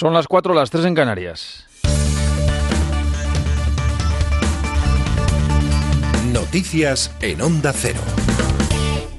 [0.00, 1.66] Son las 4, las 3 en Canarias.
[6.32, 8.00] Noticias en Onda Cero.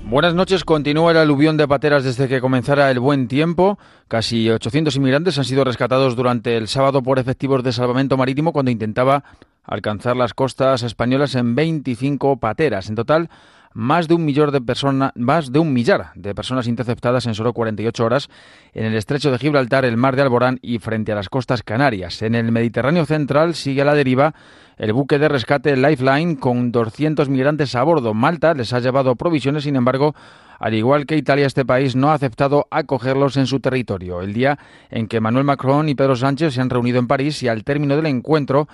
[0.05, 0.63] Buenas noches.
[0.63, 3.77] Continúa el aluvión de pateras desde que comenzara el buen tiempo.
[4.07, 8.71] Casi 800 inmigrantes han sido rescatados durante el sábado por efectivos de salvamento marítimo cuando
[8.71, 9.23] intentaba
[9.63, 12.89] alcanzar las costas españolas en 25 pateras.
[12.89, 13.29] En total,
[13.73, 17.53] más de un millón de personas, más de un millar de personas interceptadas en solo
[17.53, 18.29] 48 horas
[18.73, 22.21] en el estrecho de Gibraltar, el mar de Alborán y frente a las costas canarias.
[22.21, 24.33] En el Mediterráneo central sigue a la deriva
[24.77, 28.13] el buque de rescate Lifeline con 200 migrantes a bordo.
[28.13, 30.15] Malta les ha llevado provisiones, sin embargo,
[30.59, 34.21] al igual que Italia, este país no ha aceptado acogerlos en su territorio.
[34.21, 34.57] El día
[34.89, 37.95] en que Manuel Macron y Pedro Sánchez se han reunido en París y al término
[37.95, 38.67] del encuentro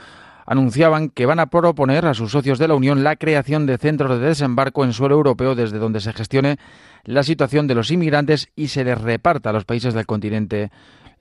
[0.48, 4.20] anunciaban que van a proponer a sus socios de la Unión la creación de centros
[4.20, 6.58] de desembarco en suelo europeo desde donde se gestione
[7.04, 10.72] la situación de los inmigrantes y se les reparta a los países del continente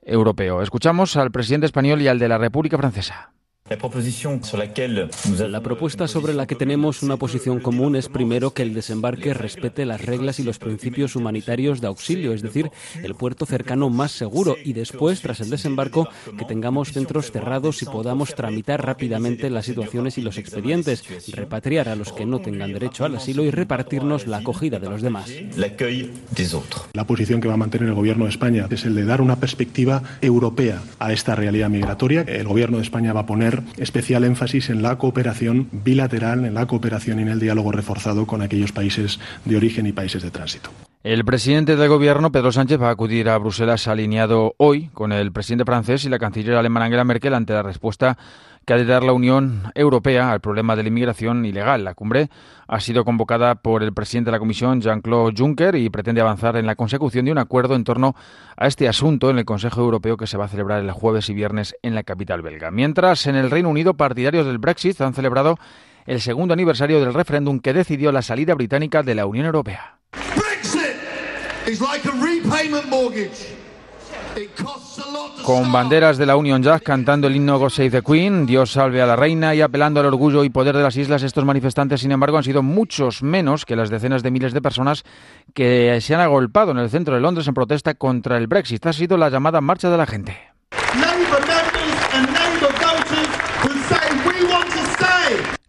[0.01, 0.61] europeo.
[0.61, 3.36] Escuchamos al presidente español y al de la República Francesa.
[5.49, 9.85] La propuesta sobre la que tenemos una posición común es primero que el desembarque respete
[9.85, 12.71] las reglas y los principios humanitarios de auxilio, es decir,
[13.03, 17.85] el puerto cercano más seguro y después, tras el desembarco, que tengamos centros cerrados y
[17.85, 23.03] podamos tramitar rápidamente las situaciones y los expedientes, repatriar a los que no tengan derecho
[23.03, 25.29] al asilo y repartirnos la acogida de los demás.
[26.93, 29.35] La posición que va a mantener el Gobierno de España es el de dar una
[29.35, 32.21] perspectiva europea a esta realidad migratoria.
[32.21, 36.65] El Gobierno de España va a poner especial énfasis en la cooperación bilateral, en la
[36.65, 40.69] cooperación y en el diálogo reforzado con aquellos países de origen y países de tránsito.
[41.03, 45.31] El presidente del gobierno, Pedro Sánchez, va a acudir a Bruselas alineado hoy con el
[45.31, 48.17] presidente francés y la canciller alemana Angela Merkel ante la respuesta
[48.67, 51.85] que ha de dar la Unión Europea al problema de la inmigración ilegal.
[51.85, 52.29] La cumbre
[52.67, 56.65] ha sido convocada por el presidente de la Comisión, Jean-Claude Juncker, y pretende avanzar en
[56.65, 58.13] la consecución de un acuerdo en torno
[58.57, 61.33] a este asunto en el Consejo Europeo que se va a celebrar el jueves y
[61.33, 62.69] viernes en la capital belga.
[62.69, 65.57] Mientras, en el Reino Unido, partidarios del Brexit han celebrado
[66.05, 69.97] el segundo aniversario del referéndum que decidió la salida británica de la Unión Europea.
[75.43, 79.01] Con banderas de la Union Jack cantando el himno God Save the Queen, Dios salve
[79.01, 82.11] a la reina y apelando al orgullo y poder de las islas, estos manifestantes, sin
[82.11, 85.03] embargo, han sido muchos menos que las decenas de miles de personas
[85.53, 88.85] que se han agolpado en el centro de Londres en protesta contra el Brexit.
[88.85, 90.37] Ha sido la llamada Marcha de la Gente.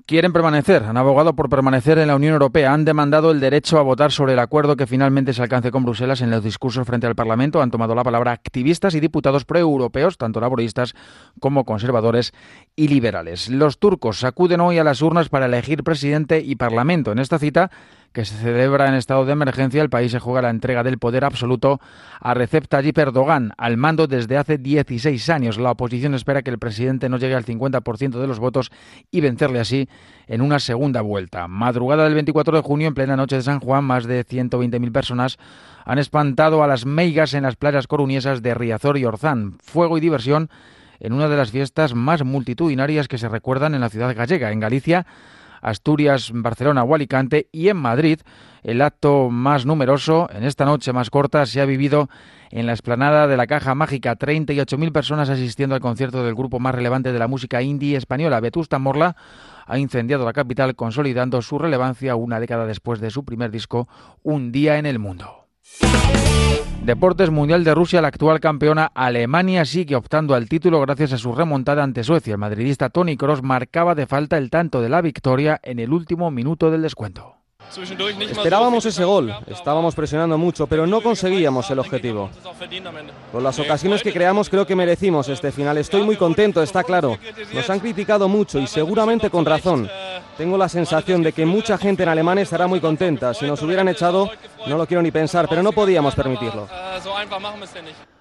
[0.08, 3.82] Quieren permanecer, han abogado por permanecer en la Unión Europea, han demandado el derecho a
[3.82, 7.14] votar sobre el acuerdo que finalmente se alcance con Bruselas en los discursos frente al
[7.14, 10.94] Parlamento, han tomado la palabra activistas y diputados proeuropeos, tanto laboristas
[11.40, 12.32] como conservadores
[12.74, 13.50] y liberales.
[13.50, 17.12] Los turcos acuden hoy a las urnas para elegir presidente y parlamento.
[17.12, 17.70] En esta cita
[18.12, 21.24] que se celebra en estado de emergencia, el país se juega la entrega del poder
[21.24, 21.80] absoluto
[22.20, 25.58] a Recep Tayyip Erdogan, al mando desde hace 16 años.
[25.58, 28.70] La oposición espera que el presidente no llegue al 50% de los votos
[29.10, 29.88] y vencerle así
[30.26, 31.48] en una segunda vuelta.
[31.48, 35.38] Madrugada del 24 de junio, en plena noche de San Juan, más de 120.000 personas
[35.84, 39.54] han espantado a las meigas en las playas coruñesas de Riazor y Orzán.
[39.62, 40.50] Fuego y diversión
[41.00, 44.52] en una de las fiestas más multitudinarias que se recuerdan en la ciudad gallega.
[44.52, 45.06] En Galicia,
[45.62, 48.20] Asturias, Barcelona o Alicante y en Madrid
[48.62, 52.08] el acto más numeroso en esta noche más corta se ha vivido
[52.50, 54.16] en la explanada de la Caja Mágica.
[54.18, 58.40] 38.000 personas asistiendo al concierto del grupo más relevante de la música indie española.
[58.40, 59.16] Vetusta Morla
[59.66, 63.88] ha incendiado la capital consolidando su relevancia una década después de su primer disco,
[64.22, 65.47] Un día en el mundo.
[66.88, 71.34] Deportes Mundial de Rusia, la actual campeona Alemania sigue optando al título gracias a su
[71.34, 72.32] remontada ante Suecia.
[72.32, 76.30] El madridista Tony Kroos marcaba de falta el tanto de la victoria en el último
[76.30, 77.37] minuto del descuento.
[78.30, 82.30] Esperábamos ese gol, estábamos presionando mucho, pero no conseguíamos el objetivo.
[83.32, 85.78] Con las ocasiones que creamos creo que merecimos este final.
[85.78, 87.18] Estoy muy contento, está claro.
[87.52, 89.88] Nos han criticado mucho y seguramente con razón.
[90.36, 93.34] Tengo la sensación de que mucha gente en Alemania estará muy contenta.
[93.34, 94.30] Si nos hubieran echado,
[94.66, 96.68] no lo quiero ni pensar, pero no podíamos permitirlo.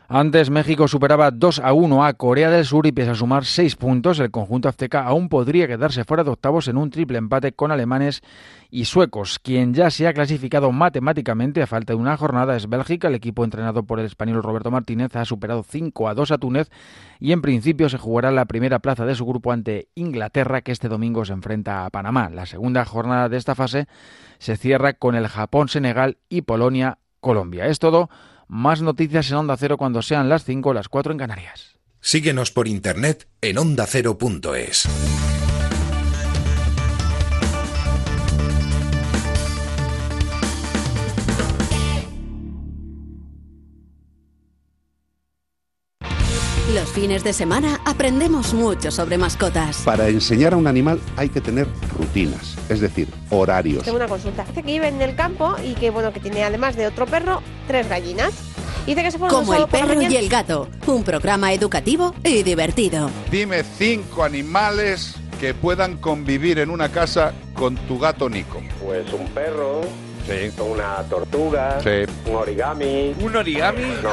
[0.09, 3.75] Antes México superaba 2 a 1 a Corea del Sur y pese a sumar 6
[3.75, 7.73] puntos, el conjunto azteca aún podría quedarse fuera de octavos en un triple empate con
[7.73, 8.21] alemanes
[8.71, 9.37] y suecos.
[9.37, 13.09] Quien ya se ha clasificado matemáticamente a falta de una jornada es Bélgica.
[13.09, 16.69] El equipo entrenado por el español Roberto Martínez ha superado 5 a 2 a Túnez
[17.19, 20.87] y en principio se jugará la primera plaza de su grupo ante Inglaterra que este
[20.87, 22.29] domingo se enfrenta a Panamá.
[22.29, 23.87] La segunda jornada de esta fase
[24.37, 27.65] se cierra con el Japón, Senegal y Polonia, Colombia.
[27.65, 28.09] Es todo.
[28.47, 31.77] Más noticias en Onda Cero cuando sean las 5 o las 4 en Canarias.
[31.99, 34.87] Síguenos por internet en ondacero.es.
[46.99, 49.83] fines de semana aprendemos mucho sobre mascotas.
[49.85, 53.83] Para enseñar a un animal hay que tener rutinas, es decir, horarios.
[53.83, 54.43] Tengo una consulta.
[54.45, 57.43] Dice que vive en el campo y que bueno que tiene además de otro perro
[57.67, 58.33] tres gallinas.
[58.87, 63.11] Dice que se pone Como el perro y el gato, un programa educativo y divertido.
[63.29, 68.59] Dime cinco animales que puedan convivir en una casa con tu gato Nico.
[68.83, 69.81] Pues un perro,
[70.27, 70.51] Sí.
[70.61, 72.11] una tortuga, Sí.
[72.29, 73.15] un origami.
[73.19, 73.83] ¿Un origami?
[74.03, 74.09] No,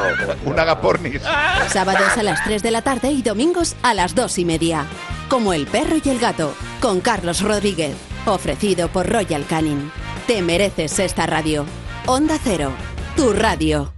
[0.51, 1.21] Un agapornis.
[1.69, 4.87] Sábados a las 3 de la tarde y domingos a las 2 y media.
[5.29, 7.95] Como el perro y el gato, con Carlos Rodríguez.
[8.27, 9.91] Ofrecido por Royal Canin.
[10.27, 11.67] Te mereces esta radio.
[12.07, 12.73] Onda Cero,
[13.17, 13.93] tu radio.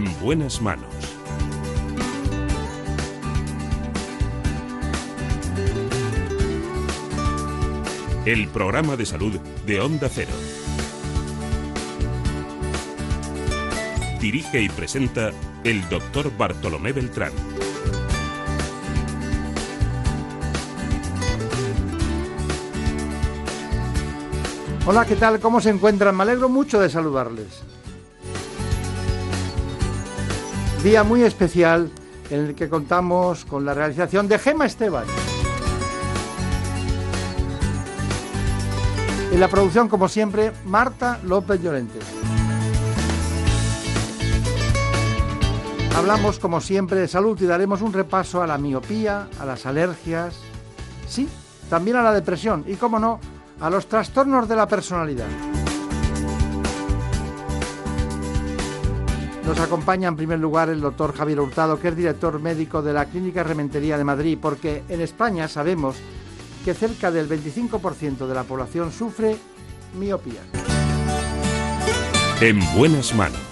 [0.00, 0.88] En buenas manos.
[8.24, 10.32] El programa de salud de Onda Cero.
[14.22, 15.32] Dirige y presenta
[15.64, 17.32] el doctor Bartolomé Beltrán.
[24.86, 25.40] Hola, ¿qué tal?
[25.40, 26.16] ¿Cómo se encuentran?
[26.16, 27.79] Me alegro mucho de saludarles.
[30.82, 31.90] Día muy especial
[32.30, 35.04] en el que contamos con la realización de Gema Esteban.
[39.30, 41.98] En la producción, como siempre, Marta López Llorente.
[45.98, 50.36] Hablamos, como siempre, de salud y daremos un repaso a la miopía, a las alergias,
[51.06, 51.28] sí,
[51.68, 53.20] también a la depresión y, como no,
[53.60, 55.28] a los trastornos de la personalidad.
[59.50, 63.06] Nos acompaña en primer lugar el doctor Javier Hurtado, que es director médico de la
[63.06, 65.96] Clínica Rementería de Madrid, porque en España sabemos
[66.64, 69.36] que cerca del 25% de la población sufre
[69.98, 70.42] miopía.
[72.40, 73.49] En buenas manos.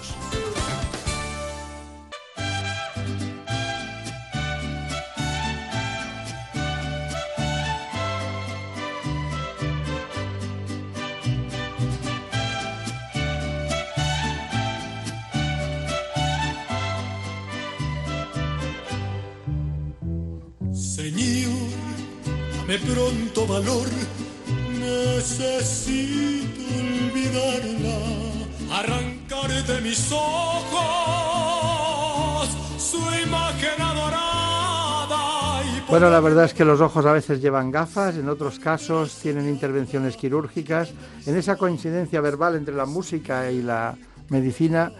[35.99, 39.49] Bueno, la verdad es que los ojos a veces llevan gafas, en otros casos tienen
[39.49, 40.93] intervenciones quirúrgicas.
[41.25, 43.97] En esa coincidencia verbal entre la música y la
[44.29, 44.93] medicina,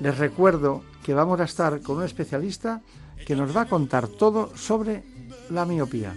[0.00, 2.82] les recuerdo que vamos a estar con un especialista
[3.24, 5.04] que nos va a contar todo sobre
[5.50, 6.12] la miopía.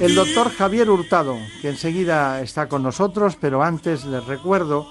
[0.00, 4.88] El doctor Javier Hurtado, que enseguida está con nosotros, pero antes les recuerdo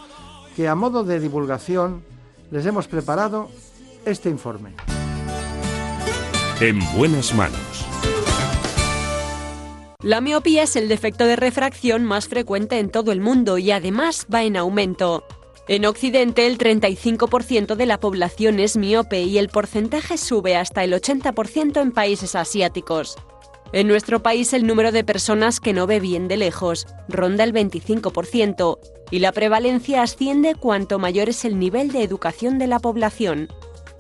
[0.56, 2.04] que a modo de divulgación
[2.52, 3.50] les hemos preparado
[4.06, 4.74] este informe.
[6.62, 7.86] En buenas manos.
[10.02, 14.28] La miopía es el defecto de refracción más frecuente en todo el mundo y además
[14.34, 15.26] va en aumento.
[15.68, 20.94] En Occidente el 35% de la población es miope y el porcentaje sube hasta el
[20.94, 23.18] 80% en países asiáticos.
[23.72, 27.54] En nuestro país el número de personas que no ve bien de lejos ronda el
[27.54, 28.80] 25%
[29.12, 33.48] y la prevalencia asciende cuanto mayor es el nivel de educación de la población.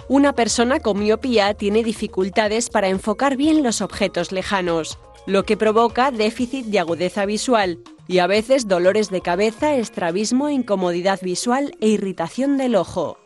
[0.09, 4.97] Una persona con miopía tiene dificultades para enfocar bien los objetos lejanos,
[5.27, 11.19] lo que provoca déficit de agudeza visual y a veces dolores de cabeza, estrabismo, incomodidad
[11.21, 13.19] visual e irritación del ojo.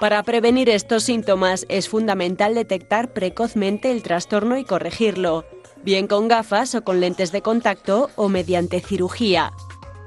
[0.00, 5.44] Para prevenir estos síntomas es fundamental detectar precozmente el trastorno y corregirlo,
[5.84, 9.52] bien con gafas o con lentes de contacto o mediante cirugía.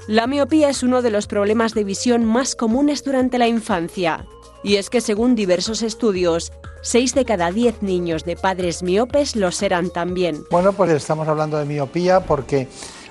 [0.08, 4.26] La miopía es uno de los problemas de visión más comunes durante la infancia.
[4.64, 9.52] Y es que según diversos estudios, 6 de cada 10 niños de padres miopes lo
[9.52, 10.44] serán también.
[10.52, 12.68] Bueno, pues estamos hablando de miopía porque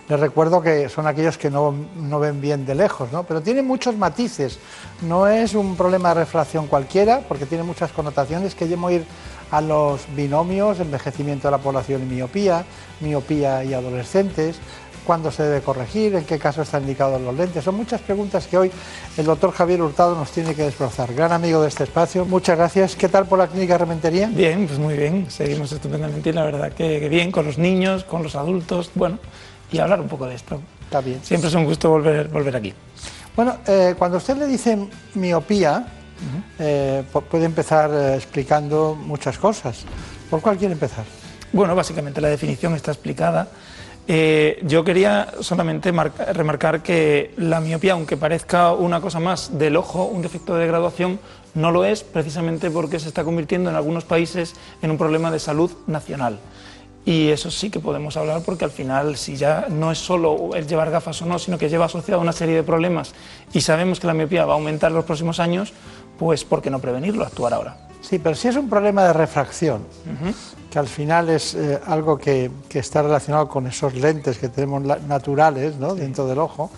[0.09, 3.23] les recuerdo que son aquellos que no, no, ven bien de lejos, ¿no?
[3.25, 4.59] Pero tiene muchos matices.
[5.01, 9.07] No es un problema de refracción cualquiera, porque tiene muchas connotaciones que a ir
[9.51, 12.65] a los binomios, envejecimiento de la población y miopía,
[13.01, 14.57] miopía y adolescentes,
[15.05, 17.63] cuándo se debe corregir, en qué caso están indicados los lentes.
[17.63, 18.71] Son muchas preguntas que hoy
[19.17, 21.15] el doctor Javier Hurtado nos tiene que desbrozar.
[21.15, 22.97] Gran amigo de este espacio, muchas gracias.
[22.97, 24.29] ¿Qué tal por la clínica Rementería?
[24.29, 28.23] Bien, pues muy bien, seguimos estupendamente y la verdad que bien con los niños, con
[28.23, 29.19] los adultos, bueno,
[29.71, 30.61] y hablar un poco de esto.
[30.85, 31.21] Está bien.
[31.23, 32.73] Siempre es un gusto volver, volver aquí.
[33.37, 34.79] Bueno, eh, cuando usted le dice
[35.15, 35.87] miopía,
[36.59, 39.85] eh, puede empezar eh, explicando muchas cosas.
[40.31, 41.05] ¿Por cuál quiere empezar?
[41.53, 43.49] Bueno, básicamente la definición está explicada.
[44.07, 50.23] Yo quería solamente remarcar que la miopía, aunque parezca una cosa más del ojo, un
[50.23, 51.19] defecto de graduación,
[51.55, 55.39] no lo es precisamente porque se está convirtiendo en algunos países en un problema de
[55.39, 56.39] salud nacional.
[57.07, 60.67] Y eso sí que podemos hablar porque al final, si ya no es solo el
[60.67, 63.15] llevar gafas o no, sino que lleva asociado una serie de problemas
[63.53, 65.73] y sabemos que la miopía va a aumentar en los próximos años,
[66.19, 67.77] pues ¿por qué no prevenirlo, actuar ahora?
[68.09, 69.83] Sí, pero si es un problema de refracción,
[70.71, 74.83] que al final es eh, algo que, que, está relacionado con esos lentes que tenemos
[75.09, 75.95] naturales ¿no?
[75.95, 76.71] dentro del ojo,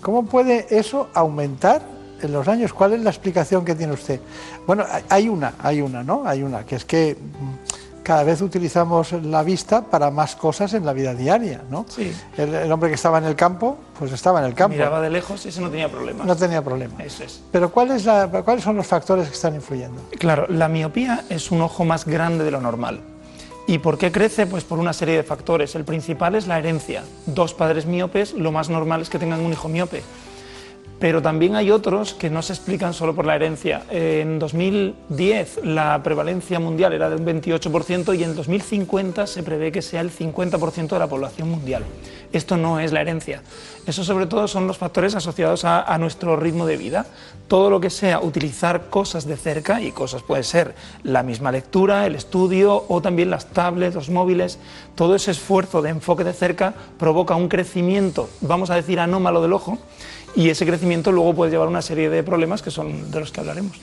[0.00, 1.82] ¿cómo puede eso aumentar
[2.22, 2.72] en los años?
[2.72, 4.20] ¿Cuál es la explicación que tiene usted?
[4.64, 6.22] Bueno, hay una, hay una, ¿no?
[6.24, 7.16] Hay una, que es que
[8.02, 11.86] cada vez utilizamos la vista para más cosas en la vida diaria, ¿no?
[11.88, 12.12] Sí.
[12.36, 14.74] El, hombre que estaba en el campo, pues estaba en el campo.
[14.74, 16.24] Miraba de lejos y ese no tenía problema.
[16.24, 17.02] No tenía problema.
[17.02, 17.40] Eso es.
[17.52, 20.00] Pero ¿cuál es la, ¿cuáles son los factores que están influyendo?
[20.18, 23.00] Claro, la miopía es un ojo más grande de lo normal.
[23.66, 24.46] ¿Y por qué crece?
[24.46, 25.74] Pues por una serie de factores.
[25.74, 27.04] El principal es la herencia.
[27.26, 30.02] Dos padres miopes, lo más normal es que tengan un hijo miope
[31.00, 33.84] pero también hay otros que no se explican solo por la herencia.
[33.90, 39.80] En 2010 la prevalencia mundial era de un 28% y en 2050 se prevé que
[39.80, 41.84] sea el 50% de la población mundial.
[42.32, 43.42] Esto no es la herencia.
[43.86, 47.06] Eso sobre todo son los factores asociados a, nuestro ritmo de vida.
[47.48, 52.06] Todo lo que sea utilizar cosas de cerca, y cosas puede ser la misma lectura,
[52.06, 54.58] el estudio o también las tablets, los móviles,
[54.94, 59.54] todo ese esfuerzo de enfoque de cerca provoca un crecimiento, vamos a decir, anómalo del
[59.54, 59.78] ojo
[60.34, 63.32] y ese crecimiento luego puede llevar a una serie de problemas que son de los
[63.32, 63.80] que hablaremos.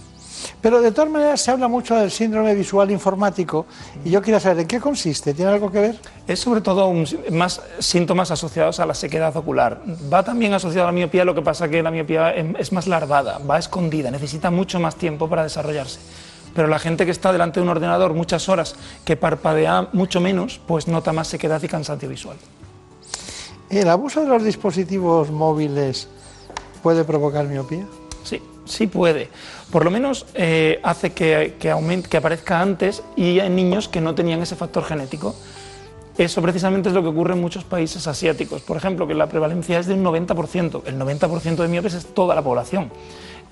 [0.62, 3.66] Pero de todas maneras se habla mucho del síndrome visual informático
[4.04, 5.96] y yo quiero saber en qué consiste, ¿tiene algo que ver?
[6.28, 6.92] Es sobre todo
[7.32, 9.82] más síntomas asociados a la sequedad ocular.
[10.12, 12.88] Va también asociado a la miopía, lo que pasa que la miopía em, es más
[12.88, 16.00] larvada, va escondida, necesita mucho más tiempo para desarrollarse.
[16.56, 18.76] Pero la gente que está delante de un ordenador muchas horas,
[19.06, 22.38] que parpadea mucho menos, pues nota más sequedad y cansancio visual.
[23.70, 26.08] ¿El abuso de los dispositivos móviles
[26.88, 27.86] ¿Puede provocar miopía?
[28.24, 29.28] Sí, sí puede.
[29.74, 34.00] Por lo menos eh, hace que, que, aumente, que aparezca antes y en niños que
[34.00, 35.36] no tenían ese factor genético.
[36.18, 38.62] Eso precisamente es lo que ocurre en muchos países asiáticos.
[38.62, 40.84] Por ejemplo, que la prevalencia es de un 90%.
[40.86, 42.90] El 90% de miopes es toda la población.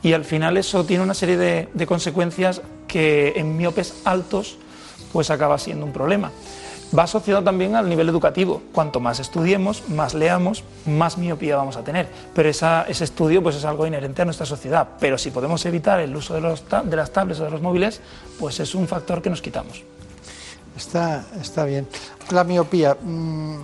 [0.01, 4.57] Y al final eso tiene una serie de, de consecuencias que en miopes altos
[5.11, 6.31] pues acaba siendo un problema.
[6.97, 8.61] Va asociado también al nivel educativo.
[8.71, 12.07] Cuanto más estudiemos, más leamos, más miopía vamos a tener.
[12.33, 14.87] Pero ese estudio pues, es algo inherente a nuestra sociedad.
[14.99, 18.01] Pero si podemos evitar el uso de, los de las tablets o de los móviles,
[18.39, 19.83] pues es un factor que nos quitamos.
[20.77, 21.87] Está, está bien.
[22.31, 23.55] La miopía, mm,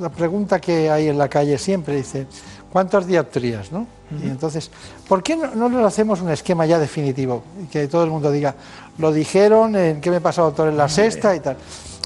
[0.00, 2.26] la pregunta que hay en la calle siempre dice,
[2.70, 3.72] ¿cuántas dioptrías?
[3.72, 3.86] ¿no?
[4.22, 4.70] Y entonces,
[5.08, 7.42] ¿por qué no, no, nos hacemos un esquema ya definitivo?
[7.70, 8.54] Que todo el mundo diga,
[8.98, 11.56] lo dijeron, en qué me pasa doctor en la sexta y tal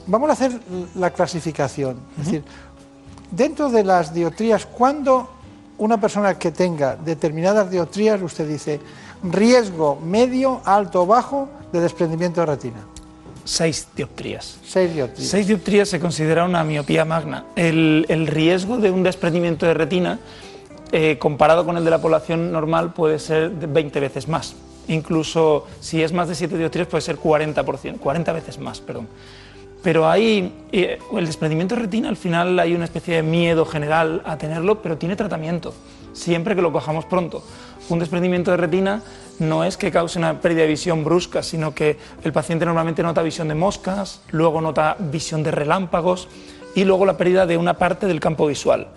[0.06, 0.52] vamos a hacer
[0.94, 1.98] la clasificación.
[2.18, 2.44] Es decir,
[3.30, 5.30] dentro de las dioptrías, ¿cuándo
[5.78, 8.80] una persona que tenga determinadas dioptrías, usted dice,
[9.22, 12.86] riesgo medio, alto o bajo de desprendimiento de retina?
[13.44, 14.58] Seis dioptrías.
[14.64, 15.30] Seis dioptrías.
[15.30, 17.44] Seis dioptrías se considera una miopía magna.
[17.54, 20.18] El, riesgo de un desprendimiento de retina,
[20.90, 24.56] eh, comparado con el de la población normal, puede ser de 20 veces más.
[24.88, 29.08] Incluso si es más de 7 dioptrías puede ser 40%, 40 veces más, perdón.
[29.86, 34.20] Pero hay eh, el desprendimiento de retina, al final hay una especie de miedo general
[34.24, 35.72] a tenerlo, pero tiene tratamiento,
[36.12, 37.44] siempre que lo cojamos pronto.
[37.88, 39.04] Un desprendimiento de retina
[39.38, 43.22] no es que cause una pérdida de visión brusca, sino que el paciente normalmente nota
[43.22, 46.26] visión de moscas, luego nota visión de relámpagos
[46.74, 48.88] y luego la pérdida de una parte del campo visual.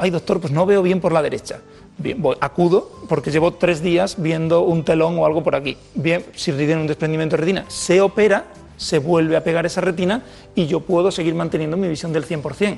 [0.00, 1.60] Ay, doctor, pues no veo bien por la derecha.
[1.96, 5.76] Bien, acudo porque llevo tres días viendo un telón o algo por aquí.
[5.94, 8.46] Bien, si tiene un desprendimiento de retina, se opera
[8.84, 10.22] se vuelve a pegar esa retina
[10.54, 12.76] y yo puedo seguir manteniendo mi visión del 100%.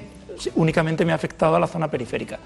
[0.55, 2.39] Únicamente me ha afectado a la zona periférica.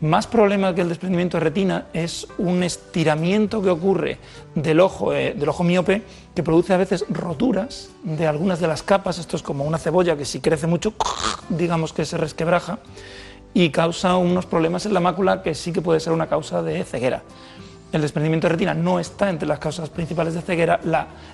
[0.00, 4.18] Más problema que el desprendimiento de retina es un estiramiento que ocurre
[4.54, 6.02] del ojo, eh, del ojo miope
[6.34, 9.18] que produce a veces roturas de algunas de las capas.
[9.18, 10.94] Esto es como una cebolla que si crece mucho,
[11.50, 12.78] digamos que se resquebraja
[13.52, 16.84] y causa unos problemas en la mácula que sí que puede ser una causa de
[16.84, 17.22] ceguera.
[17.92, 20.80] El desprendimiento de retina no está entre las causas principales de ceguera,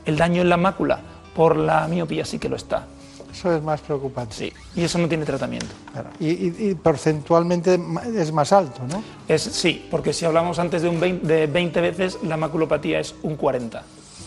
[0.05, 2.87] el daño en la mácula por la miopía sí que lo está.
[3.33, 4.33] Eso es más preocupante.
[4.35, 5.67] Sí, y eso no tiene tratamiento.
[5.93, 6.11] Claro.
[6.21, 7.81] Y, y- y porcentualmente
[8.17, 9.03] es más alto, ¿no?
[9.27, 13.15] Es, sí, porque si hablamos antes de, un 20, de 20 veces, la maculopatía es
[13.25, 13.83] un 40.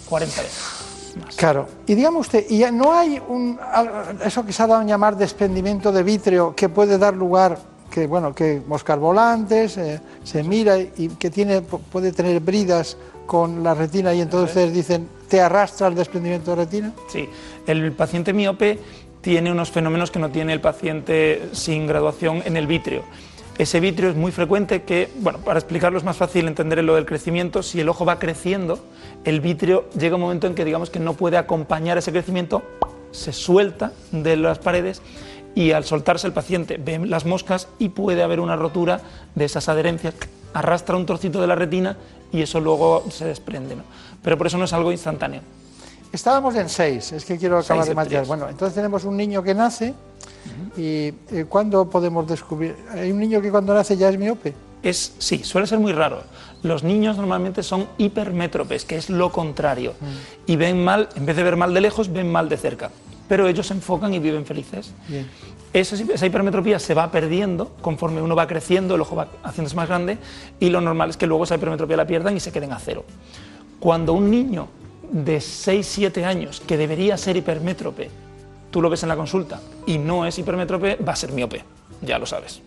[0.10, 0.64] 40 veces.
[1.38, 1.68] Claro.
[1.88, 3.58] Y dígame usted, ¿y ya no hay un,
[4.26, 7.58] eso que se ha dado en llamar desprendimiento de vítreo que puede dar lugar,
[7.90, 12.98] que bueno, que moscas volantes, eh, se mira y que tiene, pu- puede tener bridas
[13.28, 16.94] con la retina y entonces dicen, ¿te arrastra el desprendimiento de retina?
[17.10, 17.30] Sí,
[17.68, 18.80] el paciente miope
[19.22, 23.04] tiene unos fenómenos que no tiene el paciente sin graduación en el vítreo.
[23.58, 27.06] Ese vítreo es muy frecuente que, bueno, para explicarlo es más fácil entender lo del
[27.06, 28.80] crecimiento, si el ojo va creciendo,
[29.26, 32.62] el vítreo llega un momento en que digamos que no puede acompañar ese crecimiento,
[33.12, 35.02] se suelta de las paredes
[35.56, 39.02] y al soltarse el paciente ve las moscas y puede haber una rotura
[39.34, 40.14] de esas adherencias,
[40.54, 41.98] arrastra un trocito de la retina
[42.32, 43.76] y eso luego se desprende.
[43.76, 43.84] ¿no?
[44.22, 45.42] Pero por eso no es algo instantáneo.
[46.12, 48.26] Estábamos en seis, es que quiero acabar Seis de matar.
[48.26, 49.94] Bueno, entonces tenemos un niño que nace
[50.78, 52.76] y eh, ¿cuándo podemos descubrir?
[52.92, 54.54] ¿Hay un niño que cuando nace ya es miope?
[54.84, 56.22] Es, sí, suele ser muy raro.
[56.64, 59.94] Los niños normalmente son hipermétropes, que es lo contrario.
[60.46, 62.92] Y ven mal, en vez de ver mal de lejos, ven mal de cerca.
[63.28, 64.94] Pero ellos se enfocan y viven felices.
[65.08, 65.28] Bien.
[65.74, 69.88] Esa, esa hipermetropía se va perdiendo conforme uno va creciendo, el ojo va haciéndose más
[69.88, 70.18] grande
[70.60, 73.04] y lo normal es que luego esa hipermetropía la pierdan y se queden a cero.
[73.80, 74.70] Cuando un niño
[75.12, 78.10] de 6-7 años que debería ser hipermétrope,
[78.72, 81.64] tú lo ves en la consulta y no es hipermétrope, va a ser miope,
[82.02, 82.62] ya lo sabes.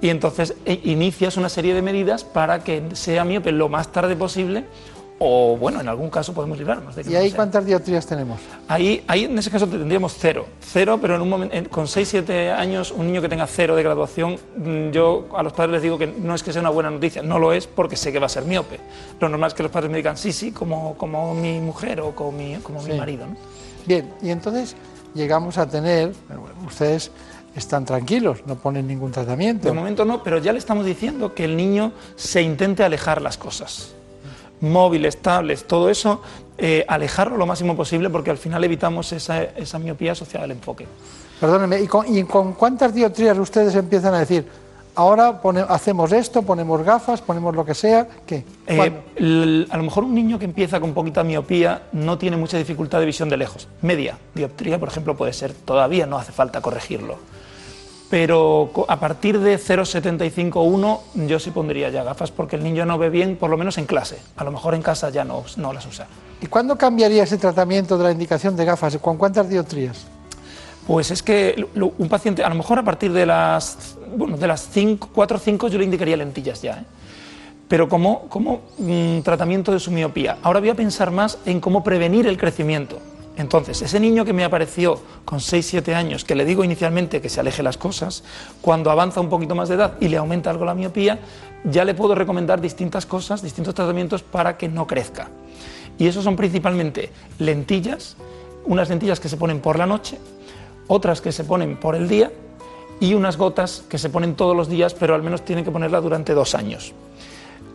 [0.00, 4.14] Y entonces e- inicias una serie de medidas para que sea miope lo más tarde
[4.14, 4.64] posible
[5.18, 7.36] o, bueno, en algún caso podemos librarnos de que ¿Y no ahí sea.
[7.36, 8.38] cuántas dioptrías tenemos?
[8.68, 10.44] Ahí, ahí en ese caso tendríamos cero.
[10.60, 13.82] Cero, pero en un momento, en- con 6-7 años, un niño que tenga cero de
[13.82, 16.90] graduación, mm, yo a los padres les digo que no es que sea una buena
[16.90, 18.78] noticia, no lo es porque sé que va a ser miope.
[19.18, 22.14] Lo normal es que los padres me digan, sí, sí, como, como mi mujer o
[22.14, 23.26] como mi, como mi marido.
[23.26, 23.36] ¿no?
[23.86, 24.76] Bien, y entonces
[25.14, 27.10] llegamos a tener, bueno, ustedes
[27.54, 29.66] están tranquilos, no ponen ningún tratamiento.
[29.66, 33.38] De momento no, pero ya le estamos diciendo que el niño se intente alejar las
[33.38, 33.94] cosas.
[34.60, 36.22] Móviles, tablets, todo eso,
[36.58, 40.86] eh, alejarlo lo máximo posible porque al final evitamos esa, esa miopía asociada al enfoque.
[41.40, 44.46] Perdónenme, ¿y con, y con cuántas dioptrías ustedes empiezan a decir,
[44.94, 48.08] ahora pone- hacemos esto, ponemos gafas, ponemos lo que sea?
[48.26, 48.44] ¿Qué?
[48.66, 53.00] Eh, a lo mejor un niño que empieza con poquita miopía no tiene mucha dificultad
[53.00, 53.68] de visión de lejos.
[53.82, 55.52] Media dioptría, por ejemplo, puede ser.
[55.52, 57.18] Todavía no hace falta corregirlo.
[58.08, 63.10] Pero a partir de 0,75-1 yo sí pondría ya gafas porque el niño no ve
[63.10, 64.18] bien, por lo menos en clase.
[64.36, 66.06] A lo mejor en casa ya no, no las usa.
[66.40, 68.96] ¿Y cuándo cambiaría ese tratamiento de la indicación de gafas?
[68.98, 70.06] ¿Con cuántas dioptrías?
[70.86, 74.70] Pues es que un paciente, a lo mejor a partir de las, bueno, de las
[75.12, 76.78] 4 o 5 yo le indicaría lentillas ya.
[76.78, 76.84] ¿eh?
[77.66, 80.38] Pero como, como mm, tratamiento de su miopía.
[80.42, 83.00] Ahora voy a pensar más en cómo prevenir el crecimiento.
[83.36, 87.40] Entonces, ese niño que me apareció con 6-7 años, que le digo inicialmente que se
[87.40, 88.24] aleje las cosas,
[88.62, 91.20] cuando avanza un poquito más de edad y le aumenta algo la miopía,
[91.64, 95.28] ya le puedo recomendar distintas cosas, distintos tratamientos para que no crezca.
[95.98, 98.16] Y esos son principalmente lentillas,
[98.64, 100.18] unas lentillas que se ponen por la noche,
[100.88, 102.32] otras que se ponen por el día
[103.00, 106.00] y unas gotas que se ponen todos los días, pero al menos tienen que ponerla
[106.00, 106.94] durante dos años.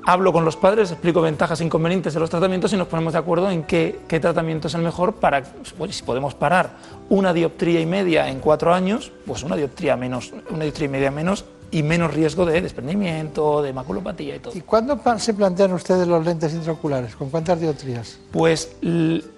[0.06, 3.20] Hablo con los padres, explico ventajas e inconvenientes de los tratamientos y nos ponemos de
[3.20, 5.44] acuerdo en qué, qué tratamiento es el mejor para,
[5.78, 6.72] oye, si podemos parar
[7.10, 11.12] una dioptría y media en cuatro años, pues una dioptría menos, una dioptría y media
[11.12, 14.58] menos y menos riesgo de desprendimiento, de maculopatía y todo.
[14.58, 17.16] ¿Y cuándo se plantean ustedes los lentes intraoculares?
[17.16, 18.18] ¿Con cuántas dioptrías?
[18.32, 18.76] Pues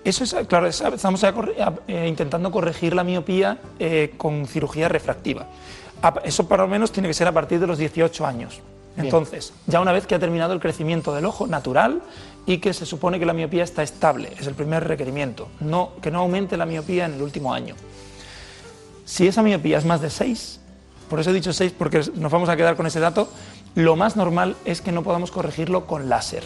[0.04, 5.46] eso es, claro, es- estamos eh, intentando corregir la miopía eh, con cirugía refractiva.
[6.24, 8.62] Eso por lo menos tiene que ser a partir de los 18 años.
[8.98, 12.02] Entonces, ya una vez que ha terminado el crecimiento del ojo natural
[12.46, 16.12] y que se supone que la miopía está estable, es el primer requerimiento, no, que
[16.12, 17.76] no aumente la miopía en el último año.
[19.06, 20.60] Si esa miopía es más de 6,
[21.10, 23.30] por eso he dicho 6 porque nos vamos a quedar con ese dato,
[23.76, 26.44] lo más normal es que no podamos corregirlo con láser.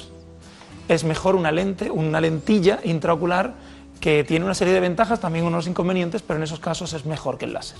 [0.88, 3.55] Es mejor una lente, una lentilla intraocular
[3.99, 7.38] que tiene una serie de ventajas, también unos inconvenientes, pero en esos casos es mejor
[7.38, 7.79] que el láser.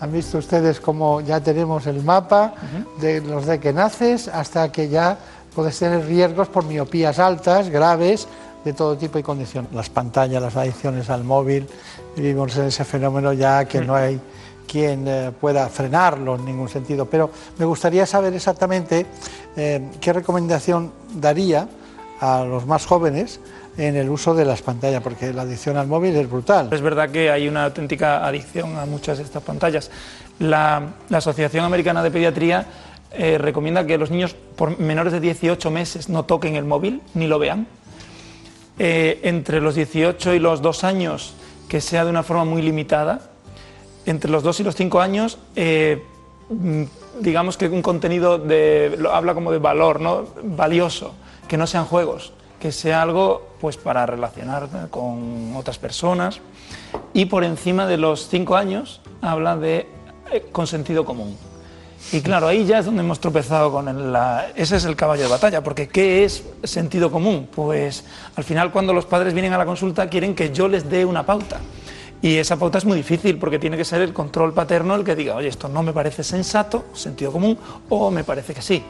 [0.00, 2.54] Han visto ustedes cómo ya tenemos el mapa
[3.00, 5.18] de los de que naces hasta que ya
[5.54, 8.28] puedes tener riesgos por miopías altas, graves,
[8.64, 9.68] de todo tipo y condición.
[9.72, 11.66] Las pantallas, las adicciones al móvil,
[12.16, 14.20] vivimos en ese fenómeno ya que no hay
[14.66, 17.06] quien eh, pueda frenarlo en ningún sentido.
[17.06, 19.06] Pero me gustaría saber exactamente
[19.56, 21.68] eh, qué recomendación daría
[22.20, 23.40] a los más jóvenes
[23.76, 26.68] en el uso de las pantallas, porque la adicción al móvil es brutal.
[26.72, 29.90] Es verdad que hay una auténtica adicción a muchas de estas pantallas.
[30.38, 32.66] La, Asociación Americana de Pediatría
[33.12, 37.26] eh, recomienda que los niños por menores de 18 meses no toquen el móvil ni
[37.26, 37.66] lo vean.
[38.78, 41.34] Eh, entre los 18 y los 2 años
[41.68, 43.30] que sea de una forma muy limitada.
[44.04, 46.02] Entre los 2 y los 5 años, eh,
[47.20, 50.26] digamos que un contenido de, habla como de valor, ¿no?
[50.42, 51.14] valioso,
[51.48, 52.32] que no sean juegos,
[52.66, 56.40] que sea algo pues para relacionar con otras personas.
[57.14, 59.86] Y por encima de los 5 años habla de
[60.32, 61.36] eh, con sentido común.
[62.10, 65.22] Y claro, ahí ya es donde hemos tropezado con el, la, ese es el caballo
[65.22, 67.48] de batalla, porque ¿qué es sentido común?
[67.54, 71.04] Pues al final cuando los padres vienen a la consulta quieren que yo les dé
[71.04, 71.60] una pauta.
[72.20, 75.14] Y esa pauta es muy difícil porque tiene que ser el control paterno el que
[75.14, 77.56] diga, oye, esto no me parece sensato, sentido común,
[77.88, 78.82] o me parece que sí.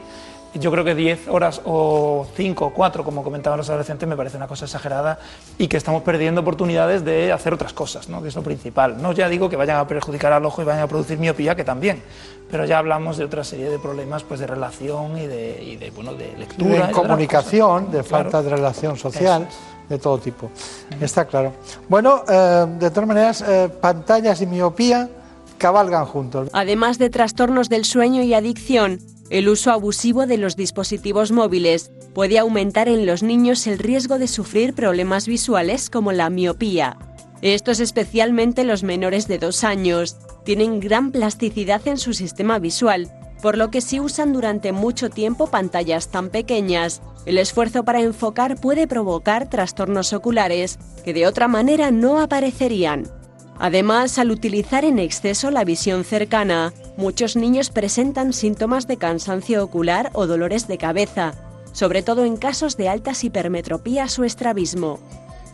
[0.53, 4.37] Yo creo que 10 horas o 5 o 4, como comentaban los adolescentes, me parece
[4.37, 5.19] una cosa exagerada
[5.57, 8.21] y que estamos perdiendo oportunidades de hacer otras cosas, ¿no?
[8.21, 9.01] que es lo principal.
[9.01, 11.63] No ya digo que vayan a perjudicar al ojo y vayan a producir miopía, que
[11.63, 12.01] también,
[12.49, 15.91] pero ya hablamos de otra serie de problemas pues, de relación y de, y de,
[15.91, 16.87] bueno, de lectura.
[16.87, 19.47] De comunicación, de falta de relación social.
[19.87, 20.51] De todo tipo,
[20.99, 21.53] está claro.
[21.87, 25.09] Bueno, eh, de todas maneras, eh, pantallas y miopía
[25.57, 26.49] cabalgan juntos.
[26.51, 32.39] Además de trastornos del sueño y adicción, el uso abusivo de los dispositivos móviles puede
[32.39, 36.97] aumentar en los niños el riesgo de sufrir problemas visuales como la miopía.
[37.41, 43.11] Estos especialmente los menores de dos años tienen gran plasticidad en su sistema visual,
[43.41, 48.59] por lo que si usan durante mucho tiempo pantallas tan pequeñas, el esfuerzo para enfocar
[48.59, 53.16] puede provocar trastornos oculares que de otra manera no aparecerían.
[53.59, 60.11] Además, al utilizar en exceso la visión cercana, muchos niños presentan síntomas de cansancio ocular
[60.13, 61.33] o dolores de cabeza,
[61.71, 64.99] sobre todo en casos de altas hipermetropías o estrabismo.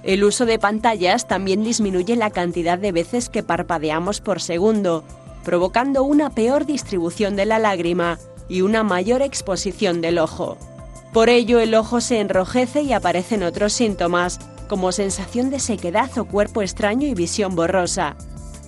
[0.04, 5.06] El uso de pantallas también disminuye la cantidad de veces que parpadeamos por segundo,
[5.46, 10.58] provocando una peor distribución de la lágrima y una mayor exposición del ojo.
[11.14, 14.40] Por ello, el ojo se enrojece y aparecen otros síntomas,
[14.74, 18.16] como sensación de sequedad o cuerpo extraño y visión borrosa.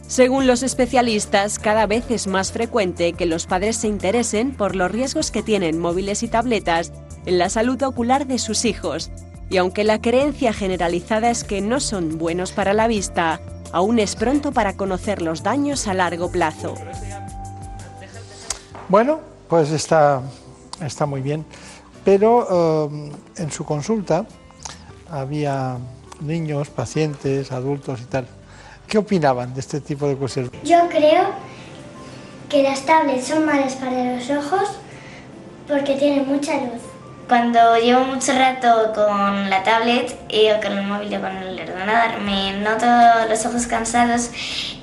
[0.06, 4.92] Según los especialistas, cada vez es más frecuente que los padres se interesen por los
[4.92, 6.94] riesgos que tienen móviles y tabletas
[7.26, 9.10] en la salud ocular de sus hijos,
[9.50, 13.42] y aunque la creencia generalizada es que no son buenos para la vista,
[13.72, 16.76] aún es pronto para conocer los daños a largo plazo.
[18.90, 20.22] Bueno, pues está,
[20.82, 21.44] está muy bien,
[22.04, 24.28] pero eh, en su consulta
[25.10, 25.78] había
[26.22, 28.28] niños, pacientes, adultos y tal.
[28.88, 30.52] ¿Qué opinaban de este tipo de cuestiones?
[30.64, 31.30] Yo creo
[32.50, 34.70] que las tablets son malas para los ojos
[35.68, 36.82] porque tienen mucha luz.
[37.28, 42.22] Cuando llevo mucho rato con la tablet o con el móvil o con el ordenador,
[42.22, 42.86] me noto
[43.28, 44.30] los ojos cansados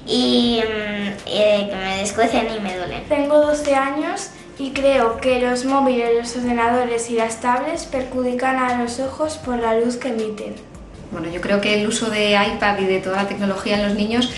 [0.07, 3.05] y mm, eh, que me descuecen y me duelen.
[3.09, 8.83] Tengo 12 años y creo que los móviles, los ordenadores y las tablets perjudican a
[8.83, 10.72] los ojos por la luz que emiten.
[11.13, 13.95] Bueno, yo creo que el uso de iPad y de toda la tecnología en los
[13.95, 14.31] niños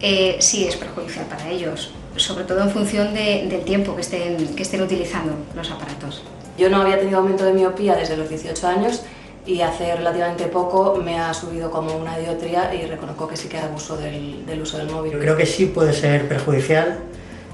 [0.00, 4.54] eh, sí es perjudicial para ellos, sobre todo en función de, del tiempo que estén,
[4.56, 6.22] que estén utilizando los aparatos.
[6.56, 9.02] Yo no había tenido aumento de miopía desde los 18 años
[9.46, 13.58] y hace relativamente poco me ha subido como una dioptría y reconozco que sí que
[13.58, 15.12] abuso del, del uso del móvil.
[15.12, 17.00] Yo creo que sí puede ser perjudicial,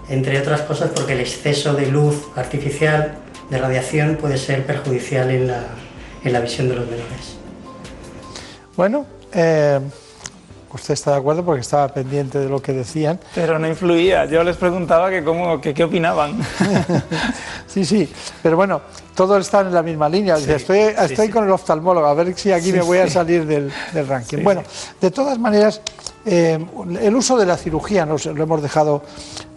[0.08, 3.16] entre otras cosas porque el exceso de luz artificial,
[3.50, 5.64] de radiación, puede ser perjudicial en la,
[6.22, 7.37] en la visión de los menores.
[8.78, 9.80] Bueno, eh,
[10.72, 13.18] usted está de acuerdo porque estaba pendiente de lo que decían.
[13.34, 16.38] Pero no influía, yo les preguntaba que, cómo, que qué opinaban.
[17.66, 18.08] sí, sí,
[18.40, 18.80] pero bueno,
[19.16, 20.36] todos están en la misma línea.
[20.36, 21.28] Sí, estoy estoy sí, sí.
[21.28, 24.44] con el oftalmólogo, a ver si aquí Sí, me voy a salir del, del ranking.
[24.44, 24.62] Bueno,
[25.00, 25.80] de todas maneras,
[26.24, 26.64] eh,
[27.00, 29.02] el uso de la cirugía nos, lo hemos dejado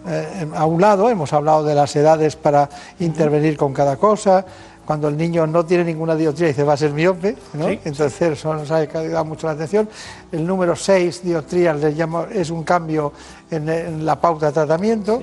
[0.08, 4.44] eh, a un lado, hemos hablado de las edades para intervenir con cada cosa.
[4.86, 7.68] Cuando el niño no tiene ninguna dioptría dice va a ser miope, ¿no?
[7.68, 9.88] Sí, entonces eso nos ha llamado mucho la atención.
[10.32, 13.12] El número 6 dioptrías les llamo- es un cambio
[13.50, 15.20] en, en la pauta de tratamiento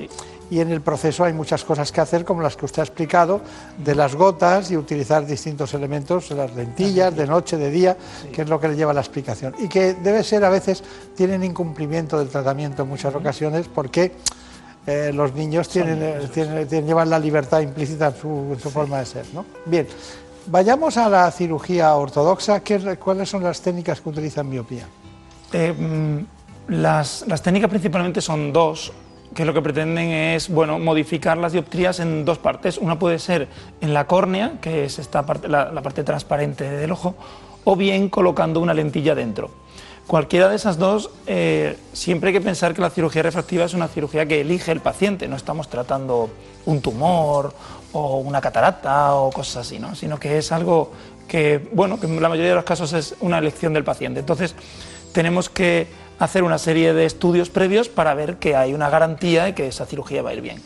[0.52, 3.42] y en el proceso hay muchas cosas que hacer, como las que usted ha explicado,
[3.78, 7.96] de las gotas y utilizar distintos elementos, las lentillas, de noche, de día,
[8.34, 9.54] que es lo que le lleva a la explicación.
[9.60, 10.84] Y que debe ser, a veces,
[11.16, 14.14] tienen incumplimiento del tratamiento en muchas ocasiones, porque
[14.90, 18.70] eh, los niños tienen, eh, tienen- tienen- llevan la libertad implícita en su, en su
[18.70, 19.26] forma de ser.
[19.34, 19.46] ¿no?
[19.66, 19.88] Bien,
[20.48, 22.62] vayamos a la cirugía ortodoxa.
[22.62, 24.88] ¿Qué- ¿Cuáles son las técnicas que utilizan miopía?
[25.54, 28.92] Eh, mm, las, las técnicas principalmente son dos,
[29.34, 32.78] que lo que pretenden es bueno, modificar las dioptrías en dos partes.
[32.80, 33.48] Una puede ser
[33.82, 37.16] en la córnea, que es esta parte, la, la parte transparente del ojo,
[37.64, 39.52] o bien colocando una lentilla dentro.
[40.10, 43.88] Cualquiera de esas dos, eh, siempre hay que pensar que la cirugía refractiva es una
[43.88, 46.32] cirugía que elige el paciente, no estamos tratando
[46.66, 47.54] un tumor
[47.94, 49.94] o una catarata o cosas así, ¿no?
[49.94, 50.92] sino que es algo
[51.28, 54.20] que, bueno, que en la mayoría de los casos es una elección del paciente.
[54.20, 54.56] Entonces,
[55.14, 55.86] tenemos que
[56.18, 59.86] hacer una serie de estudios previos para ver que hay una garantía de que esa
[59.86, 60.60] cirugía va a ir bien.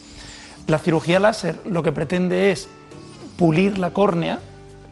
[0.67, 2.69] La cirugía láser lo que pretende es
[3.35, 4.39] pulir la córnea,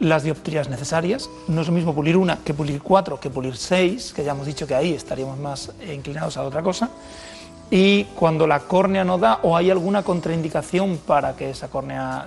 [0.00, 1.28] las dioptrías necesarias.
[1.48, 4.46] No es lo mismo pulir una que pulir cuatro, que pulir seis, que ya hemos
[4.46, 6.90] dicho que ahí estaríamos más inclinados a otra cosa.
[7.70, 12.26] Y cuando la córnea no da o hay alguna contraindicación para que esa córnea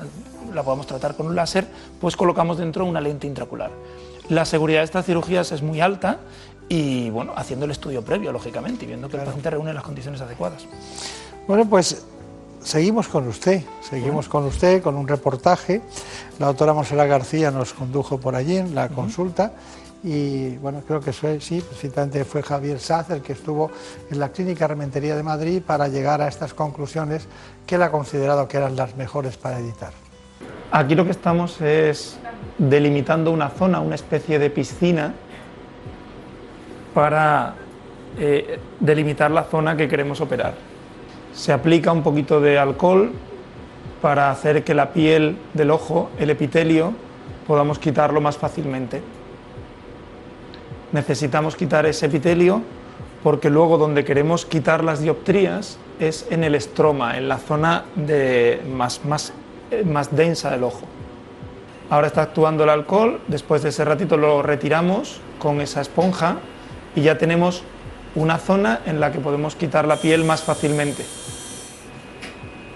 [0.54, 1.68] la podamos tratar con un láser,
[2.02, 3.70] pues colocamos dentro una lente intracular.
[4.30, 6.18] La seguridad de estas cirugías es muy alta
[6.68, 10.20] y bueno, haciendo el estudio previo, lógicamente, y viendo que el paciente reúne las condiciones
[10.22, 10.66] adecuadas.
[11.48, 12.04] Bueno, pues
[12.66, 15.82] seguimos con usted, seguimos con usted con un reportaje.
[16.40, 19.54] La doctora Monserrat García nos condujo por allí en la consulta
[20.04, 23.72] y bueno, creo que fue, sí, precisamente fue Javier Saz el que estuvo
[24.10, 27.28] en la Clínica Rementería de Madrid para llegar a estas conclusiones
[27.66, 29.94] que él ha considerado que eran las mejores para editar.
[30.72, 32.18] Aquí lo que estamos es
[32.58, 35.14] delimitando una zona, una especie de piscina,
[36.94, 37.54] para
[38.18, 40.75] eh, delimitar la zona que queremos operar.
[41.36, 43.12] Se aplica un poquito de alcohol
[44.02, 46.94] para hacer que la piel del ojo, el epitelio,
[47.46, 49.02] podamos quitarlo más fácilmente.
[50.92, 52.62] Necesitamos quitar ese epitelio
[53.22, 58.62] porque luego donde queremos quitar las dioptrías es en el estroma, en la zona de
[58.72, 59.34] más, más,
[59.72, 60.86] eh, más densa del ojo.
[61.90, 66.38] Ahora está actuando el alcohol, después de ese ratito lo retiramos con esa esponja
[66.96, 67.64] y ya tenemos
[68.16, 71.06] una zona en la que podemos quitar la piel más fácilmente.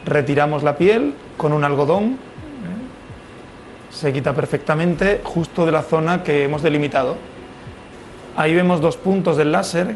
[0.06, 2.18] Retiramos la piel con un algodón, ¿eh?
[3.90, 7.18] se quita perfectamente justo de la zona que hemos delimitado.
[8.36, 9.96] Ahí vemos dos puntos del láser,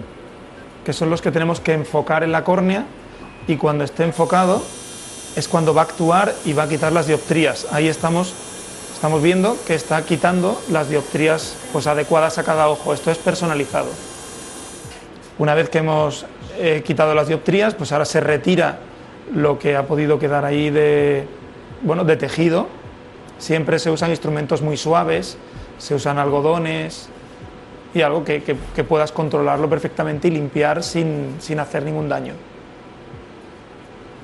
[0.86, 2.86] que son los que tenemos que enfocar en la córnea
[3.48, 4.62] y cuando esté enfocado
[5.36, 7.68] es cuando va a actuar y va a quitar las dioptrías.
[7.72, 8.34] Ahí estamos,
[8.94, 12.94] estamos viendo que está quitando las dioptrías pues, adecuadas a cada ojo.
[12.94, 13.90] Esto es personalizado.
[15.40, 16.26] Una vez que hemos
[16.60, 18.78] eh, quitado las dioptrías, pues ahora se retira
[19.34, 21.26] lo que ha podido quedar ahí de,
[21.82, 22.68] bueno, de tejido.
[23.40, 25.38] Siempre se usan instrumentos muy suaves,
[25.80, 27.10] se usan algodones
[27.96, 32.34] y algo que, que, puedas controlarlo perfectamente y limpiar sin, sin hacer ningún daño.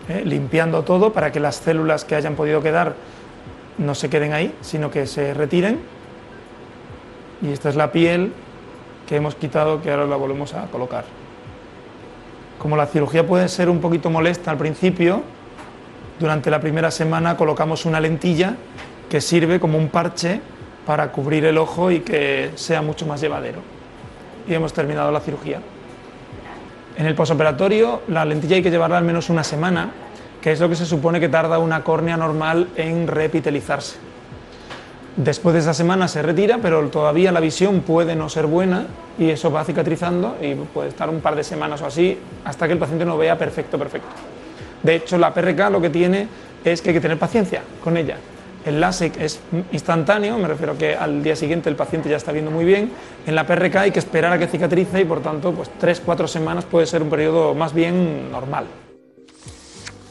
[0.10, 0.22] ¿Eh?
[0.26, 2.96] Limpiando todo para que las células que hayan podido quedar
[3.80, 5.80] no se queden ahí, sino que se retiren.
[7.42, 8.32] Y esta es la piel
[9.10, 11.04] que hemos quitado que ahora la volvemos a colocar.
[12.60, 15.24] Como la cirugía puede ser un poquito molesta al principio,
[16.20, 18.54] durante la primera semana colocamos una lentilla
[19.10, 20.40] que sirve como un parche
[20.86, 23.62] para cubrir el ojo y que sea mucho más llevadero.
[24.48, 25.60] Y hemos terminado la cirugía.
[26.96, 29.90] En el posoperatorio la lentilla hay que llevarla al menos una semana,
[30.40, 34.09] que es lo que se supone que tarda una córnea normal en repitelizarse.
[35.20, 39.30] Después de esa semana se retira, pero todavía la visión puede no ser buena y
[39.30, 42.80] eso va cicatrizando y puede estar un par de semanas o así hasta que el
[42.80, 44.08] paciente no vea perfecto, perfecto.
[44.82, 46.26] De hecho, la PRK lo que tiene
[46.64, 48.16] es que hay que tener paciencia con ella.
[48.66, 49.42] El LASIK es
[49.74, 52.90] instantáneo, me refiero que al día siguiente el paciente ya está viendo muy bien.
[53.28, 56.30] En la PRK hay que esperar a que cicatrice y por tanto, pues tres, cuatro
[56.30, 58.68] semanas puede ser un periodo más bien normal.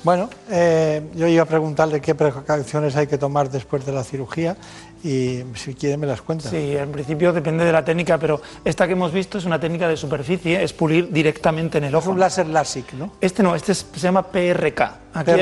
[0.05, 4.57] Bueno, eh, yo iba a preguntarle qué precauciones hay que tomar después de la cirugía
[5.05, 6.51] y si quiere me las cuenta.
[6.51, 9.87] Sí, en principio depende de la técnica, pero esta que hemos visto es una técnica
[9.89, 12.11] de superficie, es pulir directamente en el ojo.
[12.11, 13.13] Es un láser LASIK, ¿no?
[13.21, 14.99] Este no, este se llama PRK.
[15.15, 15.33] Aquí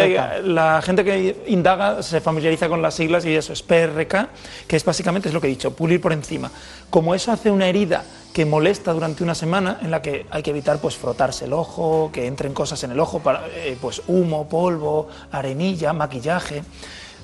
[0.45, 4.29] la gente que indaga se familiariza con las siglas y eso es PRK,
[4.67, 6.51] que es básicamente es lo que he dicho, pulir por encima.
[6.91, 10.51] Como eso hace una herida que molesta durante una semana, en la que hay que
[10.51, 14.47] evitar pues frotarse el ojo, que entren cosas en el ojo, para, eh, pues humo,
[14.49, 16.63] polvo, arenilla, maquillaje,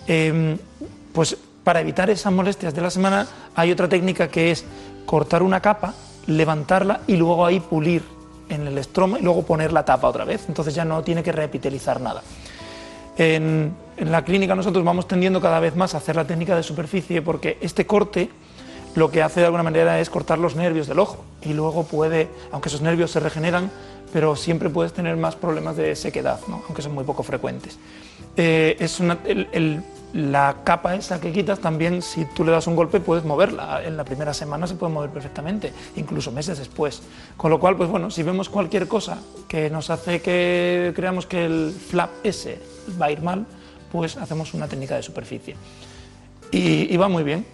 [0.07, 0.57] em,
[1.12, 4.64] pues para evitar esas molestias de la semana hay otra técnica que es
[5.07, 5.94] cortar una capa,
[6.27, 8.03] levantarla y luego ahí pulir
[8.48, 10.44] en el estroma y luego poner la tapa otra vez.
[10.48, 12.22] Entonces ya no tiene que repitelizar nada.
[13.16, 17.20] En, la clínica nosotros vamos tendiendo cada vez más a hacer la técnica de superficie
[17.20, 18.31] porque este corte
[18.94, 22.29] lo que hace de alguna manera es cortar los nervios del ojo y luego puede,
[22.51, 23.70] aunque esos nervios se regeneran,
[24.12, 27.79] pero siempre puedes tener más problemas de sequedad, aunque son muy poco frecuentes.
[28.37, 33.01] Eh, es el, la capa esa que quitas también, si tú le das un golpe,
[33.01, 33.83] puedes moverla.
[33.85, 37.03] En la primera semana se puede mover perfectamente, incluso meses después.
[37.37, 41.44] Con lo cual, pues bueno, si vemos cualquier cosa que nos hace que creamos que
[41.46, 42.61] el flap ese
[43.01, 43.46] va a ir mal,
[43.90, 45.57] pues hacemos una técnica de superficie.
[46.51, 47.46] Y, va muy bien.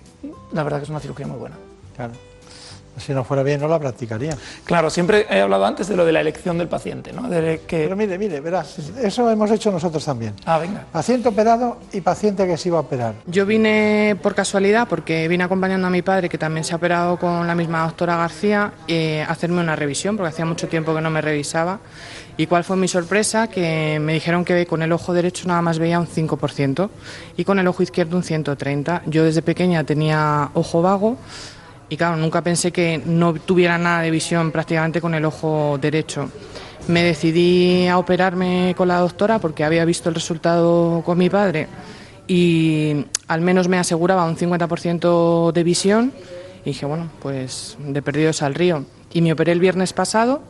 [0.52, 1.56] La verdad que es una cirugía muy buena.
[1.94, 2.12] Claro.
[2.98, 4.36] Si no fuera bien, no la practicaría.
[4.64, 7.28] Claro, siempre he hablado antes de lo de la elección del paciente, ¿no?
[7.28, 7.84] De que...
[7.84, 10.34] Pero mire, mire, verás, eso hemos hecho nosotros también.
[10.44, 10.84] Ah, venga.
[10.92, 13.14] Paciente operado y paciente que se iba a operar.
[13.26, 17.18] Yo vine por casualidad, porque vine acompañando a mi padre, que también se ha operado
[17.18, 21.00] con la misma doctora García, eh, a hacerme una revisión, porque hacía mucho tiempo que
[21.00, 21.80] no me revisaba.
[22.38, 23.48] ¿Y cuál fue mi sorpresa?
[23.48, 26.88] Que me dijeron que con el ojo derecho nada más veía un 5%
[27.36, 29.02] y con el ojo izquierdo un 130%.
[29.06, 31.16] Yo desde pequeña tenía ojo vago
[31.88, 36.30] y claro, nunca pensé que no tuviera nada de visión prácticamente con el ojo derecho.
[36.86, 41.66] Me decidí a operarme con la doctora porque había visto el resultado con mi padre
[42.26, 46.12] y al menos me aseguraba un 50% de visión
[46.64, 48.84] y dije, bueno, pues de perdidos al río.
[49.12, 50.42] Y me operé el viernes pasado,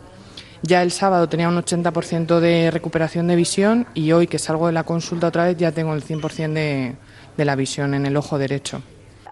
[0.62, 4.72] ya el sábado tenía un 80% de recuperación de visión y hoy que salgo de
[4.72, 6.96] la consulta otra vez ya tengo el 100% de,
[7.36, 8.82] de la visión en el ojo derecho.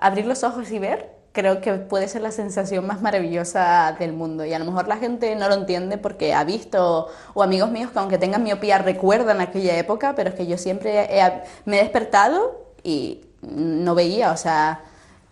[0.00, 4.46] Abrir los ojos y ver creo que puede ser la sensación más maravillosa del mundo
[4.46, 7.90] y a lo mejor la gente no lo entiende porque ha visto o amigos míos
[7.90, 11.06] que aunque tengan miopía recuerdan aquella época, pero es que yo siempre
[11.66, 14.80] me he despertado y no veía, o sea,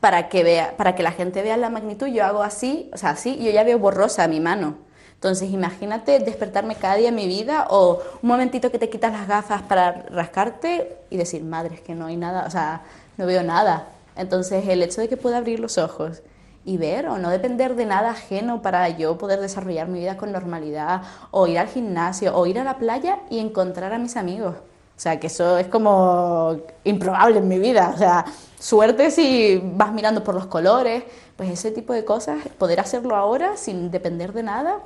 [0.00, 3.10] para que vea, para que la gente vea la magnitud, yo hago así, o sea,
[3.10, 4.76] así, yo ya veo borrosa mi mano.
[5.14, 9.26] Entonces, imagínate despertarme cada día en mi vida o un momentito que te quitas las
[9.26, 12.82] gafas para rascarte y decir, madre, es que no hay nada, o sea,
[13.16, 13.93] no veo nada.
[14.16, 16.22] Entonces, el hecho de que pueda abrir los ojos
[16.64, 20.32] y ver o no depender de nada ajeno para yo poder desarrollar mi vida con
[20.32, 24.54] normalidad o ir al gimnasio o ir a la playa y encontrar a mis amigos.
[24.96, 27.92] O sea, que eso es como improbable en mi vida.
[27.94, 28.24] O sea,
[28.58, 31.02] suerte si vas mirando por los colores,
[31.36, 34.78] pues ese tipo de cosas, poder hacerlo ahora sin depender de nada,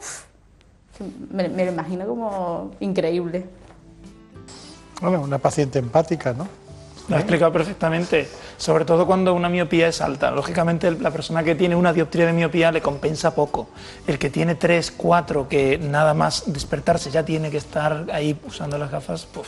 [1.31, 3.47] me, me lo imagino como increíble.
[5.01, 6.49] Bueno, una paciente empática, ¿no?
[7.09, 10.31] Lo ha explicado perfectamente, sobre todo cuando una miopía es alta.
[10.31, 13.69] Lógicamente, la persona que tiene una dioptría de miopía le compensa poco.
[14.07, 18.77] El que tiene 3, 4, que nada más despertarse ya tiene que estar ahí usando
[18.77, 19.47] las gafas, pues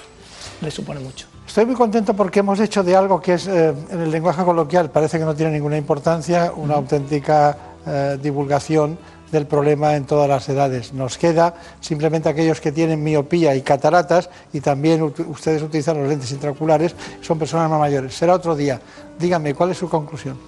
[0.62, 1.26] le supone mucho.
[1.46, 4.90] Estoy muy contento porque hemos hecho de algo que es, eh, en el lenguaje coloquial,
[4.90, 8.98] parece que no tiene ninguna importancia, una auténtica eh, divulgación
[9.32, 10.92] del problema en todas las edades.
[10.92, 16.30] Nos queda simplemente aquellos que tienen miopía y cataratas y también ustedes utilizan los lentes
[16.32, 18.14] intraoculares, son personas más mayores.
[18.14, 18.80] Será otro día.
[19.18, 20.38] Díganme, ¿cuál es su conclusión?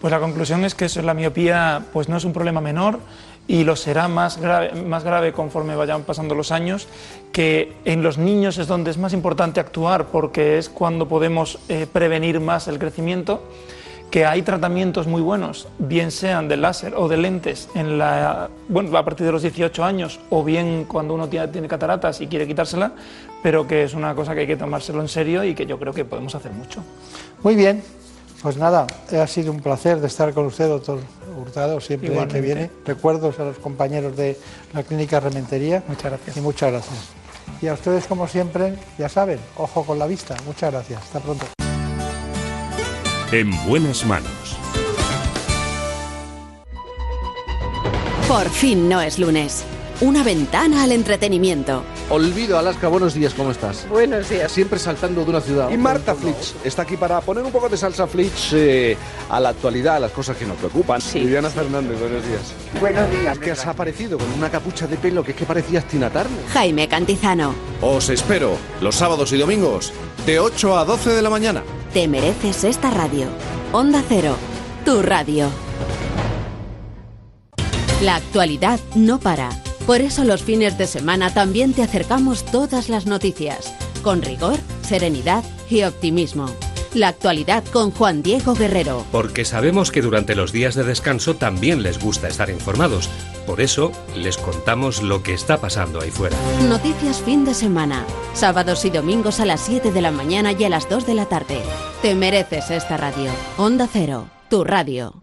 [0.00, 2.98] Pues la conclusión es que eso, la miopía pues no es un problema menor
[3.46, 6.88] y lo será más grave, más grave conforme vayan pasando los años,
[7.32, 11.86] que en los niños es donde es más importante actuar porque es cuando podemos eh,
[11.92, 13.42] prevenir más el crecimiento
[14.10, 18.96] que hay tratamientos muy buenos, bien sean de láser o de lentes, en la, bueno,
[18.96, 22.46] a partir de los 18 años, o bien cuando uno tiene, tiene cataratas y quiere
[22.46, 22.92] quitársela,
[23.42, 25.92] pero que es una cosa que hay que tomárselo en serio y que yo creo
[25.92, 26.82] que podemos hacer mucho.
[27.42, 27.82] Muy bien,
[28.42, 30.98] pues nada, ha sido un placer de estar con usted, doctor
[31.38, 32.34] Hurtado, siempre Igualmente.
[32.34, 32.70] que viene.
[32.84, 34.38] Recuerdos a los compañeros de
[34.72, 35.82] la Clínica Rementería.
[35.86, 36.36] Muchas gracias.
[36.36, 36.98] Y muchas gracias.
[37.62, 40.34] Y a ustedes, como siempre, ya saben, ojo con la vista.
[40.46, 41.02] Muchas gracias.
[41.02, 41.69] Hasta pronto.
[43.32, 44.32] En buenas manos.
[48.26, 49.64] Por fin no es lunes.
[50.00, 51.84] Una ventana al entretenimiento.
[52.08, 53.86] Olvido, Alaska, buenos días, ¿cómo estás?
[53.88, 54.50] Buenos días.
[54.50, 55.70] Siempre saltando de una ciudad.
[55.70, 58.96] Y Marta Flitch está aquí para poner un poco de salsa Flitch eh,
[59.28, 61.00] a la actualidad, a las cosas que nos preocupan.
[61.14, 62.52] Viviana Fernández, buenos días.
[62.80, 63.38] Buenos días.
[63.38, 66.46] Que has aparecido con una capucha de pelo que es que parecías Tina Turner.
[66.52, 67.54] Jaime Cantizano.
[67.80, 69.92] Os espero los sábados y domingos
[70.26, 71.62] de 8 a 12 de la mañana.
[71.92, 73.26] Te mereces esta radio.
[73.72, 74.36] Onda Cero,
[74.84, 75.50] tu radio.
[78.00, 79.50] La actualidad no para.
[79.88, 83.74] Por eso los fines de semana también te acercamos todas las noticias,
[84.04, 86.46] con rigor, serenidad y optimismo.
[86.94, 89.06] La actualidad con Juan Diego Guerrero.
[89.12, 93.08] Porque sabemos que durante los días de descanso también les gusta estar informados.
[93.46, 96.36] Por eso les contamos lo que está pasando ahí fuera.
[96.68, 98.04] Noticias fin de semana.
[98.34, 101.26] Sábados y domingos a las 7 de la mañana y a las 2 de la
[101.26, 101.60] tarde.
[102.02, 103.30] Te mereces esta radio.
[103.56, 105.20] Onda Cero, tu radio.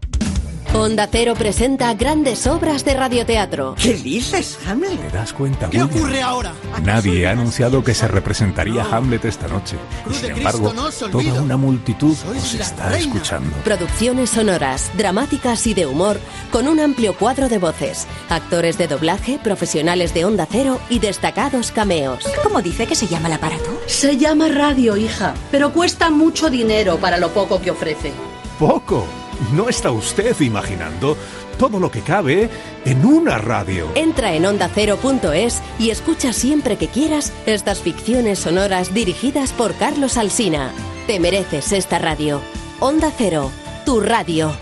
[0.78, 3.74] Onda Cero presenta grandes obras de radioteatro.
[3.82, 4.98] ¿Qué dices, Hamlet?
[5.10, 5.68] ¿Te das cuenta?
[5.68, 5.98] ¿Qué William?
[5.98, 6.52] ocurre ahora?
[6.84, 9.76] Nadie ha anunciado que se representaría Hamlet esta noche.
[10.08, 12.98] Y sin embargo, no toda una multitud os está reina.
[13.12, 13.56] escuchando.
[13.64, 16.20] Producciones sonoras, dramáticas y de humor,
[16.52, 21.72] con un amplio cuadro de voces, actores de doblaje, profesionales de Onda Cero y destacados
[21.72, 22.24] cameos.
[22.44, 23.80] ¿Cómo dice que se llama el aparato?
[23.86, 28.12] Se llama radio, hija, pero cuesta mucho dinero para lo poco que ofrece.
[28.60, 29.04] ¡Poco!
[29.52, 31.16] ¿No está usted imaginando
[31.58, 32.48] todo lo que cabe
[32.84, 33.88] en una radio?
[33.94, 40.72] Entra en ondacero.es y escucha siempre que quieras estas ficciones sonoras dirigidas por Carlos Alsina.
[41.06, 42.40] Te mereces esta radio.
[42.80, 43.50] Onda Cero,
[43.84, 44.52] tu radio.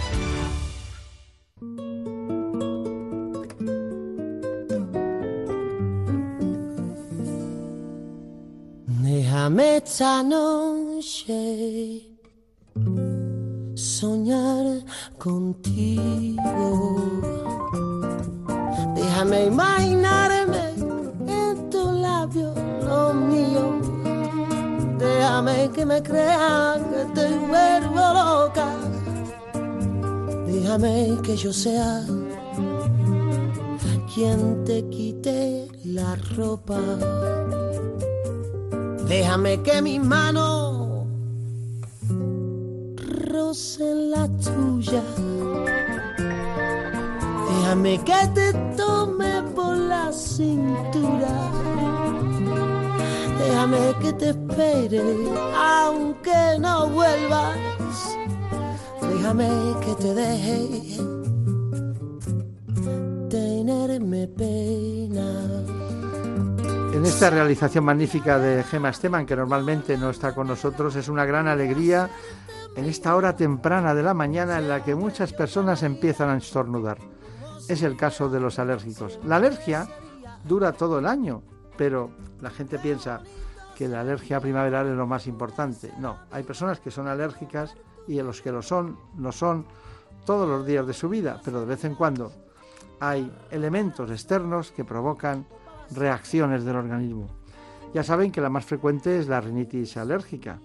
[9.87, 12.16] Esta noche
[14.01, 14.67] soñar
[15.19, 16.69] contigo.
[18.95, 20.65] Déjame imaginarme
[21.27, 22.53] en tu labio
[22.87, 23.65] lo mío.
[24.99, 28.69] Déjame que me crean que te vuelvo loca.
[30.47, 32.05] Déjame que yo sea
[34.13, 36.81] quien te quite la ropa.
[39.09, 40.86] Déjame que mis manos
[43.37, 45.03] rocen la tuya.
[47.49, 51.35] Déjame que te tome por la cintura.
[53.39, 55.03] Déjame que te espere
[55.55, 57.59] aunque no vuelvas.
[59.03, 59.49] Déjame
[59.85, 60.97] que te deje
[63.29, 65.29] tenerme pena.
[66.95, 71.27] En esta realización magnífica de Gema Esteban, que normalmente no está con nosotros, es una
[71.27, 72.09] gran alegría
[72.77, 76.99] en esta hora temprana de la mañana en la que muchas personas empiezan a estornudar.
[77.69, 79.19] Es el caso de los alérgicos.
[79.25, 79.89] La alergia
[80.45, 81.43] dura todo el año,
[81.79, 82.11] pero
[82.41, 83.23] la gente piensa
[83.75, 85.91] que la alergia primaveral es lo más importante.
[85.99, 87.75] No, hay personas que son alérgicas
[88.07, 89.67] y a los que lo son, lo son
[90.27, 92.31] todos los días de su vida, pero de vez en cuando
[93.01, 95.47] hay elementos externos que provocan
[95.93, 97.29] reacciones del organismo.
[97.95, 100.59] Ya saben que la más frecuente es la rinitis alérgica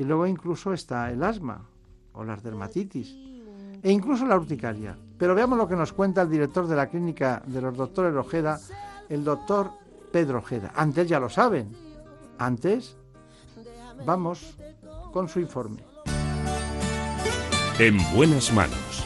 [0.00, 1.68] y luego incluso está el asma
[2.14, 3.14] o las dermatitis
[3.82, 4.96] e incluso la urticaria.
[5.18, 8.58] Pero veamos lo que nos cuenta el director de la clínica de los doctores Ojeda,
[9.10, 9.70] el doctor
[10.10, 10.72] Pedro Ojeda.
[10.74, 11.76] Antes ya lo saben.
[12.38, 12.96] Antes
[14.06, 14.56] vamos
[15.12, 15.84] con su informe.
[17.78, 19.04] En buenas manos.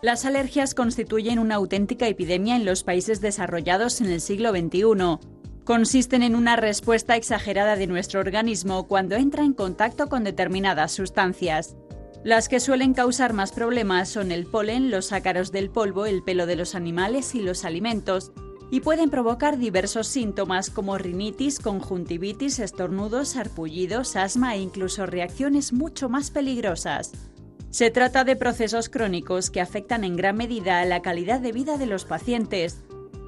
[0.00, 5.18] Las alergias constituyen una auténtica epidemia en los países desarrollados en el siglo XXI.
[5.66, 11.74] Consisten en una respuesta exagerada de nuestro organismo cuando entra en contacto con determinadas sustancias.
[12.22, 16.46] Las que suelen causar más problemas son el polen, los ácaros del polvo, el pelo
[16.46, 18.30] de los animales y los alimentos,
[18.70, 26.08] y pueden provocar diversos síntomas como rinitis, conjuntivitis, estornudos, sarpullidos, asma e incluso reacciones mucho
[26.08, 27.10] más peligrosas.
[27.70, 31.76] Se trata de procesos crónicos que afectan en gran medida a la calidad de vida
[31.76, 32.84] de los pacientes.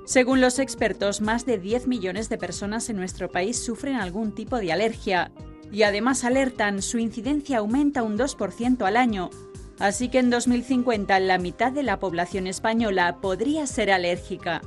[0.09, 4.57] Según los expertos, más de 10 millones de personas en nuestro país sufren algún tipo
[4.57, 5.31] de alergia
[5.71, 9.29] y además alertan su incidencia aumenta un 2% al año.
[9.79, 14.63] Así que en 2050 la mitad de la población española podría ser alérgica.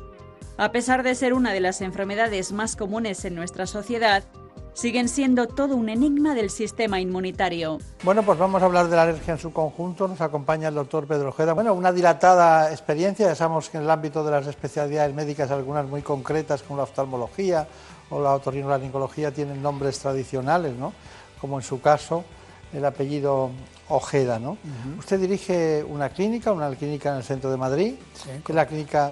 [0.57, 4.23] A pesar de ser una de las enfermedades más comunes en nuestra sociedad,
[4.73, 7.79] siguen siendo todo un enigma del sistema inmunitario.
[8.03, 10.07] Bueno, pues vamos a hablar de la alergia en su conjunto.
[10.07, 11.53] Nos acompaña el doctor Pedro Ojeda.
[11.53, 13.27] Bueno, una dilatada experiencia.
[13.27, 16.83] Ya sabemos que en el ámbito de las especialidades médicas, algunas muy concretas, como la
[16.83, 17.67] oftalmología
[18.09, 20.93] o la otorrinolaringología, tienen nombres tradicionales, ¿no?
[21.39, 22.23] Como en su caso,
[22.73, 23.51] el apellido
[23.89, 24.57] Ojeda, ¿no?
[24.97, 27.95] Usted dirige una clínica, una clínica en el centro de Madrid,
[28.45, 29.11] que es la clínica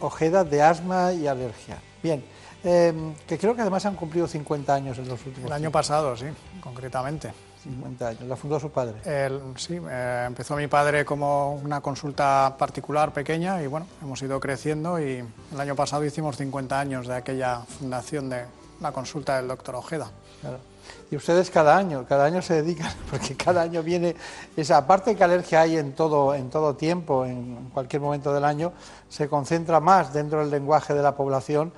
[0.00, 1.76] Ojeda de asma y alergia.
[2.02, 2.24] Bien.
[2.68, 2.92] Eh,
[3.28, 6.26] que creo que además han cumplido 50 años en los últimos El año pasado, sí,
[6.60, 7.32] concretamente.
[7.62, 8.22] 50 años.
[8.22, 8.94] ¿La fundó su padre?
[9.04, 14.40] El, sí, eh, empezó mi padre como una consulta particular pequeña y bueno, hemos ido
[14.40, 18.44] creciendo y el año pasado hicimos 50 años de aquella fundación de
[18.80, 20.10] la consulta del doctor Ojeda.
[20.40, 20.58] Claro.
[21.10, 24.16] Y ustedes cada año, cada año se dedican, porque cada año viene
[24.56, 28.72] esa parte que alergia hay en todo, en todo tiempo, en cualquier momento del año,
[29.08, 31.72] se concentra más dentro del lenguaje de la población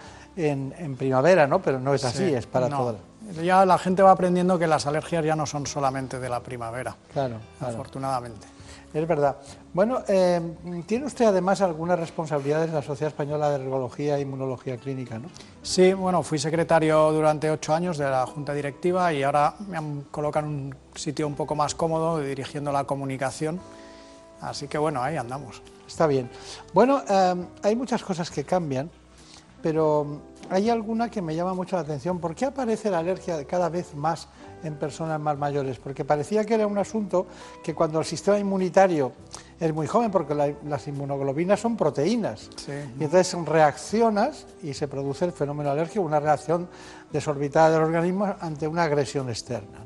[0.47, 1.61] en, primavera, ¿no?
[1.61, 2.77] Pero no es así, es para no.
[2.79, 2.99] toda
[3.43, 6.97] Ya la gente va aprendiendo que las alergias ya no son solamente de la primavera.
[7.13, 7.75] Claro, claro.
[7.75, 8.47] Afortunadamente.
[8.93, 9.37] Es verdad.
[9.75, 10.41] Bueno, eh,
[10.87, 15.29] tiene usted además algunas responsabilidades en la Sociedad Española de Alergología e Inmunología Clínica, ¿no?
[15.63, 20.03] Sí, bueno, fui secretario durante ocho años de la Junta Directiva y ahora me han
[20.11, 23.61] colocado en un sitio un poco más cómodo dirigiendo la comunicación.
[24.41, 25.61] Así que bueno, ahí andamos.
[25.87, 26.31] Está bien.
[26.73, 28.91] Bueno, eh, hay muchas cosas que cambian,
[29.63, 32.19] pero hay alguna que me llama mucho la atención.
[32.19, 34.29] ¿Por qué aparece la alergia cada vez más
[34.63, 35.79] en personas más mayores?
[35.79, 37.27] Porque parecía que era un asunto
[37.63, 39.13] que cuando el sistema inmunitario
[39.61, 42.49] es muy joven, porque la- las inmunoglobinas son proteínas,
[42.99, 46.69] y entonces reaccionas y se produce el fenómeno alérgico, una reacción
[47.13, 49.81] desorbitada del organismo ante una agresión externa.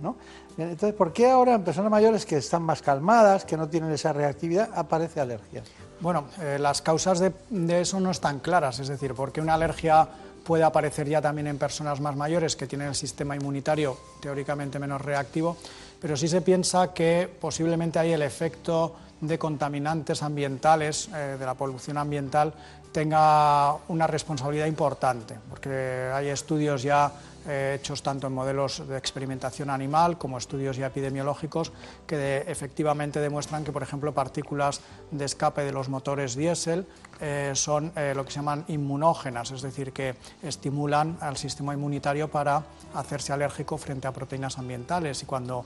[0.58, 4.12] Entonces, ¿por qué ahora en personas mayores que están más calmadas, que no tienen esa
[4.12, 5.62] reactividad, aparece alergia?
[6.00, 10.06] Bueno, eh, las causas de, de eso no están claras, es decir, porque una alergia
[10.45, 15.01] puede aparecer ya también en personas más mayores que tienen el sistema inmunitario teóricamente menos
[15.01, 15.57] reactivo,
[16.01, 21.55] pero sí se piensa que posiblemente hay el efecto de contaminantes ambientales, eh, de la
[21.55, 22.53] polución ambiental,
[22.90, 27.11] tenga una responsabilidad importante, porque hay estudios ya
[27.47, 31.72] eh, hechos tanto en modelos de experimentación animal como estudios ya epidemiológicos
[32.07, 34.80] que efectivamente demuestran que, por ejemplo, partículas
[35.11, 36.86] de escape de los motores diésel
[37.20, 42.28] eh, son eh, lo que se llaman inmunógenas, es decir, que estimulan al sistema inmunitario
[42.28, 42.62] para
[42.95, 45.22] hacerse alérgico frente a proteínas ambientales.
[45.22, 45.64] Y cuando,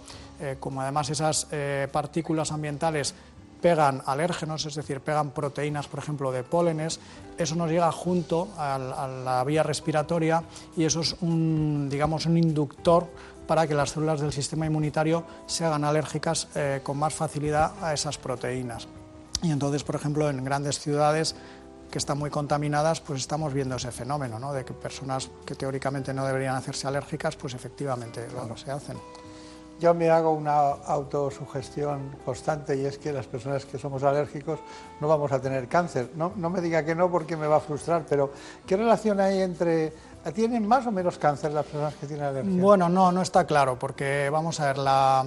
[0.61, 1.47] como además esas
[1.91, 3.15] partículas ambientales
[3.61, 7.01] pegan alérgenos, es decir, pegan proteínas, por ejemplo, de pólenes,
[7.39, 10.43] eso nos llega junto a la vía respiratoria
[10.77, 13.09] y eso es un, digamos, un inductor
[13.47, 17.95] para que las células del sistema inmunitario se hagan alérgicas eh, con más facilidad a
[17.95, 18.89] esas proteínas.
[19.43, 21.37] Y entonces, por ejemplo, en grandes ciudades
[21.91, 24.53] que están muy contaminadas, pues estamos viendo ese fenómeno, ¿no?
[24.53, 28.97] de que personas que teóricamente no deberían hacerse alérgicas, pues efectivamente lo se hacen.
[29.79, 34.59] Yo me hago una autosugestión constante y es que las personas que somos alérgicos
[35.01, 36.11] no vamos a tener cáncer.
[36.17, 38.33] No, no me diga que no porque me va a frustrar, pero
[38.67, 39.93] ¿qué relación hay entre...
[40.35, 42.61] ¿Tienen más o menos cáncer las personas que tienen alergia?
[42.61, 45.25] Bueno, no, no está claro, porque vamos a ver, la,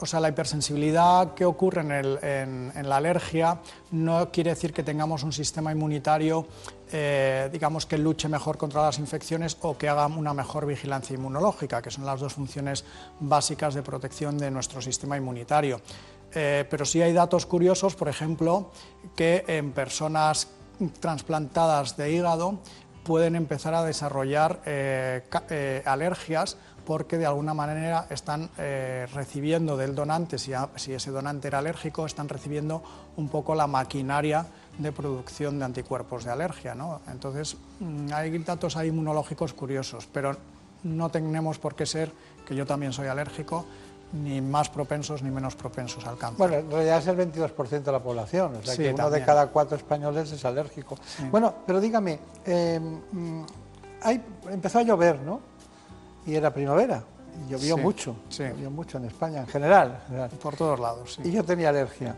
[0.00, 3.60] o sea, la hipersensibilidad que ocurre en, la alergia
[3.92, 6.46] no quiere decir que tengamos un sistema inmunitario,
[6.90, 11.80] eh, digamos, que luche mejor contra las infecciones o que haga una mejor vigilancia inmunológica,
[11.80, 12.84] que son las dos funciones
[13.20, 15.80] básicas de protección de nuestro sistema inmunitario.
[16.34, 18.70] Eh, pero sí hay datos curiosos, por ejemplo,
[19.14, 20.48] que en personas
[20.98, 22.58] trasplantadas de hígado
[23.04, 30.38] pueden empezar a desarrollar eh, alergias porque de alguna manera están eh, recibiendo del donante,
[30.38, 32.82] si, ese donante era alérgico, están recibiendo
[33.16, 34.46] un poco la maquinaria
[34.78, 36.74] de producción de anticuerpos de alergia.
[36.74, 37.00] ¿no?
[37.10, 40.36] Entonces, mm, hay datos inmunológicos curiosos, pero
[40.82, 42.12] no tenemos por qué ser,
[42.46, 43.64] que yo también soy alérgico,
[44.12, 46.38] ni más propensos ni menos propensos al cáncer.
[46.38, 49.48] Bueno, en realidad es el 22% de la población, o sea que uno de cada
[49.48, 50.96] cuatro españoles es alérgico.
[51.30, 53.42] Bueno, pero dígame, eh, mm,
[54.50, 55.53] empezó a llover, ¿no?
[56.26, 57.02] Y era primavera.
[57.46, 60.00] Y llovió mucho, llovió mucho en España en general,
[60.40, 62.16] Por todos lados, Y yo tenía alergia.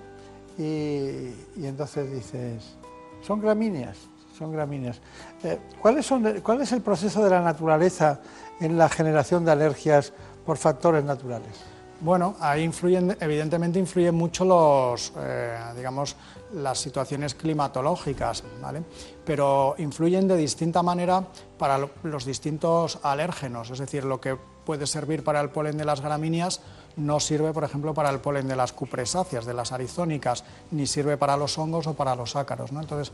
[0.59, 1.33] Y,
[1.63, 2.77] entonces dices,
[3.23, 3.97] son gramíneas,
[4.37, 5.01] son gramíneas.
[5.43, 8.21] Eh, ¿cuáles son, ¿Cuál es el proceso de la naturaleza
[8.61, 10.13] en la generación de alergias
[10.45, 11.65] por factores naturales?
[12.01, 16.15] Bueno, ahí influyen, evidentemente influyen mucho los, eh, digamos,
[16.55, 18.83] las situaciones climatológicas, ¿vale?
[19.25, 21.25] Pero influyen de distinta manera
[21.59, 26.01] para los distintos alérgenos, es decir, lo que puede servir para el polen de las
[26.01, 26.61] gramíneas
[26.97, 31.17] no sirve, por ejemplo, para el polen de las cupresáceas, de las arizónicas, ni sirve
[31.17, 32.81] para los hongos o para los ácaros, ¿no?
[32.81, 33.13] Entonces,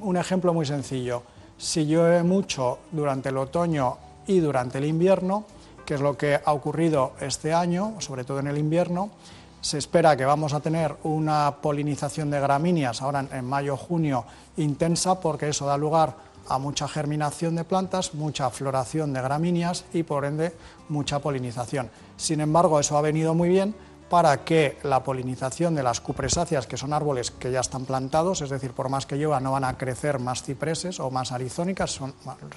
[0.00, 1.22] un ejemplo muy sencillo,
[1.56, 3.96] si llueve mucho durante el otoño
[4.26, 5.44] y durante el invierno,
[5.84, 9.10] que es lo que ha ocurrido este año, sobre todo en el invierno.
[9.64, 14.26] Se espera que vamos a tener una polinización de gramíneas ahora en mayo-junio
[14.58, 16.16] intensa porque eso da lugar
[16.50, 20.52] a mucha germinación de plantas, mucha floración de gramíneas y por ende
[20.90, 21.88] mucha polinización.
[22.18, 23.74] Sin embargo, eso ha venido muy bien
[24.10, 28.50] para que la polinización de las cupresáceas, que son árboles que ya están plantados, es
[28.50, 32.12] decir, por más que llueva no van a crecer más cipreses o más arizónicas, son,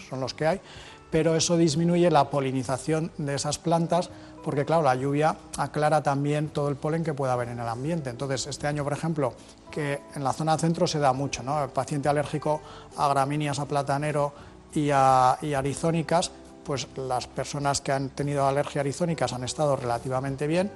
[0.09, 0.61] son los que hay,
[1.09, 4.09] pero eso disminuye la polinización de esas plantas
[4.47, 8.09] porque, claro, la lluvia aclara también todo el polen que pueda haber en el ambiente.
[8.09, 9.33] Entonces, este año, por ejemplo,
[9.69, 11.65] que en la zona centro se da mucho, ¿no?
[11.65, 12.61] El paciente alérgico
[12.95, 14.31] a gramíneas, a platanero
[14.73, 16.31] y a, arizónicas,
[16.63, 20.71] pues las personas que han tenido alergia arizónicas han estado relativamente bien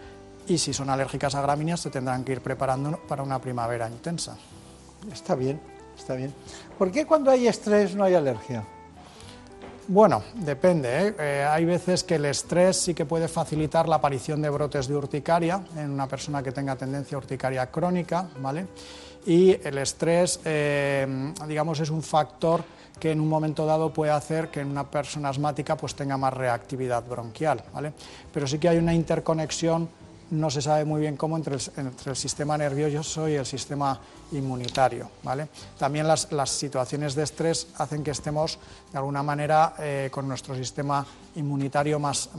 [0.49, 4.35] y si son alérgicas a gramíneas se tendrán que ir preparando para una primavera intensa.
[5.09, 5.61] Está bien,
[5.97, 6.33] está bien.
[6.77, 8.65] ¿Por qué cuando hay estrés no hay alergia?
[9.87, 11.07] Bueno, depende.
[11.07, 11.15] ¿eh?
[11.19, 14.95] Eh, hay veces que el estrés sí que puede facilitar la aparición de brotes de
[14.95, 18.67] urticaria en una persona que tenga tendencia a urticaria crónica, ¿vale?
[19.25, 22.63] Y el estrés, eh, digamos, es un factor
[22.99, 26.33] que en un momento dado puede hacer que en una persona asmática pues tenga más
[26.33, 27.93] reactividad bronquial, ¿vale?
[28.31, 29.89] Pero sí que hay una interconexión
[30.31, 33.99] no se sabe muy bien cómo entre el, sistema nervioso y el sistema
[34.31, 35.09] inmunitario.
[35.23, 35.49] ¿vale?
[35.77, 38.57] También las, situaciones de estrés hacen que estemos
[38.91, 41.05] de alguna manera eh, con nuestro sistema
[41.35, 42.29] inmunitario más,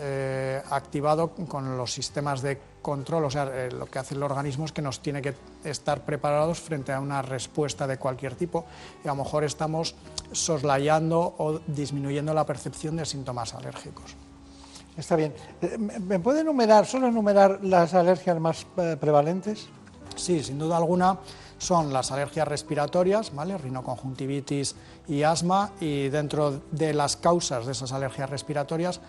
[0.00, 4.64] eh, activado, con los sistemas de control, o sea, eh, lo que hace el organismo
[4.64, 5.34] es que nos tiene que
[5.64, 8.64] estar preparados frente a una respuesta de cualquier tipo
[9.04, 9.94] y a lo mejor estamos
[10.32, 14.16] soslayando o disminuyendo la percepción de síntomas alérgicos.
[14.98, 15.32] Está bien.
[15.62, 19.68] Eh, ¿Me puede enumerar, solo enumerar las alergias más eh, prevalentes?
[20.16, 21.18] Sí, sin duda alguna
[21.58, 23.58] son las alergias respiratorias, ¿vale?
[23.58, 24.74] rinoconjuntivitis
[25.08, 29.00] y asma, y dentro de las causas de esas alergias respiratorias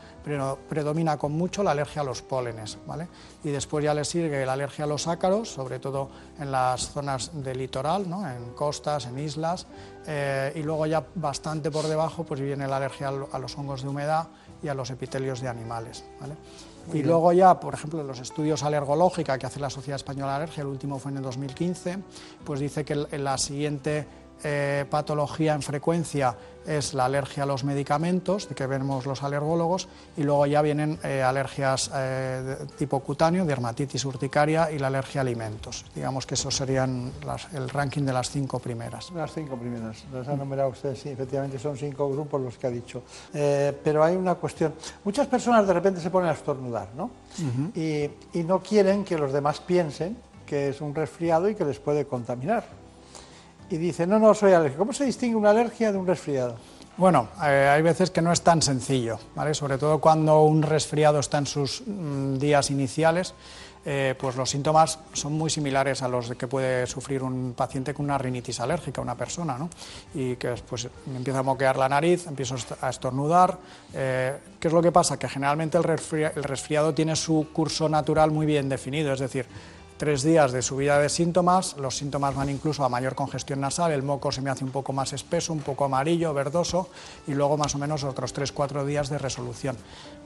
[0.68, 3.08] predomina con mucho la alergia a los pólenes, ¿vale?
[3.44, 6.10] y después ya le sigue la alergia a los ácaros, sobre todo
[6.40, 8.28] en las zonas del litoral, ¿no?
[8.28, 9.68] en costas, en islas,
[10.08, 13.90] eh, y luego ya bastante por debajo pues viene la alergia a los hongos de
[13.90, 14.28] humedad
[14.62, 16.04] y a los epitelios de animales.
[16.94, 20.62] y luego ya, por ejemplo, los estudios alergológica que hace la Sociedad Española de Alergia,
[20.62, 22.00] el último fue en el 2015,
[22.44, 24.08] pues dice que la siguiente
[24.44, 26.36] eh, patología en frecuencia
[26.66, 31.00] es la alergia a los medicamentos, de que vemos los alergólogos, y luego ya vienen
[31.04, 35.86] eh, alergias eh, de tipo cutáneo, dermatitis urticaria y la alergia a alimentos.
[35.96, 37.12] Digamos que esos serían
[37.54, 39.10] el ranking de las cinco primeras.
[39.12, 42.72] Las cinco primeras, las ha nombrado usted, sí, efectivamente son cinco grupos los que ha
[42.72, 43.04] dicho.
[43.32, 44.74] pero hay una cuestión,
[45.04, 47.10] muchas personas de repente se ponen a estornudar, ¿no?
[47.74, 52.06] y no quieren que los demás piensen que es un resfriado y que les puede
[52.06, 52.79] contaminar
[53.70, 54.80] y dice, no, no soy alérgico.
[54.80, 56.56] ¿Cómo se distingue una alergia de un resfriado?
[56.98, 59.54] Bueno, eh, hay veces que no es tan sencillo, ¿vale?
[59.54, 63.34] sobre todo cuando un resfriado está en sus mm, días iniciales,
[63.86, 68.04] eh, pues los síntomas son muy similares a los que puede sufrir un paciente con
[68.04, 69.70] una rinitis alérgica, una persona, ¿no?
[70.14, 73.58] y que pues, empieza a moquear la nariz, empiezo a estornudar.
[73.94, 75.18] Eh, ¿Qué es lo que pasa?
[75.18, 79.46] Que generalmente el resfriado tiene su curso natural muy bien definido, es decir,
[80.00, 84.02] tres días de subida de síntomas, los síntomas van incluso a mayor congestión nasal, el
[84.02, 86.88] moco se me hace un poco más espeso, un poco amarillo, verdoso,
[87.28, 89.76] y luego más o menos otros tres, cuatro días de resolución.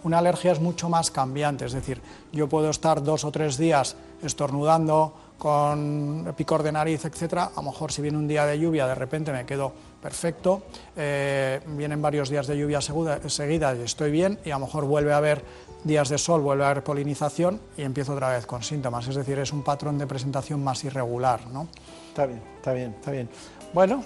[0.04, 3.96] Una alergia es mucho más cambiante, es decir, yo puedo estar dos o tres días
[4.22, 8.86] estornudando con picor de nariz, etcétera, a lo mejor si viene un día de lluvia
[8.86, 10.62] de repente me quedo perfecto,
[10.96, 15.14] eh, vienen varios días de lluvia seguida y estoy bien y a lo mejor vuelve
[15.14, 15.44] a haber
[15.84, 19.08] días de sol vuelve a haber polinización y empiezo otra vez con síntomas.
[19.08, 21.48] Es decir, es un patrón de presentación más irregular.
[21.48, 21.68] ¿no?
[22.10, 23.30] Está bien, está bien, está bien.
[23.74, 24.04] Bueno,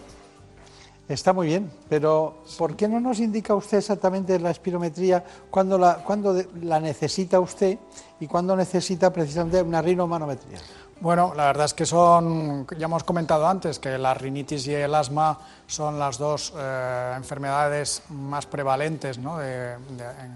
[1.07, 6.03] está muy bien, pero ¿por qué no nos indica usted exactamente la espirometría cuando la,
[6.03, 7.77] cuando la necesita usted
[8.19, 10.59] y cuándo necesita precisamente una rinomanometría?
[10.99, 14.95] Bueno, la verdad es que son, ya hemos comentado antes, que la rinitis y el
[14.95, 15.37] asma
[15.67, 19.19] son las dos eh, enfermedades más prevalentes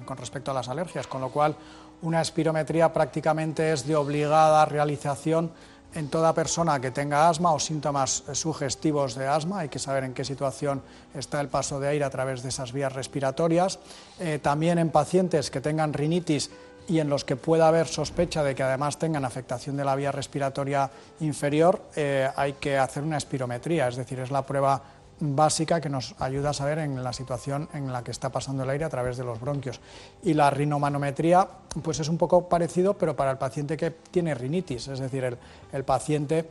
[0.06, 1.56] con respecto a las alergias, con lo cual
[2.04, 5.52] una espirometría prácticamente es de obligada realización
[5.94, 10.14] en toda persona que tenga asma o síntomas sugestivos de asma, hay que saber en
[10.14, 10.82] qué situación
[11.14, 13.80] está el paso de aire a través de esas vías respiratorias.
[14.20, 16.50] Eh, también en pacientes que tengan rinitis
[16.88, 20.12] y en los que pueda haber sospecha de que además tengan afectación de la vía
[20.12, 24.82] respiratoria inferior, eh, hay que hacer una espirometría, es decir, es la prueba
[25.20, 28.70] básica que nos ayuda a saber en la situación en la que está pasando el
[28.72, 29.80] aire a través de los bronquios.
[30.24, 31.48] Y la rinomanometría,
[31.84, 35.38] pues es un poco parecido, pero para el paciente que tiene rinitis, es decir, el,
[35.72, 36.50] el paciente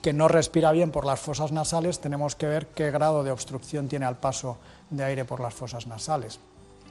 [0.00, 3.88] que no respira bien por las fosas nasales, tenemos que ver qué grado de obstrucción
[3.88, 4.58] tiene al paso
[4.90, 6.40] de aire por las fosas nasales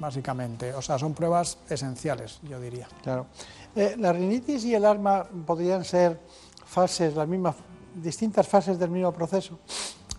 [0.01, 0.73] básicamente.
[0.73, 2.87] O sea, son pruebas esenciales, yo diría.
[3.03, 3.27] Claro.
[3.75, 6.19] Eh, la rinitis y el asma podrían ser
[6.65, 7.55] fases, las mismas,
[7.95, 9.59] distintas fases del mismo proceso.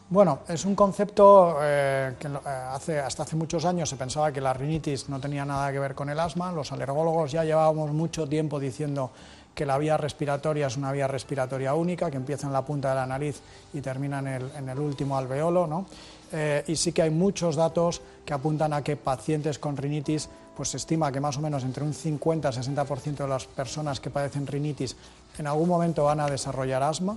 [0.09, 4.41] Bueno, es un concepto eh, que eh, hace, hasta hace muchos años se pensaba que
[4.41, 6.53] la rinitis no tenía nada que ver con el asma.
[6.53, 9.11] Los alergólogos ya llevábamos mucho tiempo diciendo
[9.55, 12.95] que la vía respiratoria es una vía respiratoria única, que empieza en la punta de
[12.95, 13.41] la nariz
[13.73, 15.87] y termina en el, en el último alveolo, ¿no?
[16.33, 20.71] Eh, y sí que hay muchos datos que apuntan a que pacientes con rinitis, pues
[20.71, 24.11] se estima que más o menos entre un 50 y 60% de las personas que
[24.11, 24.97] padecen rinitis
[25.39, 27.17] en algún momento van a desarrollar asma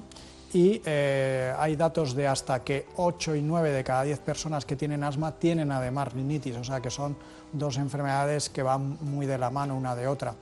[0.53, 4.77] y eh, hay datos de hasta que 8 y 9 de cada 10 personas que
[4.77, 7.17] tienen asma tienen además rinitis, o sea que son
[7.51, 10.33] dos enfermedades que van muy de la mano una de otra.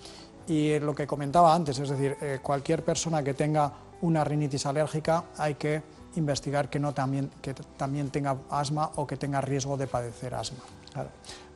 [0.48, 3.72] Y lo que comentaba antes, es decir, eh, cualquier persona que tenga
[4.02, 5.82] una rinitis alérgica hay que
[6.16, 10.60] investigar que, no también, que también tenga asma o que tenga riesgo de padecer asma.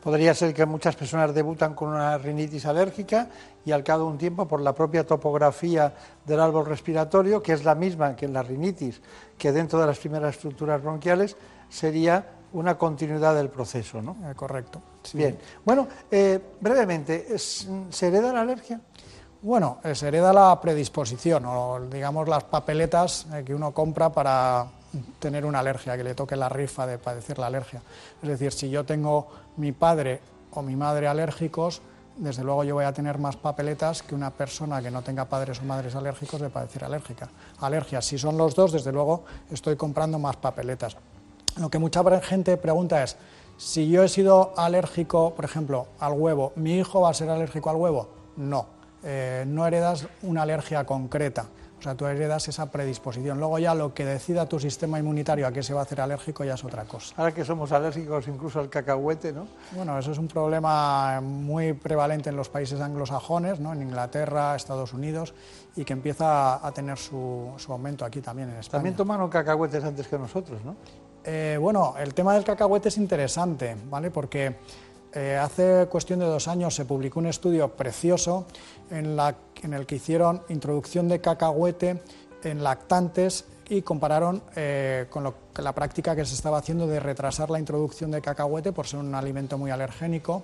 [0.02, 3.28] Podría ser que muchas personas debutan con una rinitis alérgica
[3.66, 5.94] y al cabo de un tiempo, por la propia topografía
[6.26, 9.02] del árbol respiratorio, que es la misma que en la rinitis,
[9.38, 11.36] que dentro de las primeras estructuras bronquiales,
[11.70, 14.16] sería una continuidad del proceso, ¿no?
[14.30, 14.82] Eh, correcto.
[15.14, 15.38] Bien.
[15.66, 18.80] Bueno, eh, brevemente, ¿se hereda la alergia?
[19.42, 24.66] Bueno, eh, se hereda la predisposición o digamos las papeletas eh, que uno compra para
[25.20, 27.84] tener una alergia, que le toque la rifa de padecer la alergia.
[28.24, 29.28] Es decir, si yo tengo
[29.58, 30.22] mi padre
[30.52, 31.84] o mi madre alérgicos,
[32.16, 35.62] desde luego yo voy a tener más papeletas que una persona que no tenga padres
[35.62, 37.30] o madres alérgicos de padecer alérgica.
[37.60, 40.98] Alergias, si son los dos, desde luego estoy comprando más papeletas.
[41.58, 43.18] Lo que mucha gente pregunta es,
[43.58, 47.70] si yo he sido alérgico, por ejemplo, al huevo, ¿mi hijo va a ser alérgico
[47.70, 48.10] al huevo?
[48.36, 51.48] No eh, no heredas una alergia concreta,
[51.80, 53.38] o sea, tú heredas esa predisposición.
[53.38, 56.44] Luego ya lo que decida tu sistema inmunitario a qué se va a hacer alérgico
[56.44, 57.14] ya es otra cosa.
[57.18, 59.48] Ahora que somos alérgicos incluso al cacahuete, ¿no?
[59.74, 63.74] Bueno, eso es un problema muy prevalente en los países anglosajones, ¿no?
[63.74, 65.36] en Inglaterra, Estados Unidos,
[65.76, 68.80] y que empieza a tener su, aumento aquí también en España.
[68.80, 70.76] También tomaron cacahuetes antes que nosotros, ¿no?
[71.24, 74.10] Eh, bueno, el tema del cacahuete es interesante, ¿vale?
[74.12, 74.56] Porque
[75.14, 78.46] eh, hace cuestión de dos años se publicó un estudio precioso
[78.90, 79.18] en,
[79.74, 82.02] el que hicieron introducción de cacahuete
[82.44, 85.24] en lactantes y compararon eh, con
[85.58, 89.14] la práctica que se estaba haciendo de retrasar la introducción de cacahuete por ser un
[89.16, 90.44] alimento muy alergénico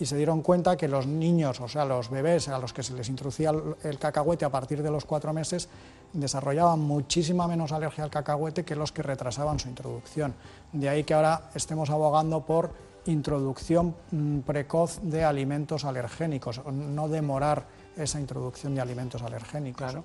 [0.00, 2.94] y se dieron cuenta que los niños, o sea, los bebés a los que se
[2.94, 3.52] les introducía
[3.82, 5.68] el, cacahuete a partir de los cuatro meses,
[6.14, 10.34] desarrollaban muchísima menos alergia al cacahuete que los que retrasaban su introducción.
[10.72, 12.70] De ahí que ahora estemos abogando por
[13.06, 19.96] introducción mm, precoz de alimentos alergénicos, no demorar esa introducción de alimentos alergénicos.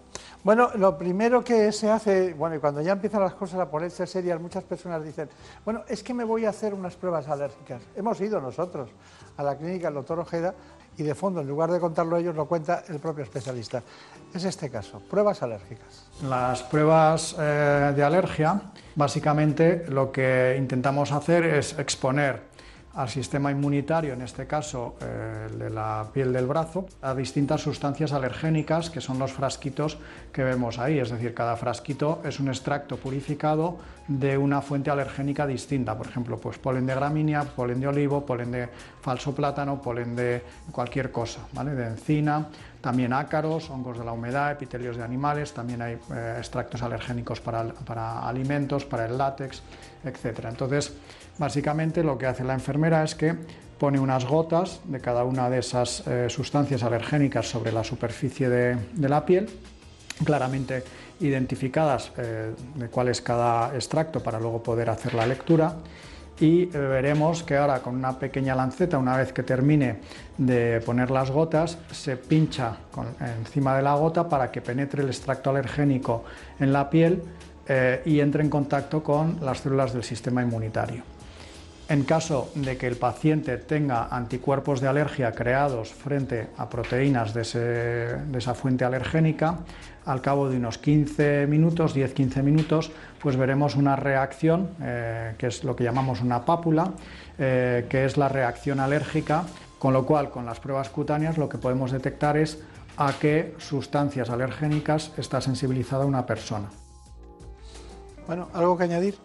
[0.43, 4.05] Bueno, lo primero que se hace, bueno, y cuando ya empiezan las cosas a ponerse
[4.07, 5.29] serias, muchas personas dicen,
[5.63, 7.81] bueno, es que me voy a hacer unas pruebas alérgicas.
[7.95, 8.89] Hemos ido nosotros
[9.37, 10.53] a la clínica el doctor Ojeda
[10.97, 13.83] y de fondo, en lugar de contarlo ellos, lo cuenta el propio especialista.
[14.33, 16.07] Es este caso, pruebas alérgicas.
[16.23, 18.61] Las pruebas eh, de alergia,
[18.95, 22.54] básicamente lo que intentamos hacer es exponer
[22.95, 28.13] al sistema inmunitario, en este caso eh, de la piel del brazo, a distintas sustancias
[28.13, 29.97] alergénicas que son los frasquitos
[30.31, 30.99] que vemos ahí.
[30.99, 33.77] Es decir, cada frasquito es un extracto purificado
[34.07, 35.97] de una fuente alergénica distinta.
[35.97, 38.69] Por ejemplo, pues polen de gramínea, polen de olivo, polen de
[39.01, 40.41] falso plátano, polen de
[40.71, 41.75] cualquier cosa, ¿vale?
[41.75, 42.47] de encina,
[42.79, 47.63] también ácaros, hongos de la humedad, epitelios de animales, también hay eh, extractos alergénicos para,
[47.65, 49.63] para alimentos, para el látex,
[50.05, 50.45] etc.
[50.49, 50.93] Entonces,
[51.37, 53.35] Básicamente lo que hace la enfermera es que
[53.77, 58.77] pone unas gotas de cada una de esas eh, sustancias alergénicas sobre la superficie de,
[58.97, 59.49] la piel,
[60.23, 60.83] claramente
[61.19, 65.75] identificadas eh, de cuál es cada extracto para luego poder hacer la lectura.
[66.39, 69.99] Y eh, veremos que ahora con una pequeña lanceta, una vez que termine
[70.37, 72.77] de poner las gotas, se pincha
[73.39, 76.23] encima de la gota para que penetre el extracto alergénico
[76.61, 77.21] en la piel
[77.67, 81.03] y entre en contacto con las células del sistema inmunitario.
[81.87, 87.41] En caso de que el paciente tenga anticuerpos de alergia creados frente a proteínas de,
[88.35, 89.59] esa fuente alergénica,
[90.05, 92.91] al cabo de unos 15 minutos, 10-15 minutos,
[93.21, 96.91] pues veremos una reacción, eh, que es lo que llamamos una pápula,
[97.37, 99.43] eh, que es la reacción alérgica,
[99.77, 102.63] con lo cual con las pruebas cutáneas lo que podemos detectar es
[102.97, 106.69] a qué sustancias alergénicas está sensibilizada una persona.
[108.27, 109.17] Bueno, ¿algo que añadir?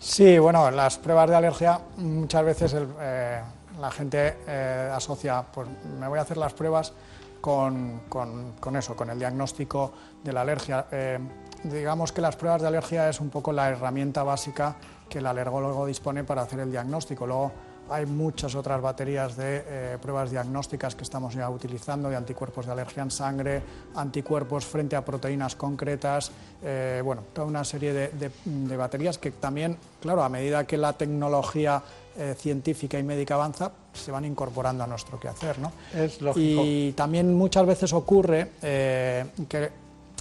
[0.00, 3.40] Sí, bueno, las pruebas de alergia muchas veces eh,
[3.80, 5.68] la gente eh, asocia, pues
[6.00, 6.92] me voy a hacer las pruebas
[7.40, 8.00] con,
[8.76, 9.92] eso, con el diagnóstico
[10.24, 10.86] de la alergia.
[10.90, 11.20] Eh,
[11.62, 14.74] digamos que las pruebas de alergia es un poco la herramienta básica
[15.08, 17.26] que el alergólogo dispone para hacer el diagnóstico.
[17.26, 17.52] Luego,
[17.92, 22.72] hay muchas otras baterías de eh, pruebas diagnósticas que estamos ya utilizando, de anticuerpos de
[22.72, 23.62] alergia en sangre,
[23.94, 26.32] anticuerpos frente a proteínas concretas,
[26.62, 31.82] eh, bueno, toda una serie de, baterías que también, claro, a medida que la tecnología
[32.16, 35.58] eh, científica y médica avanza, se van incorporando a nuestro quehacer.
[35.58, 35.72] ¿no?
[35.94, 36.62] Es lógico.
[36.64, 39.70] Y también muchas veces ocurre que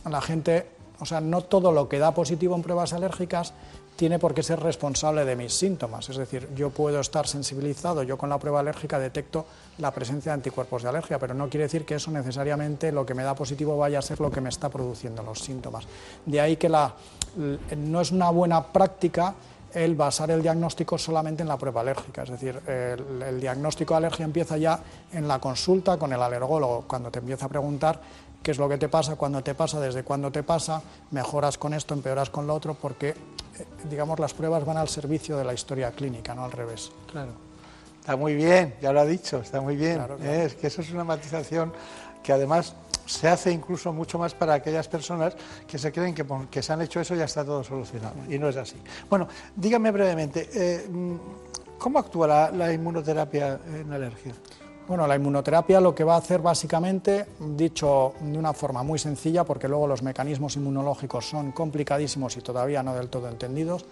[0.10, 0.68] la gente,
[1.00, 3.54] o sea, no todo lo que da positivo en pruebas alérgicas
[3.96, 6.10] tiene por qué ser responsable de mis síntomas.
[6.10, 9.46] Es decir, yo puedo estar sensibilizado, yo con la prueba alérgica detecto
[9.78, 13.14] la presencia de anticuerpos de alergia, pero no quiere decir que eso necesariamente lo que
[13.14, 15.86] me da positivo vaya a ser lo que me está produciendo los síntomas.
[16.26, 16.94] De ahí que la,
[17.78, 19.36] no es una buena práctica
[19.74, 22.24] el basar el diagnóstico solamente en la prueba alérgica.
[22.24, 24.80] Es decir, el, el, diagnóstico de alergia empieza ya
[25.14, 28.02] en la consulta con el alergólogo, cuando te empieza a preguntar
[28.44, 30.82] qué es lo que te pasa, cuándo te pasa, desde cuándo te pasa,
[31.12, 33.16] mejoras con esto, empeoras con lo otro, porque
[33.90, 36.92] digamos, las pruebas van al servicio de la historia clínica, no al revés.
[37.12, 37.32] Claro.
[38.00, 40.02] Está muy bien, ya lo ha dicho, está muy bien.
[40.22, 40.46] ¿eh?
[40.46, 41.72] Es que eso es una matización
[42.24, 42.74] que además
[43.06, 45.36] se hace incluso mucho más para aquellas personas
[45.68, 48.16] que se creen que, que se han hecho eso y ya está todo solucionado.
[48.28, 48.78] Y no es así.
[49.10, 50.88] Bueno, dígame brevemente, eh,
[51.78, 54.34] ¿cómo actúa la inmunoterapia en alergia?
[54.88, 59.44] Bueno, la inmunoterapia lo que va a hacer básicamente, dicho de una forma muy sencilla,
[59.46, 63.86] porque luego los mecanismos inmunológicos son complicadísimos y todavía no del todo entendidos,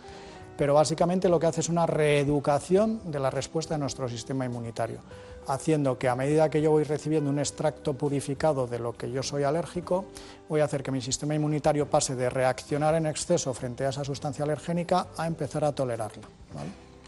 [0.57, 4.99] pero básicamente lo que hace es una reeducación de la respuesta de nuestro sistema inmunitario,
[5.47, 9.23] haciendo que a medida que yo voy recibiendo un extracto purificado de lo que yo
[9.23, 10.03] soy alérgico,
[10.49, 14.03] voy a hacer que mi sistema inmunitario pase de reaccionar en exceso frente a esa
[14.03, 16.27] sustancia alergénica a empezar a tolerarla.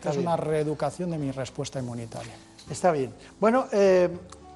[0.10, 2.51] Es una reeducación de mi respuesta inmunitaria.
[2.70, 3.14] Está bien.
[3.40, 4.10] Bueno, eh,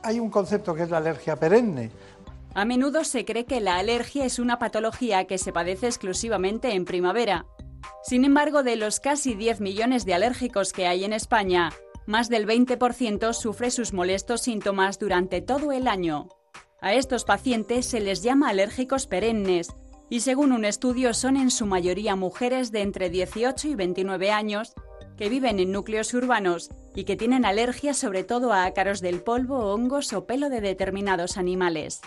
[0.03, 1.91] hay un concepto que es la alergia perenne.
[2.53, 6.85] A menudo se cree que la alergia es una patología que se padece exclusivamente en
[6.85, 7.45] primavera.
[8.03, 11.71] Sin embargo, de los casi 10 millones de alérgicos que hay en España,
[12.05, 16.29] más del 20% sufre sus molestos síntomas durante todo el año.
[16.81, 19.69] A estos pacientes se les llama alérgicos perennes
[20.09, 24.73] y según un estudio son en su mayoría mujeres de entre 18 y 29 años
[25.17, 29.73] que viven en núcleos urbanos y que tienen alergia sobre todo a ácaros del polvo,
[29.73, 32.01] hongos o pelo de determinados animales.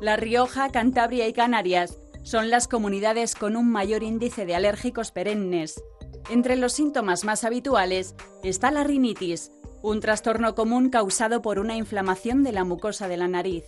[0.00, 5.82] La Rioja, Cantabria y Canarias son las comunidades con un mayor índice de alérgicos perennes.
[6.30, 9.50] Entre los síntomas más habituales está la rinitis,
[9.82, 13.64] un trastorno común causado por una inflamación de la mucosa de la nariz.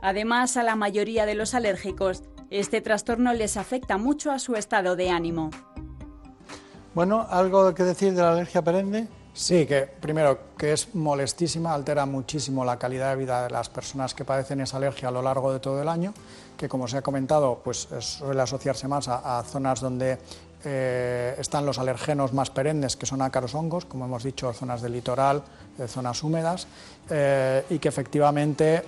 [0.00, 4.96] Además, a la mayoría de los alérgicos, este trastorno les afecta mucho a su estado
[4.96, 5.50] de ánimo.
[6.94, 9.08] Bueno, ¿algo que decir de la alergia perenne?
[9.32, 14.12] Sí, que primero que es molestísima, altera muchísimo la calidad de vida de las personas
[14.12, 16.12] que padecen esa alergia a lo largo de todo el año,
[16.58, 20.18] que como se ha comentado, pues suele asociarse más a zonas donde
[20.64, 24.92] eh, están los alergenos más perennes, que son ácaros hongos, como hemos dicho, zonas del
[24.92, 25.42] litoral,
[25.78, 26.66] eh, zonas húmedas,
[27.10, 28.84] eh, y que efectivamente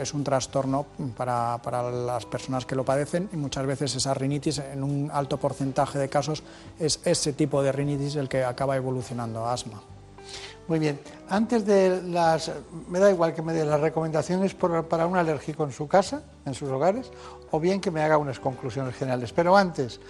[0.00, 1.58] es un trastorno para,
[1.90, 6.08] las personas que lo padecen y muchas veces esa rinitis, en un alto porcentaje de
[6.08, 6.42] casos,
[6.78, 9.82] es ese tipo de rinitis el que acaba evolucionando a asma.
[10.70, 12.52] Muy bien, antes de las,
[12.88, 16.54] me da igual que me dé las recomendaciones para un alérgico en su casa, en
[16.54, 17.10] sus hogares,
[17.50, 19.32] o bien que me haga unas conclusiones generales.
[19.32, 20.00] Pero antes,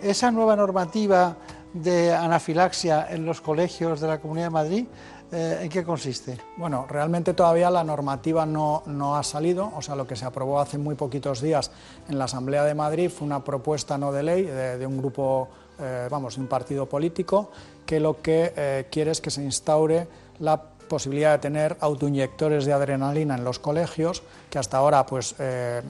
[0.00, 1.36] esa nueva normativa
[1.74, 4.86] de anafilaxia en los colegios de la Comunidad de Madrid,
[5.32, 6.38] eh, ¿en qué consiste?
[6.56, 10.78] Bueno, realmente todavía la normativa no, ha salido, o sea, lo que se aprobó hace
[10.78, 11.72] muy poquitos días
[12.08, 15.48] en la Asamblea de Madrid fue una propuesta no de ley de, un grupo,
[15.80, 17.50] eh, vamos, de un partido político,
[17.84, 20.06] que lo que eh, quiere es que se instaure
[20.38, 25.34] la posibilidad de tener autoinyectores de adrenalina en los colegios, que hasta ahora, pues,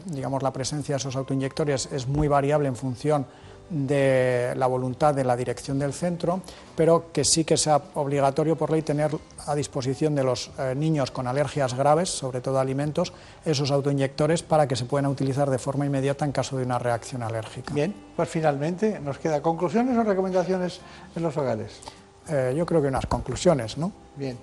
[0.06, 3.26] digamos, la presencia de esos autoinyectores es muy variable en función
[3.70, 6.40] de la voluntad de la dirección del centro,
[6.76, 9.10] pero que sí que sea obligatorio por ley tener
[9.46, 13.12] a disposición de los eh, niños con alergias graves, sobre todo alimentos,
[13.44, 17.22] esos autoinyectores para que se puedan utilizar de forma inmediata en caso de una reacción
[17.22, 17.72] alérgica.
[17.72, 20.80] Bien, pues finalmente nos queda conclusiones o recomendaciones
[21.16, 21.80] en los hogares.
[22.28, 23.92] Eh, yo creo que unas conclusiones, ¿no?
[24.16, 24.38] Bien.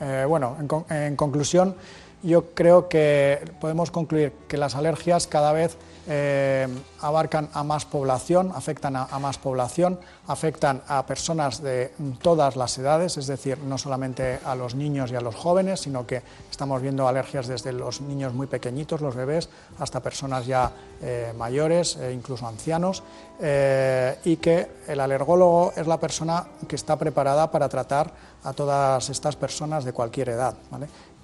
[0.00, 0.56] Eh, bueno,
[0.90, 1.76] en conclusión,
[2.24, 6.68] yo creo que podemos concluir que las alergias cada vez eh,
[7.00, 13.16] abarcan a más población, afectan a, más población, afectan a personas de todas las edades,
[13.16, 17.08] es decir, no solamente a los niños y a los jóvenes, sino que estamos viendo
[17.08, 19.48] alergias desde los niños muy pequeñitos, los bebés,
[19.78, 23.02] hasta personas ya eh, mayores e incluso ancianos,
[23.40, 28.12] eh, y que el alergólogo es la persona que está preparada para tratar
[28.44, 30.54] a todas estas personas de cualquier edad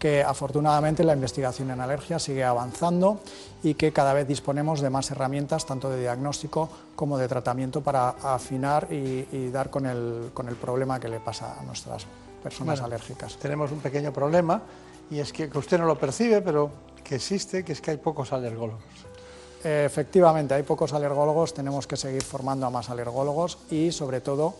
[0.00, 3.20] que afortunadamente la investigación en alergia sigue avanzando
[3.62, 8.08] y que cada vez disponemos de más herramientas, tanto de diagnóstico como de tratamiento, para
[8.08, 12.06] afinar y, dar con el, con el, problema que le pasa a nuestras
[12.42, 13.36] personas alérgicas.
[13.36, 14.62] Tenemos un pequeño problema
[15.10, 16.70] y es que, usted no lo percibe, pero
[17.04, 18.80] que existe, que es que hay pocos alergólogos.
[19.62, 24.54] Efectivamente, hay pocos alergólogos, tenemos que seguir formando a más alergólogos y sobre todo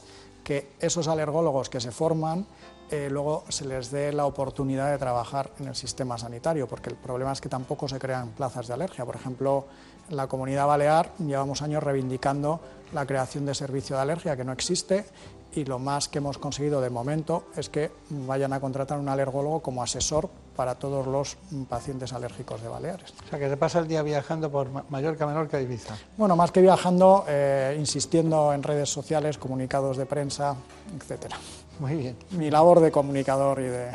[0.45, 2.45] que esos alergólogos que se forman
[2.91, 6.97] eh, luego se les dé la oportunidad de trabajar en el sistema sanitario, porque el
[6.97, 9.05] problema es que tampoco se crean plazas de alergia.
[9.05, 9.67] Por ejemplo,
[10.09, 12.61] en la comunidad balear llevamos años reivindicando
[12.93, 15.05] la creación de servicio de alergia, que no existe,
[15.53, 19.61] y lo más que hemos conseguido de momento es que vayan a contratar un alergólogo
[19.61, 21.37] como asesor para todos los
[21.69, 23.15] pacientes alérgicos de Baleares.
[23.27, 25.97] O sea, que se pasa el día viajando por Mallorca, Menorca y Ibiza.
[26.17, 30.55] Bueno, más que viajando, eh, insistiendo en redes sociales, comunicados de prensa,
[30.97, 31.37] etcétera.
[31.81, 32.17] Muy bien.
[32.33, 33.91] Mi labor de comunicador y de...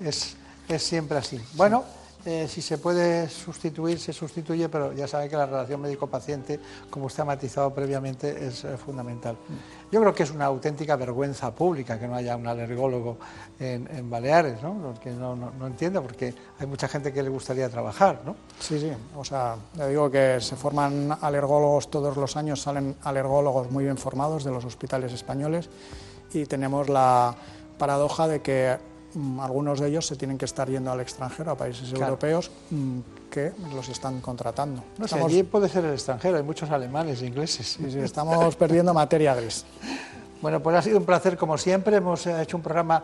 [0.00, 1.40] Es, siempre así.
[1.54, 1.84] Bueno,
[2.24, 6.58] eh, si se puede sustituir, se sustituye, pero ya sabe que la relación médico-paciente,
[6.90, 9.36] como usted ha matizado previamente, es eh, fundamental.
[9.92, 13.18] Yo creo que es una auténtica vergüenza pública que no haya un alergólogo
[13.60, 14.94] en, Baleares, ¿no?
[15.00, 18.36] Que no, no, entiendo, porque hay mucha gente que le gustaría trabajar, ¿no?
[18.58, 23.70] Sí, sí, o sea, le digo que se forman alergólogos todos los años, salen alergólogos
[23.70, 25.70] muy bien formados de los hospitales españoles
[26.32, 27.34] y tenemos la
[27.78, 28.78] paradoja de que
[29.14, 32.98] mm, algunos de ellos se tienen que estar yendo al extranjero, a países europeos mm,
[33.30, 34.82] que los están contratando.
[34.98, 37.66] No sé, allí puede ser el extranjero, hay muchos alemanes e ingleses.
[37.78, 39.64] Sí, sí, estamos perdiendo materia gris.
[40.42, 41.96] Bueno, pues ha sido un placer como siempre.
[41.96, 43.02] Hemos eh, hecho un programa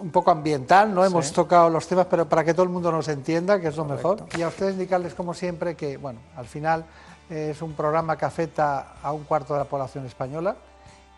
[0.00, 3.08] un poco ambiental, no hemos tocado los temas, pero para que todo el mundo nos
[3.08, 4.26] entienda, que es lo mejor.
[4.36, 6.84] Y a ustedes indicarles como siempre que, bueno, al final
[7.30, 10.56] es un programa que afecta a un cuarto de la población española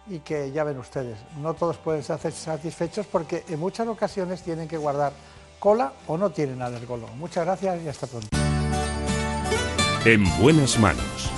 [0.09, 4.69] y que ya ven ustedes, no todos pueden ser satisfechos porque en muchas ocasiones tienen
[4.69, 5.13] que guardar
[5.59, 7.13] cola o no tienen alergólogo.
[7.15, 8.29] Muchas gracias y hasta pronto.
[10.05, 11.31] En buenas manos.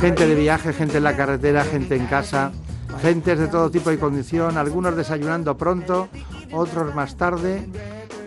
[0.00, 2.52] Gente de viaje, gente en la carretera, gente en casa
[3.00, 6.08] Gentes de todo tipo y condición, algunos desayunando pronto,
[6.52, 7.68] otros más tarde,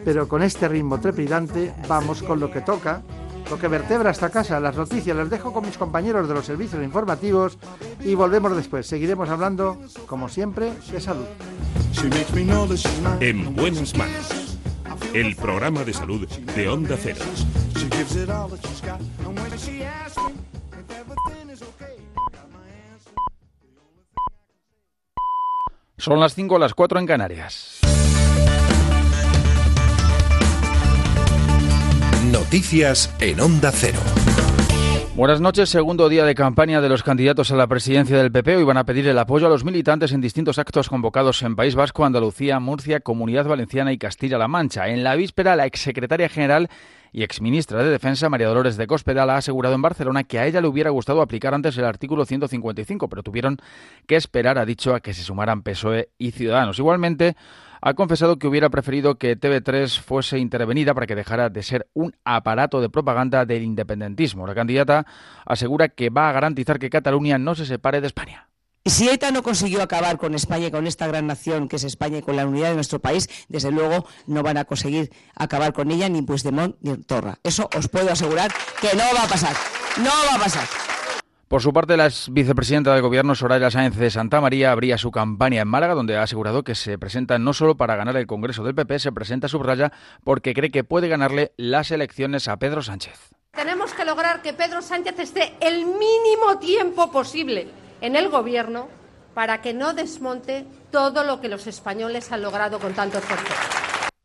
[0.06, 3.02] pero con este ritmo trepidante vamos con lo que toca,
[3.50, 5.16] lo que vertebra esta casa, las noticias.
[5.16, 7.58] Les dejo con mis compañeros de los servicios informativos
[8.00, 8.88] y volvemos después.
[8.88, 11.26] Seguiremos hablando, como siempre, de salud.
[13.20, 14.58] En buenas manos.
[15.14, 17.20] El programa de salud de Onda Cero.
[26.02, 27.80] Son las 5 o las 4 en Canarias.
[32.32, 34.00] Noticias en Onda Cero.
[35.22, 35.70] Buenas noches.
[35.70, 38.56] Segundo día de campaña de los candidatos a la presidencia del PP.
[38.56, 41.76] Hoy van a pedir el apoyo a los militantes en distintos actos convocados en País
[41.76, 44.88] Vasco, Andalucía, Murcia, Comunidad Valenciana y Castilla-La Mancha.
[44.88, 46.70] En la víspera, la exsecretaria general
[47.12, 50.60] y exministra de Defensa, María Dolores de Cospedal, ha asegurado en Barcelona que a ella
[50.60, 53.58] le hubiera gustado aplicar antes el artículo 155, pero tuvieron
[54.08, 56.80] que esperar, ha dicho, a que se sumaran PSOE y Ciudadanos.
[56.80, 57.36] Igualmente,
[57.82, 62.16] ha confesado que hubiera preferido que TV3 fuese intervenida para que dejara de ser un
[62.24, 64.46] aparato de propaganda del independentismo.
[64.46, 65.06] La candidata
[65.46, 68.48] asegura que va a garantizar que Cataluña no se separe de España.
[68.84, 72.18] Si ETA no consiguió acabar con España y con esta gran nación que es España
[72.18, 75.92] y con la unidad de nuestro país, desde luego no van a conseguir acabar con
[75.92, 77.38] ella ni Puigdemont ni Torra.
[77.44, 79.56] Eso os puedo asegurar que no va a pasar.
[79.98, 80.68] No va a pasar.
[81.52, 85.62] Por su parte, la vicepresidenta del Gobierno, Soraya Sáenz de Santa María, abría su campaña
[85.62, 88.74] en Málaga, donde ha asegurado que se presenta no solo para ganar el Congreso del
[88.74, 89.92] PP, se presenta subraya
[90.24, 93.32] porque cree que puede ganarle las elecciones a Pedro Sánchez.
[93.52, 97.68] Tenemos que lograr que Pedro Sánchez esté el mínimo tiempo posible
[98.00, 98.88] en el Gobierno
[99.34, 103.81] para que no desmonte todo lo que los españoles han logrado con tanto esfuerzo.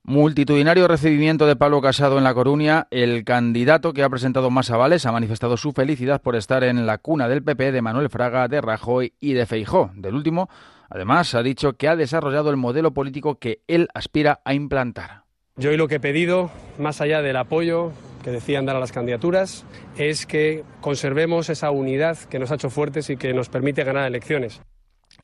[0.08, 2.86] Multitudinario recibimiento de Pablo Casado en La Coruña.
[2.92, 6.98] El candidato que ha presentado más avales ha manifestado su felicidad por estar en la
[6.98, 9.90] cuna del PP de Manuel Fraga, de Rajoy y de Feijó.
[9.96, 10.48] Del último,
[10.88, 15.24] además, ha dicho que ha desarrollado el modelo político que él aspira a implantar.
[15.56, 17.90] Yo hoy lo que he pedido, más allá del apoyo
[18.22, 19.64] que decían dar a las candidaturas,
[19.98, 24.06] es que conservemos esa unidad que nos ha hecho fuertes y que nos permite ganar
[24.06, 24.62] elecciones.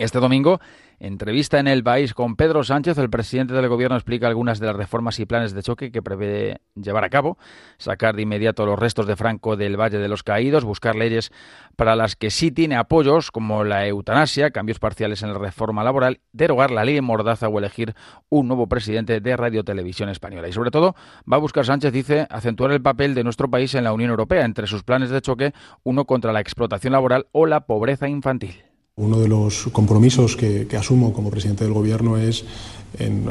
[0.03, 0.61] Este domingo,
[0.99, 4.75] entrevista en El País con Pedro Sánchez, el presidente del Gobierno explica algunas de las
[4.75, 7.39] reformas y planes de choque que prevé llevar a cabo,
[7.79, 11.31] sacar de inmediato los restos de Franco del Valle de los Caídos, buscar leyes
[11.77, 16.19] para las que sí tiene apoyos, como la eutanasia, cambios parciales en la reforma laboral,
[16.33, 17.95] derogar la ley Mordaza o elegir
[18.29, 20.49] un nuevo presidente de Radio Televisión Española.
[20.49, 20.97] Y sobre todo,
[21.33, 24.45] va a buscar Sánchez, dice, acentuar el papel de nuestro país en la Unión Europea,
[24.45, 25.53] entre sus planes de choque,
[25.85, 28.72] uno contra la explotación laboral o la pobreza infantil.
[28.97, 32.45] Uno de los compromisos que, asumo como presidente del Gobierno es,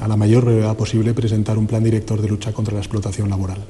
[0.01, 3.63] a la mayor brevedad posible, presentar un plan director de lucha contra la explotación laboral.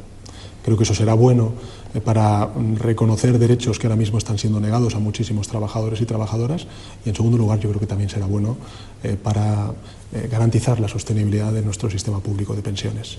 [0.64, 1.52] Creo que eso será bueno
[1.94, 6.66] eh, para reconocer derechos que ahora mismo están siendo negados a muchísimos trabajadores y trabajadoras
[7.04, 8.56] y, en segundo lugar, yo creo que también será bueno
[9.04, 9.74] eh, para
[10.14, 13.18] eh, garantizar la sostenibilidad de nuestro sistema público de pensiones.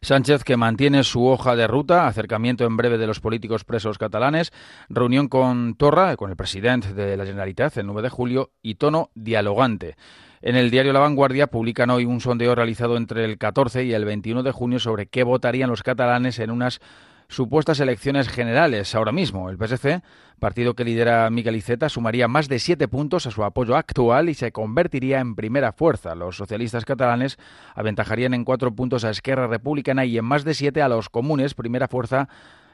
[0.00, 4.52] Sánchez, que mantiene su hoja de ruta, acercamiento en breve de los políticos presos catalanes,
[4.88, 9.10] reunión con Torra, con el presidente de la Generalitat, el 9 de julio, y tono
[9.14, 9.96] dialogante.
[10.40, 14.04] En el diario La Vanguardia publican hoy un sondeo realizado entre el 14 y el
[14.04, 16.80] 21 de junio sobre qué votarían los catalanes en unas
[17.28, 19.50] supuestas elecciones generales ahora mismo.
[19.50, 20.02] El PSC,
[20.38, 24.34] partido que lidera Miguel Iceta, sumaría más de siete puntos a su apoyo actual y
[24.34, 26.14] se convertiría en primera fuerza.
[26.14, 27.38] Los socialistas catalanes
[27.74, 31.54] aventajarían en cuatro puntos a Esquerra Republicana y en más de siete a los comunes,
[31.54, 32.28] primera fuerza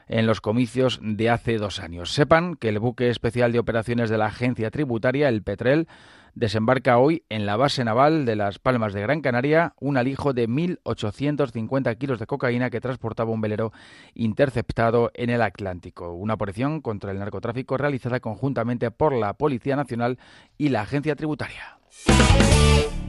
[0.07, 2.13] en los comicios de hace dos años.
[2.13, 5.87] Sepan que el buque especial de operaciones de la agencia tributaria, el Petrel,
[6.35, 10.47] desembarca hoy en la base naval de Las Palmas de Gran Canaria un alijo de
[10.47, 13.71] 1.850 kilos de cocaína que transportaba un velero
[14.13, 16.13] interceptado en el Atlántico.
[16.13, 20.19] Una operación contra el narcotráfico realizada conjuntamente por la Policía Nacional
[20.57, 21.79] y la Agencia Tributaria.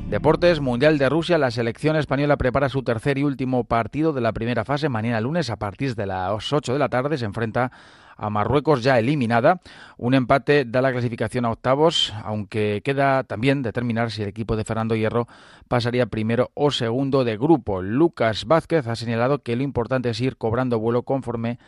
[0.09, 4.33] Deportes Mundial de Rusia, la selección española prepara su tercer y último partido de la
[4.33, 4.89] primera fase.
[4.89, 7.73] Mañana lunes a partir de las 8 de la tarde se enfrenta
[8.17, 9.61] a Marruecos ya eliminada.
[9.99, 14.65] Un empate da la clasificación a octavos, aunque queda también determinar si el equipo de
[14.65, 15.29] Fernando Hierro
[15.69, 17.83] pasaría primero o segundo de grupo.
[17.83, 21.59] Lucas Vázquez ha señalado que lo importante es ir cobrando vuelo conforme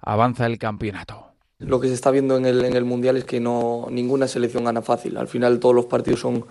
[0.00, 1.26] avanza el campeonato.
[1.58, 4.64] Lo que se está viendo en el, en el Mundial es que no ninguna selección
[4.64, 5.16] gana fácil.
[5.16, 6.44] Al final todos los partidos son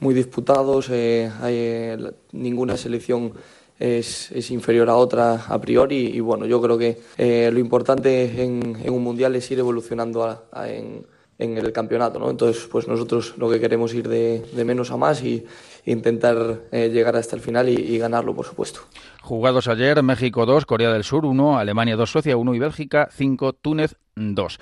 [0.00, 3.34] muy disputados, eh, hay, eh, ninguna selección
[3.80, 8.76] es, inferior a otra a priori y bueno, yo creo que eh, lo importante en,
[8.88, 11.06] un mundial es ir evolucionando en,
[11.38, 12.28] el campeonato, ¿no?
[12.28, 15.42] Entonces, pues nosotros lo que queremos ir de, menos a más y
[15.86, 18.80] intentar eh, llegar hasta el final y, ganarlo, por supuesto.
[19.22, 23.54] Jugados ayer, México 2, Corea del Sur 1, Alemania 2, Suecia 1 y Bélgica 5,
[23.54, 24.58] Túnez 2.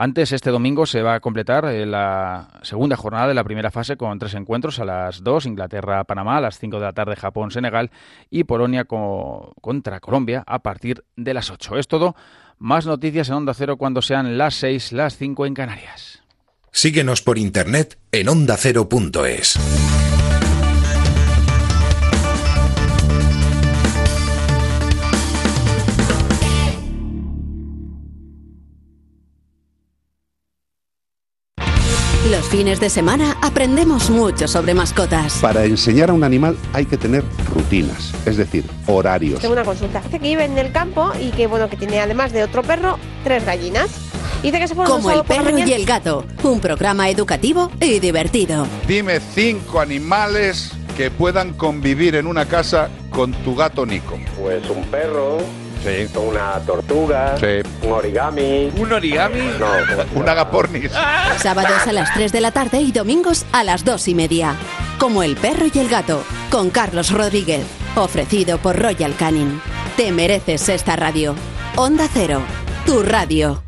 [0.00, 3.96] Antes, este domingo se va a completar eh, la segunda jornada de la primera fase
[3.96, 7.90] con tres encuentros a las 2, Inglaterra-Panamá, a las 5 de la tarde Japón-Senegal
[8.30, 11.78] y Polonia contra Colombia a partir de las 8.
[11.78, 12.14] Es todo.
[12.58, 16.22] Más noticias en Onda Cero cuando sean las 6, las 5 en Canarias.
[16.70, 19.58] Síguenos por internet en ondacero.es.
[32.48, 35.34] fines de semana aprendemos mucho sobre mascotas.
[35.40, 37.22] Para enseñar a un animal hay que tener
[37.54, 39.40] rutinas, es decir, horarios.
[39.40, 40.00] Tengo una consulta.
[40.00, 42.98] Dice que vive en el campo y que bueno que tiene además de otro perro
[43.22, 43.90] tres gallinas.
[44.42, 48.66] Dice que se pone Como el perro y el gato, un programa educativo y divertido.
[48.86, 54.18] Dime cinco animales que puedan convivir en una casa con tu gato Nico.
[54.40, 55.38] Pues un perro,
[55.82, 56.08] Sí.
[56.18, 57.36] una tortuga,
[57.82, 58.70] un origami.
[58.76, 59.40] ¿Un origami?
[59.58, 59.66] No,
[60.20, 60.92] un agapornis.
[61.38, 64.56] Sábados a las 3 de la tarde y domingos a las 2 y media.
[64.98, 67.64] Como el perro y el gato, con Carlos Rodríguez.
[67.96, 69.60] Ofrecido por Royal Canin.
[69.96, 71.34] Te mereces esta radio.
[71.76, 72.42] Onda Cero,
[72.84, 73.67] tu radio.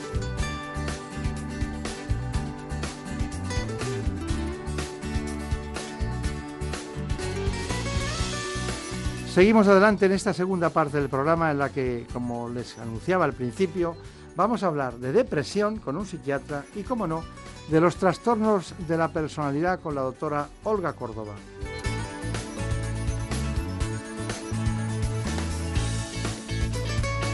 [9.33, 13.31] Seguimos adelante en esta segunda parte del programa en la que, como les anunciaba al
[13.31, 13.95] principio,
[14.35, 17.23] vamos a hablar de depresión con un psiquiatra y, como no,
[17.69, 21.31] de los trastornos de la personalidad con la doctora Olga Córdoba.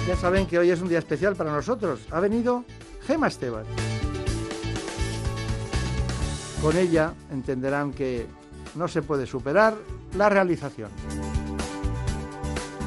[0.08, 2.02] Ya saben que hoy es un día especial para nosotros.
[2.12, 2.64] Ha venido
[3.08, 3.66] Gema Esteban.
[6.62, 8.28] Con ella entenderán que
[8.76, 9.74] no se puede superar
[10.16, 10.91] la realización.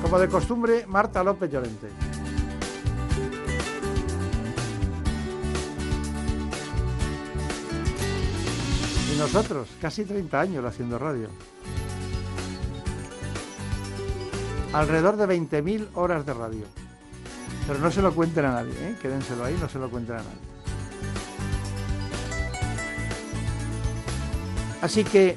[0.02, 1.88] Como de costumbre, Marta López Llorente.
[9.14, 11.28] Y nosotros, casi 30 años haciendo radio.
[14.72, 16.64] Alrededor de 20.000 horas de radio.
[17.66, 18.96] Pero no se lo cuenten a nadie, ¿eh?
[19.00, 20.50] quédenselo ahí, no se lo cuenten a nadie.
[24.82, 25.36] Así que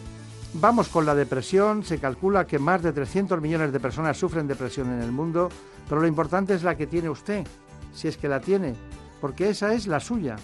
[0.55, 1.83] Vamos con la depresión.
[1.83, 5.49] Se calcula que más de 300 millones de personas sufren depresión en el mundo,
[5.89, 7.45] pero lo importante es la que tiene usted,
[7.93, 8.75] si es que la tiene,
[9.19, 10.35] porque esa es la suya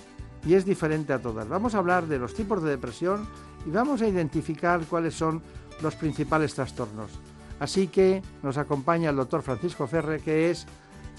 [0.46, 1.48] y es diferente a todas.
[1.48, 3.28] Vamos a hablar de los tipos de depresión
[3.66, 5.42] y vamos a identificar cuáles son
[5.82, 7.12] los principales trastornos.
[7.60, 10.66] Así que nos acompaña el doctor Francisco Ferre, que es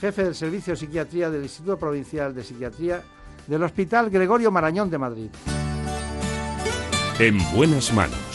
[0.00, 3.02] jefe del Servicio de Psiquiatría del Instituto Provincial de Psiquiatría
[3.46, 5.30] del Hospital Gregorio Marañón de Madrid.
[7.18, 8.29] En buenas manos.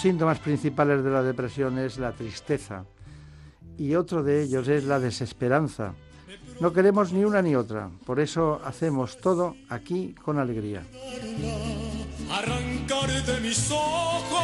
[0.00, 2.86] Síntomas principales de la depresión es la tristeza
[3.76, 5.92] y otro de ellos es la desesperanza.
[6.58, 10.82] No queremos ni una ni otra, por eso hacemos todo aquí con alegría.
[12.30, 14.38] Arrancar de mis ojos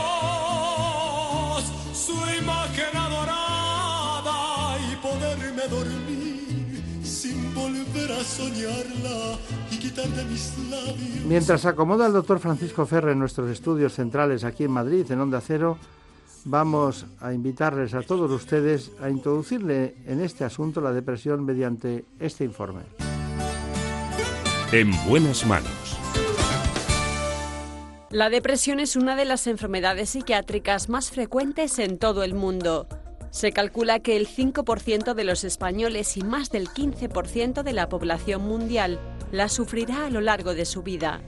[1.95, 9.39] su imagen adorada y poderme dormir sin volver a soñarla
[11.27, 15.41] Mientras acomoda el doctor Francisco Ferre en nuestros estudios centrales aquí en Madrid, en Onda
[15.41, 15.79] Cero,
[16.45, 22.45] vamos a invitarles a todos ustedes a introducirle en este asunto la depresión mediante este
[22.45, 22.83] informe.
[24.73, 25.99] En buenas manos.
[28.11, 32.87] La depresión es una de las enfermedades psiquiátricas más frecuentes en todo el mundo.
[33.31, 38.47] Se calcula que el 5% de los españoles y más del 15% de la población
[38.47, 38.99] mundial
[39.37, 41.21] la sufrirá a lo largo de su vida.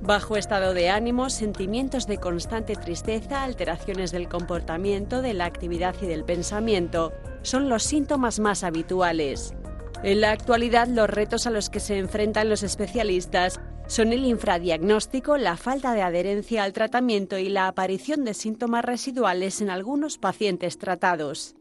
[0.00, 6.06] Bajo estado de ánimo, sentimientos de constante tristeza, alteraciones del comportamiento, de la actividad y
[6.06, 7.12] del pensamiento,
[7.42, 9.52] son los síntomas más habituales.
[10.02, 15.36] En la actualidad, los retos a los que se enfrentan los especialistas son el infradiagnóstico,
[15.36, 20.78] la falta de adherencia al tratamiento y la aparición de síntomas residuales en algunos pacientes
[20.78, 21.56] tratados.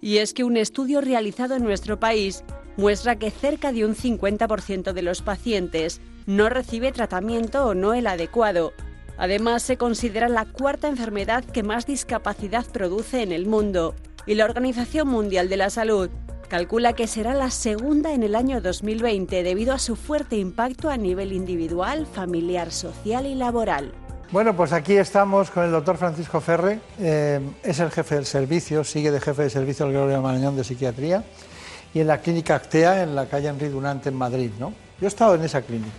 [0.00, 2.44] Y es que un estudio realizado en nuestro país
[2.76, 8.06] muestra que cerca de un 50% de los pacientes no recibe tratamiento o no el
[8.06, 8.72] adecuado.
[9.16, 13.94] Además, se considera la cuarta enfermedad que más discapacidad produce en el mundo
[14.26, 16.10] y la Organización Mundial de la Salud
[16.48, 20.96] calcula que será la segunda en el año 2020 debido a su fuerte impacto a
[20.96, 23.92] nivel individual, familiar, social y laboral.
[24.30, 28.82] Bueno, pues aquí estamos con el doctor Francisco Ferre, eh, es el jefe del servicio,
[28.82, 31.24] sigue de jefe de servicio del Gregorio Marañón de Psiquiatría
[31.94, 34.72] y en la clínica Actea en la calle Enrique Dunante en Madrid, ¿no?
[35.00, 35.92] Yo he estado en esa clínica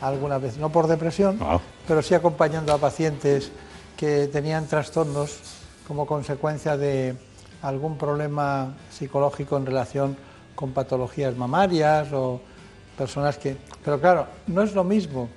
[0.00, 1.38] alguna vez, no por depresión,
[1.86, 3.50] pero sí acompañando a pacientes
[3.96, 5.38] que tenían trastornos
[5.86, 7.14] como consecuencia de
[7.62, 10.16] algún problema psicológico en relación
[10.54, 12.40] con patologías mamarias o
[12.98, 13.56] personas que...
[13.84, 15.28] Pero claro, no es lo mismo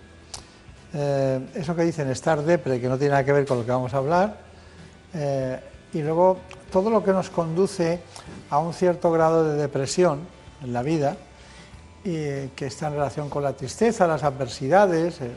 [0.94, 3.72] eh, eso que dicen estar depre, que no tiene nada que ver con lo que
[3.72, 4.38] vamos a hablar,
[5.14, 5.60] eh,
[5.94, 6.40] y luego
[6.72, 8.00] todo lo que nos conduce
[8.50, 10.20] a un cierto grado de depresión
[10.64, 11.18] en la vida,
[12.04, 15.32] y que está en relación con la tristeza, las adversidades, eh,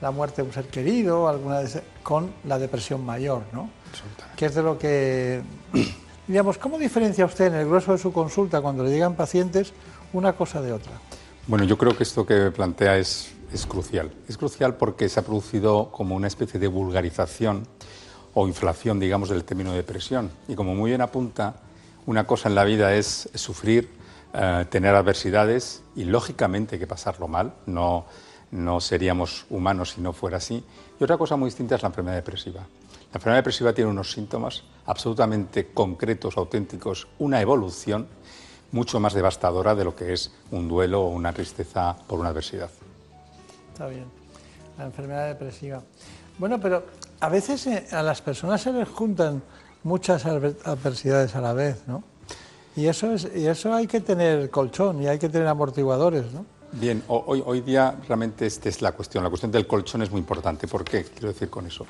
[0.00, 1.62] la muerte de un ser querido, alguna
[2.02, 3.70] con la depresión mayor, ¿no?
[4.36, 5.42] Que es de lo que
[6.26, 9.72] Digamos, ¿cómo diferencia usted en el grueso de su consulta cuando le llegan pacientes
[10.12, 10.90] una cosa de otra?
[11.46, 14.10] Bueno, yo creo que esto que plantea es, es crucial.
[14.28, 17.68] Es crucial porque se ha producido como una especie de vulgarización
[18.38, 20.30] o inflación, digamos, del término depresión.
[20.46, 21.54] Y como muy bien apunta,
[22.04, 23.88] una cosa en la vida es, sufrir,
[24.34, 27.54] eh, tener adversidades y lógicamente hay que pasarlo mal.
[27.64, 28.04] No,
[28.50, 30.62] no seríamos humanos si no fuera así.
[31.00, 32.60] Y otra cosa muy distinta es la enfermedad depresiva.
[32.60, 38.06] La enfermedad depresiva tiene unos síntomas absolutamente concretos, auténticos, una evolución
[38.70, 42.68] mucho más devastadora de lo que es un duelo o una tristeza por una adversidad.
[43.72, 44.04] Está bien,
[44.76, 45.82] la enfermedad depresiva.
[46.38, 46.84] Bueno, pero
[47.20, 49.42] a veces eh, a las personas se les juntan
[49.82, 52.02] muchas adversidades a la vez, ¿no?
[52.74, 56.44] Y eso, es, y eso hay que tener colchón y hay que tener amortiguadores, ¿no?
[56.72, 59.24] Bien, hoy, hoy día realmente esta es la cuestión.
[59.24, 60.68] La cuestión del colchón es muy importante.
[60.68, 61.04] ¿Por qué?
[61.04, 61.86] Quiero decir con eso.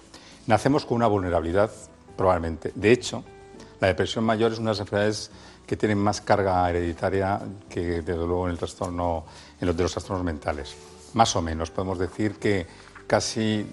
[0.46, 1.72] Nacemos con una vulnerabilidad,
[2.16, 2.70] probablemente.
[2.74, 3.24] De hecho,
[3.80, 5.30] la depresión mayor es una de las enfermedades
[5.66, 9.24] que tienen más carga hereditaria que, desde luego, en el trastorno,
[9.60, 10.76] en los de los trastornos mentales.
[11.14, 12.66] Más o menos, podemos decir que
[13.06, 13.66] casi,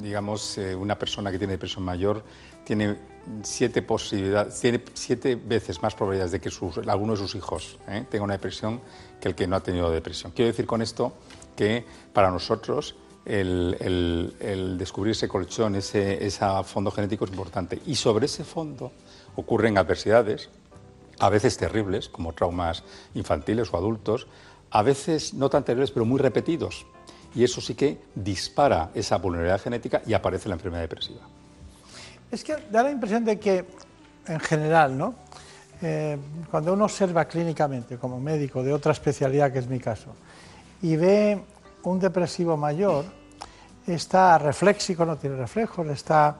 [0.00, 2.22] digamos, eh, una persona que tiene depresión mayor
[2.64, 2.96] tiene
[3.42, 6.50] siete posibilidades, tiene siete veces más probabilidades de que
[6.86, 8.80] alguno de sus hijos eh, tenga una depresión
[9.20, 10.32] que el que no ha tenido depresión.
[10.32, 11.12] Quiero decir con esto
[11.56, 12.94] que para nosotros
[13.24, 16.30] el, descubrir ese colchón, ese,
[16.64, 17.80] fondo genético es importante.
[17.86, 18.92] Y sobre ese fondo
[19.36, 20.48] ocurren adversidades,
[21.18, 22.84] a veces terribles, como traumas
[23.14, 24.26] infantiles o adultos,
[24.70, 26.86] a veces no tan terribles, pero muy repetidos.
[27.34, 31.20] Y eso sí que dispara esa vulnerabilidad genética y aparece la enfermedad depresiva.
[32.30, 33.64] Es que da la impresión de que,
[34.26, 35.14] en general, ¿no?
[35.80, 36.18] Eh,
[36.50, 40.14] cuando uno observa clínicamente, como médico de otra especialidad que es mi caso,
[40.82, 41.40] y ve
[41.84, 43.04] un depresivo mayor,
[43.86, 46.36] está reflexico, no tiene reflejos, está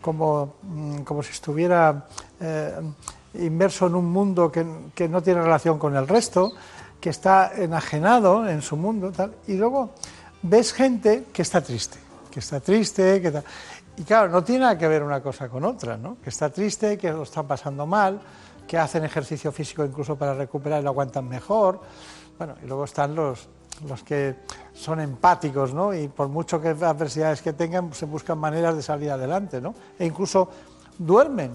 [0.00, 2.06] como, mm, como si estuviera
[2.40, 2.74] eh,
[3.34, 6.52] inmerso en un mundo que, que, no tiene relación con el resto,
[7.00, 9.90] que está enajenado en su mundo, tal, y luego
[10.42, 11.98] ves gente que está triste,
[12.30, 13.42] que está triste, que
[13.96, 16.16] y claro, no tiene nada que ver una cosa con otra, ¿no?
[16.22, 18.20] que está triste, que lo están pasando mal,
[18.66, 21.80] que hacen ejercicio físico incluso para recuperar y lo aguantan mejor,
[22.38, 23.48] bueno, y luego están los,
[23.86, 24.36] los que
[24.72, 25.92] son empáticos, ¿no?
[25.92, 29.74] Y por mucho que adversidades que tengan, se buscan maneras de salir adelante, ¿no?
[29.98, 30.48] E incluso
[30.96, 31.52] duermen.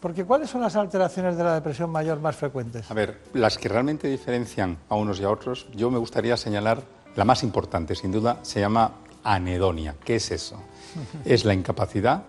[0.00, 2.90] Porque ¿cuáles son las alteraciones de la depresión mayor más frecuentes?
[2.90, 6.82] A ver, las que realmente diferencian a unos y a otros, yo me gustaría señalar
[7.16, 8.92] la más importante, sin duda, se llama
[9.24, 9.96] anedonia.
[10.04, 10.56] ¿Qué es eso?
[11.24, 12.24] es la incapacidad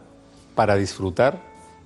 [0.55, 1.39] para disfrutar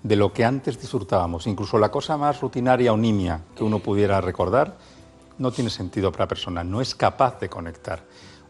[0.03, 1.47] de lo que antes disfrutábamos.
[1.47, 4.77] Incluso la cosa más rutinaria o nimia que uno pudiera recordar
[5.37, 8.03] no tiene sentido para la persona, no es capaz de conectar.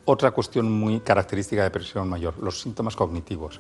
[0.06, 3.60] Otra cuestión muy característica de depresión mayor, los síntomas cognitivos.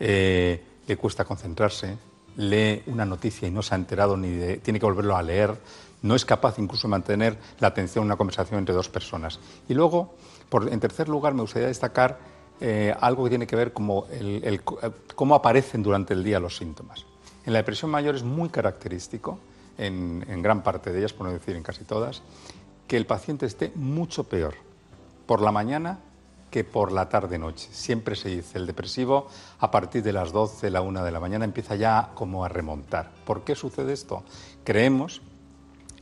[0.00, 1.96] Eh, le cuesta concentrarse,
[2.36, 5.56] lee una noticia y no se ha enterado ni de, tiene que volverlo a leer,
[6.04, 9.40] no es capaz incluso de mantener la atención en una conversación entre dos personas.
[9.68, 10.14] Y luego,
[10.52, 12.18] en tercer lugar, me gustaría destacar
[12.60, 14.60] eh, algo que tiene que ver como el,
[15.14, 17.06] cómo aparecen durante el día los síntomas.
[17.46, 19.38] En la depresión mayor es muy característico,
[19.78, 22.22] en, en gran parte de ellas, por no decir en casi todas,
[22.86, 24.56] que el paciente esté mucho peor
[25.24, 26.00] por la mañana
[26.50, 27.70] que por la tarde-noche.
[27.72, 29.28] Siempre se dice, el depresivo
[29.58, 33.10] a partir de las 12, la 1 de la mañana empieza ya como a remontar.
[33.24, 34.22] ¿Por qué sucede esto?
[34.64, 35.22] Creemos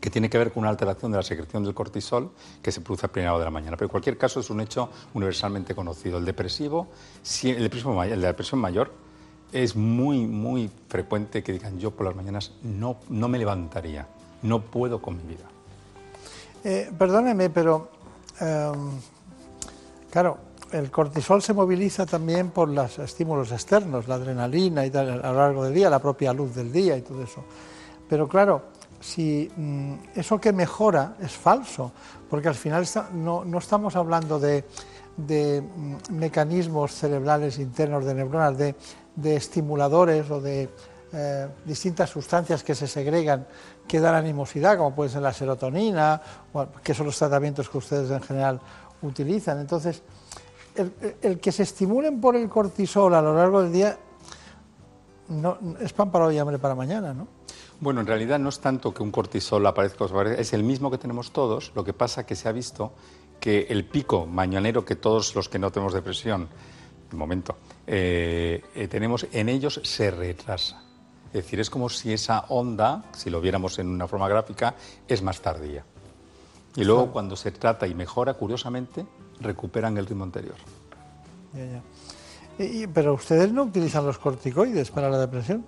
[0.02, 3.06] que tiene que ver con una alteración de la secreción del cortisol que se produce
[3.06, 3.76] a primera hora de la mañana.
[3.76, 6.18] Pero en cualquier caso es un hecho universalmente conocido.
[6.18, 6.88] El depresivo,
[7.44, 8.90] el depresivo la depresión mayor,
[9.52, 14.08] es muy, muy frecuente que digan yo por las mañanas no, no me levantaría,
[14.42, 15.44] no puedo con mi vida.
[16.64, 17.88] Eh, perdóneme, pero
[18.40, 18.90] em,
[20.10, 20.38] claro,
[20.72, 25.38] el cortisol se moviliza también por los estímulos externos, la adrenalina y tal, a lo
[25.38, 27.44] largo del día, la propia luz del día y todo eso.
[28.08, 28.71] Pero claro,
[29.02, 31.92] si mm, eso que mejora es falso,
[32.30, 34.64] porque al final no, estamos hablando de,
[35.16, 38.74] mm, mecanismos cerebrales internos de neuronas, de,
[39.36, 40.70] estimuladores o de
[41.12, 43.46] eh, distintas sustancias que se segregan
[43.86, 46.22] que dan animosidad, como puede ser la serotonina,
[46.82, 48.60] que son los tratamientos que ustedes en general
[49.02, 49.58] utilizan.
[49.58, 50.02] Entonces,
[51.20, 53.98] el, que se estimulen por el cortisol a lo largo del día
[55.80, 57.41] es pan para hoy y hambre para mañana, ¿no?
[57.82, 60.06] Bueno, en realidad no es tanto que un cortisol aparezca,
[60.38, 62.92] es el mismo que tenemos todos, lo que pasa que se ha visto
[63.40, 66.48] que el pico mañanero que todos los que no tenemos depresión,
[67.10, 67.56] de momento,
[67.88, 70.80] eh, eh, tenemos en ellos se retrasa.
[71.26, 74.76] Es decir, es como si esa onda, si lo viéramos en una forma gráfica,
[75.08, 75.84] es más tardía.
[76.76, 79.04] Y luego cuando se trata y mejora, curiosamente,
[79.40, 80.54] recuperan el ritmo anterior.
[82.94, 85.64] pero ustedes no utilizan los corticoides para la depresión.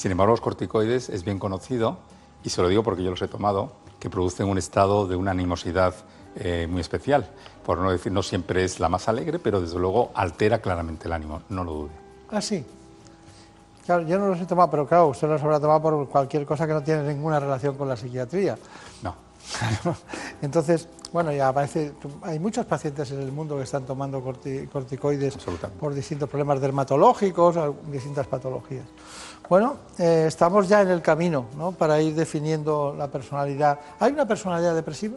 [0.00, 1.98] Sin embargo, los corticoides es bien conocido,
[2.42, 5.32] y se lo digo porque yo los he tomado, que producen un estado de una
[5.32, 5.94] animosidad
[6.36, 7.28] eh, muy especial.
[7.66, 11.12] Por no decir, no siempre es la más alegre, pero desde luego altera claramente el
[11.12, 11.90] ánimo, no lo dude.
[12.30, 12.64] Ah, sí.
[13.84, 16.66] Claro, yo no los he tomado, pero claro, usted los habrá tomado por cualquier cosa
[16.66, 18.56] que no tiene ninguna relación con la psiquiatría.
[19.02, 19.14] No.
[20.40, 25.36] Entonces, bueno, ya aparece, hay muchos pacientes en el mundo que están tomando corticoides
[25.78, 27.56] por distintos problemas dermatológicos,
[27.90, 28.86] distintas patologías.
[29.50, 31.72] Bueno, eh, estamos ya en el camino ¿no?
[31.72, 33.80] para ir definiendo la personalidad.
[33.98, 35.16] ¿Hay una personalidad depresiva?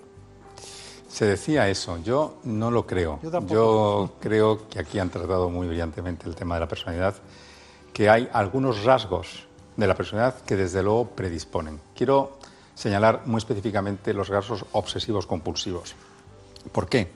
[1.07, 3.19] Se decía eso, yo no lo creo.
[3.21, 7.13] Yo, yo creo que aquí han tratado muy brillantemente el tema de la personalidad,
[7.93, 9.45] que hay algunos rasgos
[9.77, 11.79] de la personalidad que desde luego predisponen.
[11.95, 12.39] Quiero
[12.73, 15.93] señalar muy específicamente los rasgos obsesivos compulsivos.
[16.71, 17.11] ¿Por qué?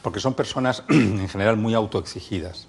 [0.00, 2.66] Porque son personas en general muy autoexigidas,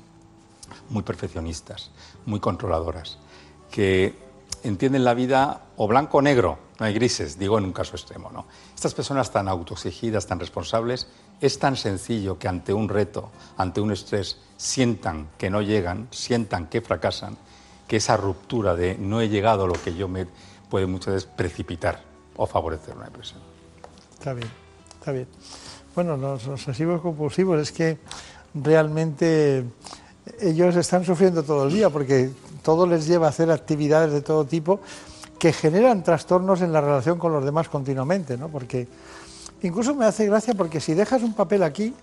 [0.90, 1.92] muy perfeccionistas,
[2.26, 3.18] muy controladoras
[3.74, 4.14] que
[4.62, 8.30] entienden la vida o blanco o negro, no hay grises, digo en un caso extremo.
[8.30, 8.46] ¿no?
[8.76, 11.08] Estas personas tan autoexigidas, tan responsables,
[11.42, 16.68] es tan sencillo que ante un reto, ante un estrés, sientan que no llegan, sientan
[16.68, 17.36] que fracasan,
[17.88, 20.28] que esa ruptura de no he llegado a lo que yo me
[20.70, 22.00] puede muchas veces precipitar
[22.36, 23.42] o favorecer una depresión.
[24.14, 24.50] Está bien,
[25.00, 25.28] está bien.
[25.96, 27.98] Bueno, los obsesivos compulsivos es que
[28.54, 29.66] realmente
[30.40, 32.30] ellos están sufriendo todo el día porque
[32.64, 34.80] todo les lleva a hacer actividades de todo tipo
[35.38, 38.48] que generan trastornos en la relación con los demás continuamente, ¿no?
[38.48, 38.88] Porque
[39.62, 41.94] incluso me hace gracia porque si dejas un papel aquí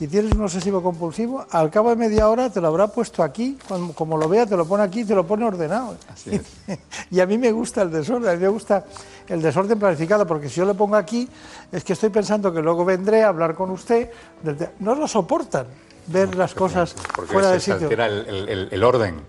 [0.00, 3.58] y tienes un obsesivo compulsivo, al cabo de media hora te lo habrá puesto aquí,
[3.94, 5.94] como, lo vea te lo pone aquí, te lo pone ordenado.
[7.10, 8.86] y a mí me gusta el desorden, a mí me gusta
[9.28, 11.28] el desorden planificado, porque si yo lo pongo aquí,
[11.70, 14.08] es que estoy pensando que luego vendré a hablar con usted,
[14.78, 15.66] no lo soportan
[16.06, 16.94] ver las cosas
[17.26, 17.90] fuera de sitio.
[17.90, 19.20] el, el orden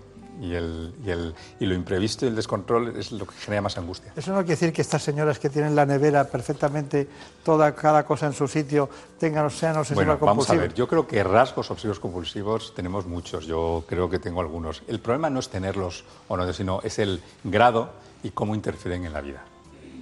[0.42, 3.78] y, el, y, el, y, lo imprevisto y el descontrol es lo que genera más
[3.78, 4.12] angustia.
[4.16, 7.06] Eso no quiere decir que estas señoras que tienen la nevera perfectamente
[7.44, 8.90] toda cada cosa en su sitio
[9.20, 13.46] tengan sean obsesivos bueno, Vamos a ver, yo creo que rasgos obsesivos compulsivos tenemos muchos,
[13.46, 14.82] yo creo que tengo algunos.
[14.88, 17.90] El problema no es tenerlos o no, sino es el grado
[18.24, 19.44] y cómo interfieren en la vida.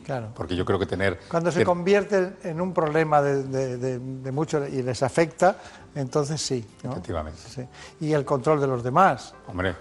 [0.07, 0.31] Claro.
[0.35, 1.21] Porque yo creo que tener...
[1.29, 5.57] Cuando se convierte en un problema de, de, de, muchos y les afecta,
[5.95, 6.67] entonces sí.
[6.83, 7.39] Efectivamente.
[7.47, 7.63] Sí.
[8.01, 9.35] Y el control de los demás.
[9.47, 9.77] Hombre,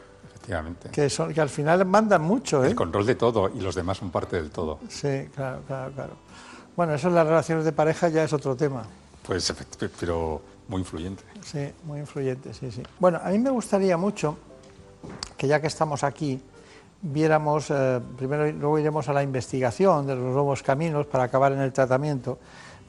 [0.91, 2.67] que, son, que al final mandan mucho, ¿eh?
[2.67, 4.79] El control de todo y los demás son parte del todo.
[4.89, 6.13] Sí, claro, claro, claro.
[6.75, 8.83] Bueno, eso en las relaciones de pareja ya es otro tema.
[9.23, 9.53] Pues,
[9.99, 11.23] pero muy influyente.
[11.43, 12.81] Sí, muy influyente, sí, sí.
[12.99, 14.37] Bueno, a mí me gustaría mucho
[15.37, 16.41] que ya que estamos aquí,
[17.01, 21.61] viéramos, eh, primero luego iremos a la investigación de los nuevos caminos para acabar en
[21.61, 22.39] el tratamiento,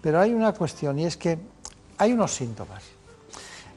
[0.00, 1.38] pero hay una cuestión y es que
[1.98, 2.82] hay unos síntomas,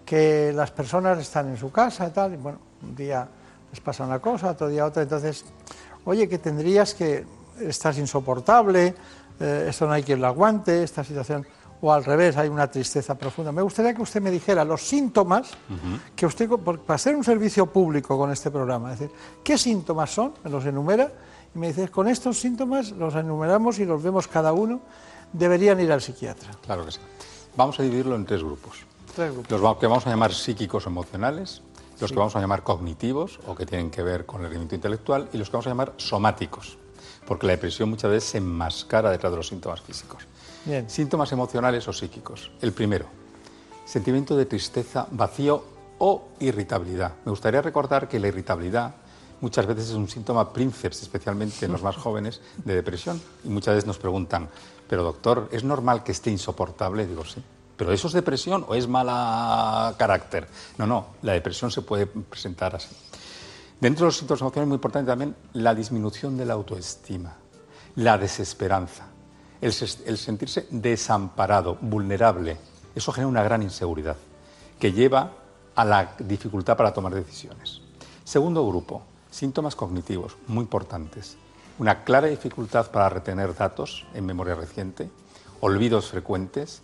[0.06, 3.28] que las personas están en su casa y tal, y bueno, un día
[3.74, 5.44] les pasa una cosa, otro día otra, entonces,
[6.06, 7.26] oye, que tendrías que,
[7.60, 8.94] estás insoportable,
[9.40, 11.44] eh, esto no hay quien lo aguante, esta situación,
[11.82, 13.52] o al revés, hay una tristeza profunda.
[13.52, 15.50] Me gustaría que usted me dijera los síntomas
[16.16, 20.36] que usted, para hacer un servicio público con este programa, es decir, ¿qué síntomas son?
[20.44, 21.12] Me los enumera
[21.56, 24.82] y me dice, con estos síntomas los enumeramos y los vemos cada uno,
[25.34, 26.52] deberían ir al psiquiatra.
[26.64, 27.00] Claro que sí.
[27.58, 28.86] Vamos a dividirlo en tres grupos.
[29.50, 31.64] Los que vamos a llamar psíquicos emocionales,
[32.04, 35.30] los que vamos a llamar cognitivos o que tienen que ver con el rendimiento intelectual
[35.34, 36.78] y los que vamos a llamar somáticos,
[37.26, 40.28] porque la depresión muchas veces se enmascara detrás de los síntomas físicos.
[40.66, 40.90] Bien.
[40.90, 42.52] Síntomas emocionales o psíquicos.
[42.62, 43.06] El primero,
[43.86, 45.64] sentimiento de tristeza, vacío
[46.00, 47.14] o irritabilidad.
[47.26, 48.96] Me gustaría recordar que la irritabilidad
[49.42, 53.22] muchas veces es un síntoma princeps, especialmente en los más jóvenes, de depresión.
[53.44, 54.50] Y muchas veces nos preguntan,
[54.90, 57.08] pero doctor, ¿es normal que esté insoportable?
[57.08, 57.42] Digo, sí.
[57.78, 60.48] ¿Pero eso es depresión o es mala carácter?
[60.78, 62.96] No, no, la depresión se puede presentar así.
[63.80, 67.36] Dentro de los síntomas emocionales es muy importante también la disminución de la autoestima,
[67.96, 69.08] la desesperanza,
[69.60, 69.74] el,
[70.06, 72.58] el sentirse desamparado, vulnerable.
[72.96, 74.16] Eso genera una gran inseguridad
[74.80, 75.32] que lleva
[75.76, 77.82] a la dificultad para tomar decisiones.
[78.24, 79.02] Segundo grupo,
[79.32, 81.38] síntomas cognitivos muy importantes.
[81.80, 85.10] Una clara dificultad para retener datos en memoria reciente,
[85.60, 86.84] olvidos frecuentes,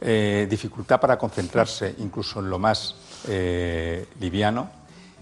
[0.00, 2.94] eh, dificultad para concentrarse incluso en lo más
[3.26, 4.70] eh, liviano.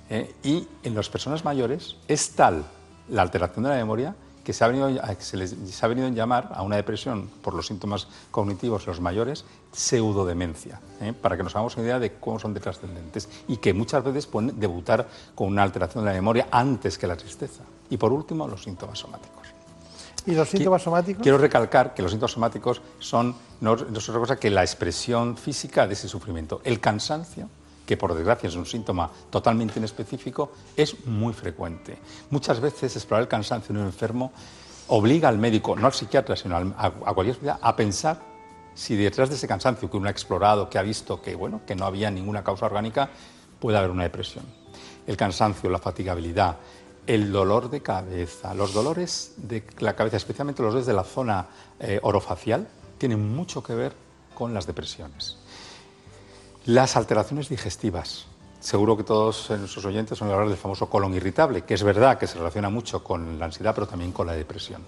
[0.08, 2.64] eh, y en las personas mayores es tal
[3.08, 4.14] la alteración de la memoria
[4.46, 4.88] que se ha venido,
[5.18, 8.92] se les se ha venido a llamar a una depresión por los síntomas cognitivos de
[8.92, 11.12] los mayores pseudodemencia, ¿eh?
[11.12, 14.28] para que nos hagamos una idea de cómo son de trascendentes y que muchas veces
[14.28, 17.64] pueden debutar con una alteración de la memoria antes que la tristeza.
[17.90, 19.35] Y por último, los síntomas somáticos.
[20.26, 21.22] ¿Y los síntomas somáticos?
[21.22, 25.36] Quiero recalcar que los síntomas somáticos son no, no es otra cosa que la expresión
[25.36, 26.60] física de ese sufrimiento.
[26.64, 27.48] El cansancio,
[27.86, 31.98] que por desgracia es un síntoma totalmente inespecífico, es muy frecuente.
[32.30, 34.32] Muchas veces explorar el cansancio en un enfermo
[34.88, 38.20] obliga al médico, no al psiquiatra, sino al- a, a cualquier especialidad, a pensar
[38.74, 41.74] si detrás de ese cansancio que uno ha explorado, que ha visto que, bueno, que
[41.74, 43.08] no había ninguna causa orgánica,
[43.58, 44.44] puede haber una depresión.
[45.06, 46.56] El cansancio, la fatigabilidad,
[47.06, 51.46] el dolor de cabeza, los dolores de la cabeza, especialmente los dolores de la zona
[51.78, 52.66] eh, orofacial,
[52.98, 53.92] tienen mucho que ver
[54.34, 55.36] con las depresiones.
[56.66, 58.26] Las alteraciones digestivas.
[58.60, 62.26] Seguro que todos nuestros oyentes oído hablar del famoso colon irritable, que es verdad que
[62.26, 64.82] se relaciona mucho con la ansiedad, pero también con la depresión.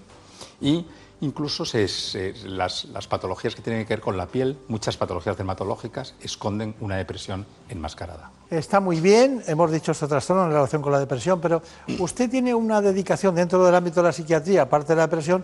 [0.59, 0.85] Y
[1.21, 5.37] incluso se- se- las, las patologías que tienen que ver con la piel, muchas patologías
[5.37, 8.31] dermatológicas, esconden una depresión enmascarada.
[8.49, 11.61] Está muy bien, hemos dicho este trastorno en relación con la depresión, pero
[11.99, 15.43] usted tiene una dedicación dentro del ámbito de la psiquiatría, aparte de la depresión,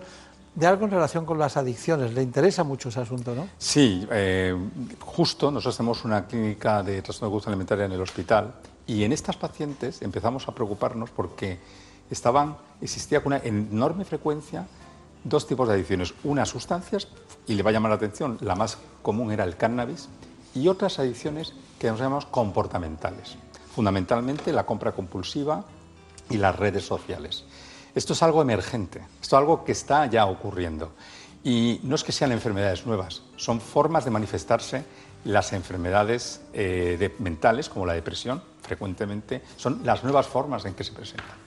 [0.55, 2.13] de algo en relación con las adicciones.
[2.13, 3.49] Le interesa mucho ese asunto, ¿no?
[3.57, 4.55] Sí, eh,
[5.01, 8.53] justo nosotros tenemos una clínica de trastorno de conducta alimentaria en el hospital
[8.87, 11.59] y en estas pacientes empezamos a preocuparnos porque
[12.09, 14.65] estaban, existía con una enorme frecuencia
[15.25, 16.13] dos tipos de adicciones.
[16.23, 17.09] Unas sustancias,
[17.47, 20.07] y le va a llamar la atención, la más común era el cannabis,
[20.53, 23.35] y otras adicciones que nos llamamos comportamentales.
[23.75, 25.65] Fundamentalmente la compra compulsiva
[26.29, 27.43] y las redes sociales.
[27.93, 30.93] Esto es algo emergente, esto es algo que está ya ocurriendo.
[31.43, 34.85] Y no es que sean enfermedades nuevas, son formas de manifestarse
[35.25, 40.93] las enfermedades eh, mentales, como la depresión, frecuentemente, son las nuevas formas en que se
[40.93, 41.44] presentan.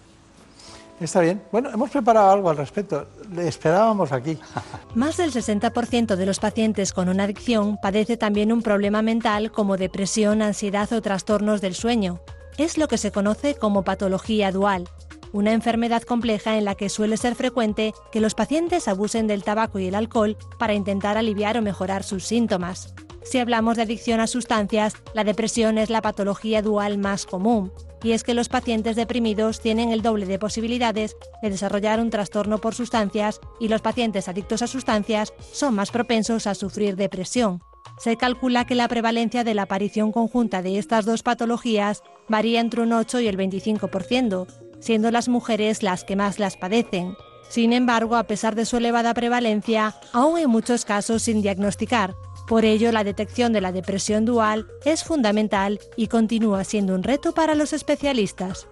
[1.00, 1.42] Está bien.
[1.52, 3.06] Bueno, hemos preparado algo al respecto.
[3.32, 4.38] Le esperábamos aquí.
[4.94, 9.76] Más del 60% de los pacientes con una adicción padece también un problema mental como
[9.76, 12.20] depresión, ansiedad o trastornos del sueño.
[12.56, 14.88] Es lo que se conoce como patología dual,
[15.32, 19.78] una enfermedad compleja en la que suele ser frecuente que los pacientes abusen del tabaco
[19.78, 22.94] y el alcohol para intentar aliviar o mejorar sus síntomas.
[23.22, 27.70] Si hablamos de adicción a sustancias, la depresión es la patología dual más común,
[28.02, 32.58] y es que los pacientes deprimidos tienen el doble de posibilidades de desarrollar un trastorno
[32.58, 37.60] por sustancias y los pacientes adictos a sustancias son más propensos a sufrir depresión.
[37.98, 42.82] Se calcula que la prevalencia de la aparición conjunta de estas dos patologías varía entre
[42.82, 44.46] un 8 y el 25%,
[44.80, 47.16] siendo las mujeres las que más las padecen.
[47.48, 52.14] Sin embargo, a pesar de su elevada prevalencia, aún hay muchos casos sin diagnosticar.
[52.48, 57.32] Por ello, la detección de la depresión dual es fundamental y continúa siendo un reto
[57.32, 58.66] para los especialistas.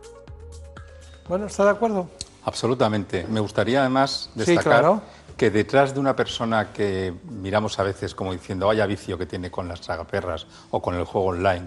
[1.29, 2.09] Bueno, ¿está de acuerdo?
[2.45, 3.27] Absolutamente.
[3.29, 5.03] Me gustaría además Sí, destacar claro.
[5.37, 9.51] que detrás de una persona que miramos a veces como diciendo vaya vicio que tiene
[9.51, 11.67] con las tragaperras o con el juego online,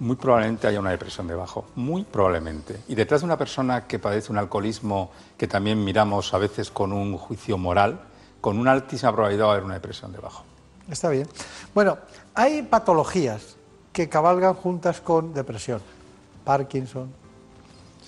[0.00, 2.80] muy probablemente haya una depresión debajo, muy probablemente.
[2.88, 6.92] Y detrás de una persona que padece un alcoholismo que también miramos a veces con
[6.92, 8.00] un juicio moral,
[8.40, 10.45] con una altísima probabilidad va a haber una depresión debajo.
[10.90, 11.26] Está bien.
[11.74, 11.98] Bueno,
[12.34, 13.56] hay patologías
[13.92, 15.80] que cabalgan juntas con depresión.
[16.44, 17.08] Parkinson,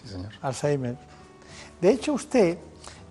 [0.01, 0.31] Sí, señor.
[0.43, 0.97] Alzheimer.
[1.81, 2.59] De hecho, usted,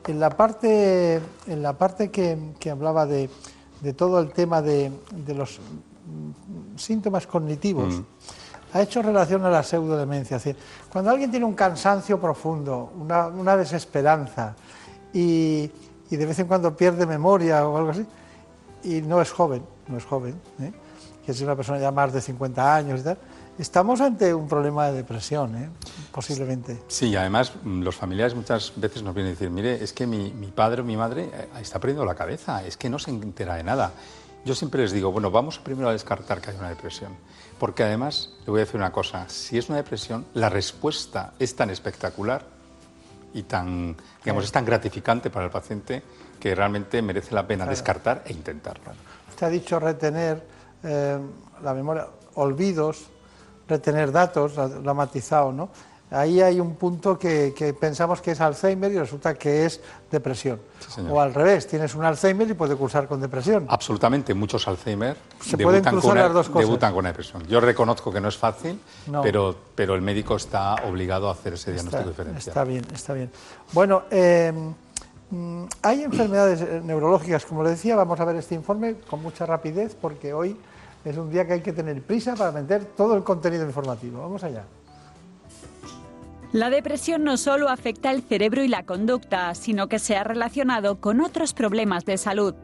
[0.08, 3.30] en la parte, en la parte que, que hablaba de,
[3.82, 8.06] de todo el tema de, de los mm, síntomas cognitivos, Mm.
[8.74, 10.38] ha hecho relación a la pseudodemencia.
[10.38, 10.62] Es decir,
[10.92, 14.56] cuando alguien tiene un cansancio profundo, una, una desesperanza
[15.14, 15.70] y,
[16.10, 18.06] y de vez en cuando pierde memoria o algo así,
[18.84, 20.72] y no es joven, no es joven, ¿eh?
[21.26, 23.18] que es una persona ya más de 50 años y tal,
[23.60, 25.70] estamos ante un problema de depresión, ¿eh?
[26.12, 26.82] posiblemente.
[26.88, 30.32] Sí, además mm, los familiares muchas veces nos vienen a decir, mire, es que mi,
[30.32, 33.56] mi padre o mi madre eh, está perdiendo la cabeza, es que no se entera
[33.56, 33.92] de nada.
[34.46, 37.12] Yo siempre les digo, bueno, vamos primero a descartar que hay una depresión,
[37.60, 41.56] porque además, le voy a decir una cosa, si es una depresión, la respuesta es
[41.56, 42.46] tan espectacular
[43.34, 46.02] y tan, digamos, es tan gratificante para el paciente
[46.40, 47.72] que realmente merece la pena Claro.
[47.72, 48.84] descartar e intentarlo.
[49.30, 50.42] Usted ha dicho retener
[50.84, 51.18] eh,
[51.64, 53.06] la memoria, olvidos,
[53.68, 55.70] retener datos, lo ha matizado, ¿no?
[56.10, 60.58] Ahí hay un punto que, que pensamos que es Alzheimer y resulta que es depresión.
[60.88, 61.12] señor.
[61.12, 63.66] o al revés, tienes un Alzheimer y puede cursar con depresión.
[63.68, 66.62] Absolutamente, muchos Alzheimer Se pueden debutan, cruzar con las dos cosas.
[66.66, 67.46] debutan con una depresión.
[67.48, 69.22] Yo reconozco que no es fácil, No.
[69.22, 72.48] pero, pero el médico está obligado a hacer ese diagnóstico Está, diferencial.
[72.52, 73.32] está bien, está bien.
[73.74, 74.54] Bueno, eh,
[75.82, 79.96] hay enfermedades eh, neurológicas, como le decía, vamos a ver este informe con mucha rapidez
[80.00, 80.56] porque hoy
[81.04, 84.22] es un día que hay que tener prisa para meter todo el contenido informativo.
[84.22, 84.64] Vamos allá.
[86.54, 91.02] La depresión no solo afecta el cerebro y la conducta, sino que se ha relacionado
[91.02, 92.56] con otros problemas de salud.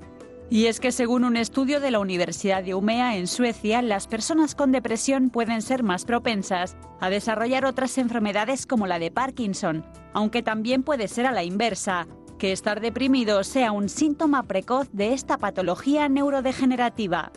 [0.50, 4.56] Y es que según un estudio de la Universidad de Umea en Suecia, las personas
[4.56, 9.84] con depresión pueden ser más propensas a desarrollar otras enfermedades como la de Parkinson,
[10.14, 12.08] aunque también puede ser a la inversa,
[12.44, 17.32] que estar deprimido sea un síntoma precoz de esta patología neurodegenerativa.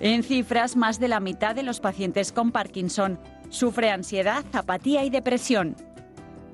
[0.00, 3.18] En cifras, más de la mitad de los pacientes con Parkinson
[3.50, 5.76] sufre ansiedad, apatía y depresión.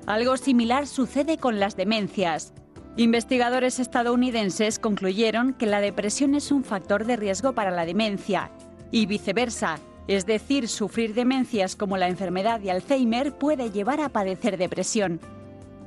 [0.05, 2.53] Algo similar sucede con las demencias.
[2.97, 8.51] Investigadores estadounidenses concluyeron que la depresión es un factor de riesgo para la demencia
[8.91, 9.79] y viceversa,
[10.09, 15.21] es decir, sufrir demencias como la enfermedad de Alzheimer puede llevar a padecer depresión.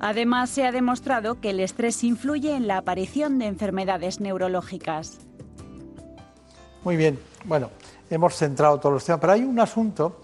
[0.00, 5.18] Además, se ha demostrado que el estrés influye en la aparición de enfermedades neurológicas.
[6.84, 7.70] Muy bien, bueno,
[8.10, 10.20] hemos centrado todos los temas, pero hay un asunto,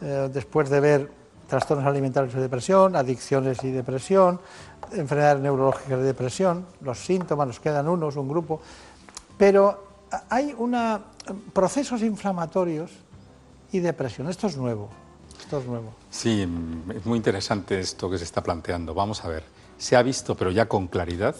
[0.00, 1.10] eh, después de ver
[1.48, 4.40] trastornos alimentarios y depresión, adicciones y depresión,
[4.92, 8.60] enfermedades neurológicas de depresión, los síntomas, nos quedan unos, un grupo,
[9.36, 9.84] pero
[10.28, 11.00] hay una,
[11.52, 12.90] procesos inflamatorios
[13.72, 14.28] y depresión.
[14.28, 14.88] Esto es nuevo,
[15.40, 15.94] esto es nuevo.
[16.10, 16.46] Sí,
[16.94, 18.94] es muy interesante esto que se está planteando.
[18.94, 19.44] Vamos a ver,
[19.78, 21.36] se ha visto, pero ya con claridad,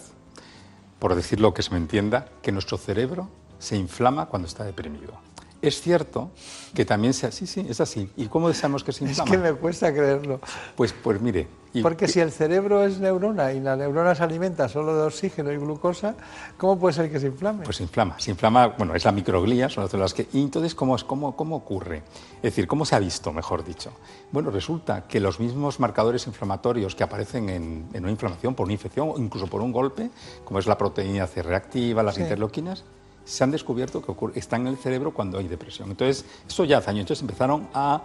[0.98, 3.28] por decirlo que se me entienda, que nuestro cerebro
[3.59, 5.26] se inflama cuando está deprimido.
[5.62, 6.30] Es cierto
[6.74, 7.32] que también se...
[7.32, 8.10] Sí, sí, es así.
[8.16, 9.30] ¿Y cómo sabemos que se Es inflama?
[9.30, 10.40] que me cuesta creerlo.
[10.76, 11.48] Pues, pues mire...
[11.72, 15.50] y- Porque si el cerebro es neurona y la neurona se alimenta solo de oxígeno
[15.52, 16.14] y glucosa,
[16.58, 17.64] ¿cómo puede ser que se inflame?
[17.64, 18.18] Pues se inflama.
[18.20, 20.28] Se inflama, bueno, es la microglía, son las células que...
[20.34, 22.02] Y entonces, ¿cómo, es- cómo, ¿cómo ocurre?
[22.36, 23.92] Es decir, ¿cómo se ha visto, mejor dicho?
[24.32, 28.74] Bueno, resulta que los mismos marcadores inflamatorios que aparecen en, en una inflamación por una
[28.74, 30.10] infección o incluso por un golpe,
[30.44, 32.20] como es la proteína C reactiva, las Sí.
[32.22, 32.84] interleuquinas,
[33.27, 35.90] se han descubierto que ocurre- están en el cerebro cuando hay depresión.
[35.90, 37.01] Entonces, esto ya hace años.
[37.03, 38.03] Entonces empezaron a...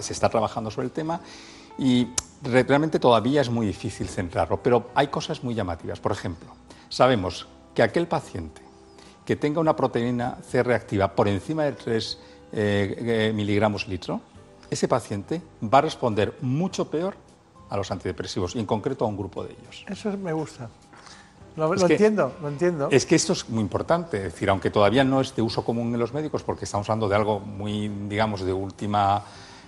[0.00, 1.20] se está trabajando sobre el tema
[1.78, 2.08] y
[2.42, 6.00] re- realmente todavía es muy difícil centrarlo, pero hay cosas muy llamativas.
[6.00, 6.48] Por ejemplo,
[6.88, 8.62] sabemos que aquel paciente
[9.26, 12.18] que tenga una proteína C reactiva por encima de 3
[13.34, 14.20] miligramos litro,
[14.70, 17.14] ese paciente va a responder mucho peor
[17.68, 19.84] a los antidepresivos y en concreto a un grupo de ellos.
[19.88, 20.68] Eso me gusta.
[21.56, 22.88] Lo, Es lo que- entiendo, lo entiendo.
[22.90, 25.92] Es que esto es muy importante, es decir, aunque todavía no es de uso común
[25.92, 29.22] en los médicos, porque estamos hablando de algo muy, digamos, de última,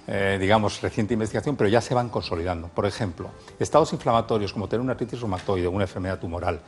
[0.07, 2.69] eh, digamos, reciente investigación, pero ya se van consolidando.
[2.69, 6.61] Por ejemplo, estados inflamatorios como tener una artritis reumatoide, una enfermedad tumoral,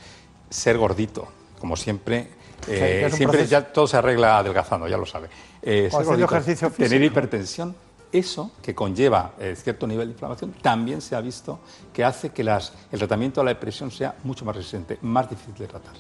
[0.51, 1.27] ser gordito,
[1.61, 2.29] como siempre,
[2.69, 3.51] eh, siempre proceso.
[3.51, 5.29] ya todo se arregla adelgazando, ya lo sabe.
[5.63, 7.75] Eh, ser gordito, ejercicio tener hipertensión,
[8.15, 11.59] eso que conlleva eh, cierto nivel de inflamación, también se ha visto
[11.93, 15.55] que hace que las- el tratamiento de la depresión sea mucho más resistente, más difícil
[15.55, 15.93] de tratar.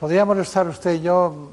[0.00, 1.50] Podríamos estar usted y yo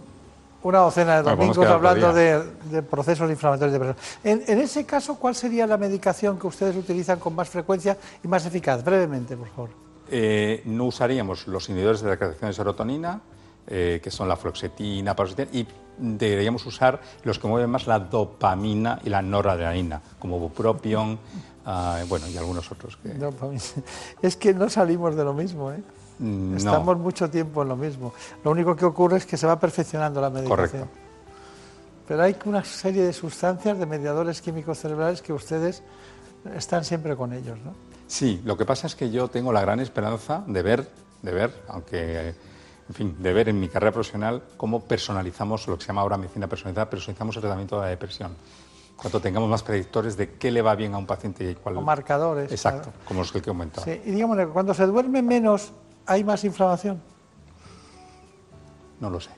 [0.64, 4.20] una docena de domingos hablando de, de procesos inflamatorios de depresión.
[4.24, 8.28] En, en ese caso, ¿cuál sería la medicación que ustedes utilizan con más frecuencia y
[8.28, 8.84] más eficaz?
[8.84, 9.70] Brevemente, por favor.
[10.10, 13.22] Eh, no usaríamos los inhibidores de la creación de serotonina,
[13.68, 15.68] eh, que son la fluoxetina, paroxetina, y
[15.98, 21.20] deberíamos usar los que mueven más la dopamina y la noradrenalina, como bupropion,
[21.66, 22.98] ah, bueno, y algunos otros.
[22.98, 23.14] Que,
[24.22, 25.82] es que no salimos de lo mismo, ¿eh?
[26.20, 28.14] Mm, Estamos mucho tiempo en lo mismo.
[28.44, 30.70] Lo único que ocurre es que se va perfeccionando la medicación.
[30.70, 30.88] Correcto.
[32.08, 35.82] Pero hay una serie de sustancias, de mediadores químicos cerebrales que ustedes
[36.56, 37.74] están siempre con ellos, ¿no?
[38.08, 40.88] Sí, lo que pasa es que yo tengo la gran esperanza de ver,
[41.24, 42.36] de ver, aunque,
[42.88, 46.18] en fin, de ver en mi carrera profesional cómo personalizamos lo que se llama ahora
[46.18, 48.36] medicina personalizada, personalizamos el tratamiento de la depresión.
[48.96, 51.78] Cuando tengamos más predictores de qué le va bien a un paciente y cuál.
[51.78, 52.52] O marcadores.
[52.52, 52.98] Exacto, claro.
[53.06, 53.84] como los que he comentado.
[53.84, 55.74] Sí, y digamos, cuando se duerme menos,
[56.06, 57.02] hay más inflamación.
[59.00, 59.32] No lo sé.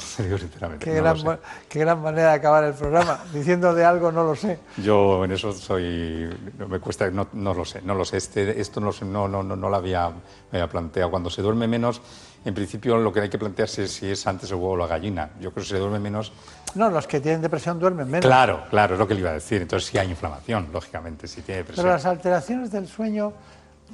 [0.16, 0.84] te digo sinceramente.
[0.84, 1.38] Qué, no gran, lo sé.
[1.68, 4.58] qué gran manera de acabar el programa, diciendo de algo no lo sé.
[4.82, 6.28] Yo en eso soy,
[6.68, 8.18] me cuesta, no, no lo sé, no lo sé.
[8.18, 11.10] Este, esto no, no, no, no lo había, me había planteado.
[11.10, 12.00] Cuando se duerme menos,
[12.44, 14.86] en principio lo que hay que plantearse es si es antes el huevo o la
[14.86, 15.30] gallina.
[15.40, 16.32] Yo creo que se duerme menos,
[16.74, 18.24] No, los que tienen depresión duermen menos.
[18.26, 19.60] claro, claro, es lo que le iba a decir.
[19.62, 21.84] Entonces sí hay inflamación, lógicamente, si tiene depresión.
[21.84, 23.32] Pero las alteraciones del sueño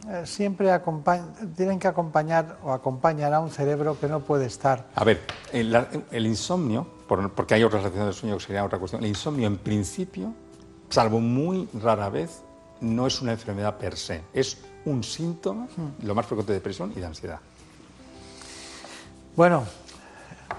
[0.09, 0.69] eh, siempre
[1.57, 4.87] tienen que acompañar o acompañan a un cerebro que no puede estar.
[4.95, 9.03] A ver, el, insomnio, por- porque hay otras relaciones del sueño que sería otra cuestión,
[9.03, 10.33] el insomnio en principio,
[10.91, 12.43] salvo muy rara vez,
[12.83, 15.67] no es una enfermedad per se, es un síntoma,
[16.03, 17.41] lo más frecuente de depresión y de ansiedad.
[19.37, 19.65] Bueno,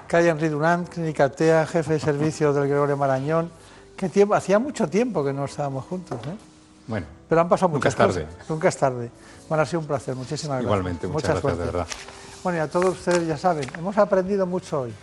[0.08, 3.50] Calle Henry Durán, Clínica TEA, jefe de servicio del Gregorio Marañón.
[3.96, 4.36] ¿Qué tiempo?
[4.36, 6.36] Hacía mucho tiempo que no estábamos juntos, ¿eh?
[6.86, 8.26] Bueno, Pero han pasado Nunca muchas es tarde.
[8.26, 8.50] cosas.
[8.50, 9.12] Nunca es tarde.
[9.50, 10.16] Bueno, ha sido un placer.
[10.16, 10.64] Muchísimas gracias.
[10.64, 11.88] Igualmente, muchas Mucha gracias, de verdad.
[12.44, 14.94] Bueno, y a todos ustedes ya saben, hemos aprendido mucho hoy.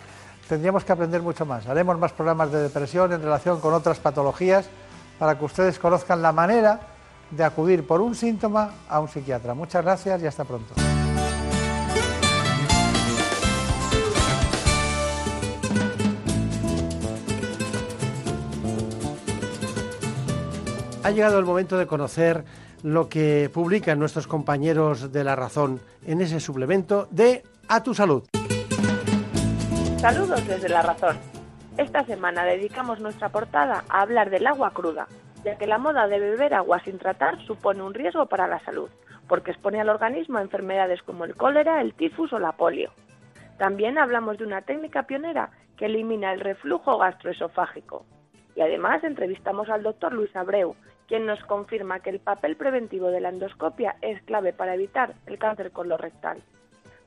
[0.48, 1.66] Tendríamos que aprender mucho más.
[1.66, 4.66] Haremos más programas de depresión en relación con otras patologías
[5.18, 6.80] para que ustedes conozcan la manera
[7.30, 9.52] de acudir por un síntoma a un psiquiatra.
[9.54, 10.74] Muchas gracias y hasta pronto.
[21.04, 22.44] Ha llegado el momento de conocer
[22.82, 28.24] lo que publican nuestros compañeros de La Razón en ese suplemento de A tu Salud.
[29.98, 31.18] Saludos desde La Razón.
[31.76, 35.06] Esta semana dedicamos nuestra portada a hablar del agua cruda,
[35.44, 38.88] ya que la moda de beber agua sin tratar supone un riesgo para la salud,
[39.28, 42.92] porque expone al organismo a enfermedades como el cólera, el tifus o la polio.
[43.58, 48.06] También hablamos de una técnica pionera que elimina el reflujo gastroesofágico.
[48.56, 50.76] Y además entrevistamos al doctor Luis Abreu,
[51.08, 55.38] quien nos confirma que el papel preventivo de la endoscopia es clave para evitar el
[55.38, 56.42] cáncer colorectal.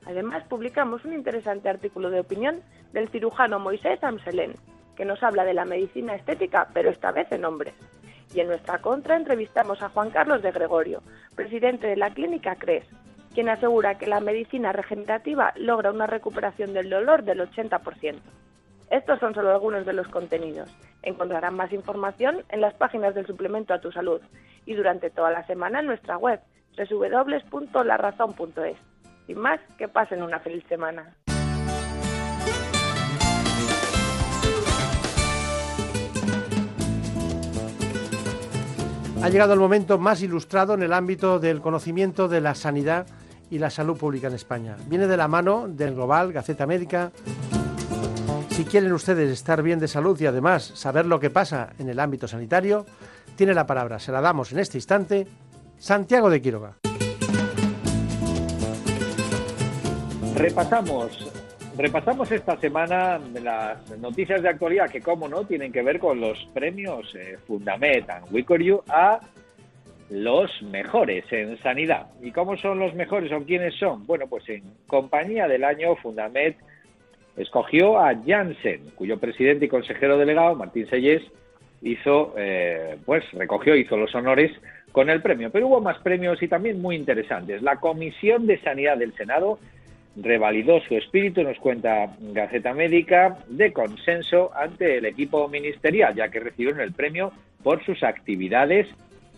[0.06, 2.62] Además, publicamos un interesante artículo de opinión
[2.92, 4.54] del cirujano Moisés Amselén,
[4.96, 7.74] que nos habla de la medicina estética, pero esta vez en hombres.
[8.34, 11.02] Y en nuestra contra entrevistamos a Juan Carlos de Gregorio,
[11.34, 12.84] presidente de la clínica CRES,
[13.34, 18.16] quien asegura que la medicina regenerativa logra una recuperación del dolor del 80%.
[18.90, 20.74] Estos son solo algunos de los contenidos.
[21.02, 24.20] Encontrarán más información en las páginas del suplemento a tu salud
[24.64, 26.40] y durante toda la semana en nuestra web
[26.76, 28.76] www.larazón.es.
[29.26, 31.14] Sin más, que pasen una feliz semana.
[39.20, 43.06] Ha llegado el momento más ilustrado en el ámbito del conocimiento de la sanidad
[43.50, 44.76] y la salud pública en España.
[44.86, 47.10] Viene de la mano del Global, Gaceta Médica.
[48.58, 52.00] Si quieren ustedes estar bien de salud y además saber lo que pasa en el
[52.00, 52.86] ámbito sanitario,
[53.36, 55.28] tiene la palabra, se la damos en este instante,
[55.76, 56.74] Santiago de Quiroga.
[60.34, 61.32] Repasamos,
[61.76, 66.44] repasamos esta semana las noticias de actualidad que, como no, tienen que ver con los
[66.52, 69.20] premios eh, Fundamed and a
[70.10, 72.08] los mejores en sanidad.
[72.20, 74.04] ¿Y cómo son los mejores o quiénes son?
[74.04, 76.56] Bueno, pues en compañía del año Fundamed
[77.38, 81.22] escogió a Janssen, cuyo presidente y consejero delegado, Martín Sellés,
[81.82, 84.50] hizo, eh, pues recogió, hizo los honores
[84.92, 85.50] con el premio.
[85.50, 87.62] Pero hubo más premios y también muy interesantes.
[87.62, 89.58] La Comisión de Sanidad del Senado
[90.16, 96.40] revalidó su espíritu, nos cuenta Gaceta Médica, de consenso ante el equipo ministerial, ya que
[96.40, 97.32] recibieron el premio
[97.62, 98.88] por sus actividades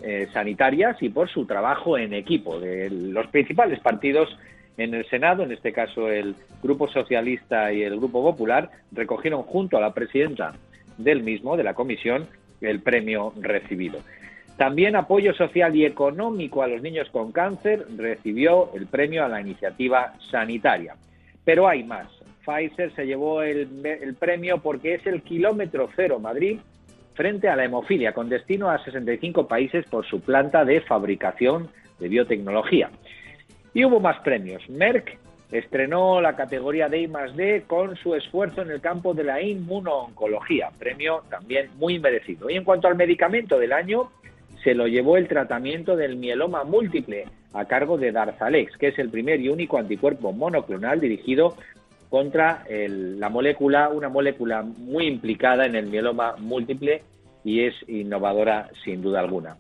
[0.03, 4.35] eh, sanitarias y por su trabajo en equipo de los principales partidos
[4.81, 9.77] en el Senado, en este caso el Grupo Socialista y el Grupo Popular, recogieron junto
[9.77, 10.55] a la presidenta
[10.97, 12.27] del mismo, de la comisión,
[12.61, 14.01] el premio recibido.
[14.57, 19.41] También apoyo social y económico a los niños con cáncer recibió el premio a la
[19.41, 20.97] iniciativa sanitaria.
[21.45, 22.09] Pero hay más.
[22.45, 26.59] Pfizer se llevó el, premio porque es el kilómetro cero Madrid
[27.15, 32.09] frente a la hemofilia, con destino a 65 países por su planta de fabricación de
[32.09, 32.91] biotecnología.
[33.75, 34.69] Y hubo más premios.
[34.69, 35.19] Merck
[35.53, 39.41] estrenó la categoría de I más D con su esfuerzo en el campo de la
[39.41, 42.49] inmunooncología, premio también muy merecido.
[42.51, 44.11] Y en cuanto al medicamento del año,
[44.63, 49.11] se lo llevó el tratamiento del mieloma múltiple a cargo de Darzalex, que es el
[49.11, 51.57] primer y único anticuerpo monoclonal dirigido
[52.09, 57.03] contra el, la molécula, una molécula muy implicada en el mieloma múltiple
[57.45, 59.57] y es innovadora sin duda alguna.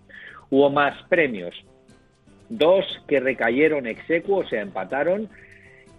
[0.50, 1.54] Hubo más premios,
[2.50, 5.30] dos que recayeron execuos, se empataron,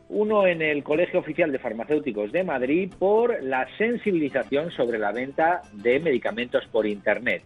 [0.10, 5.62] uno en el Colegio Oficial de Farmacéuticos de Madrid por la sensibilización sobre la venta
[5.72, 7.44] de medicamentos por Internet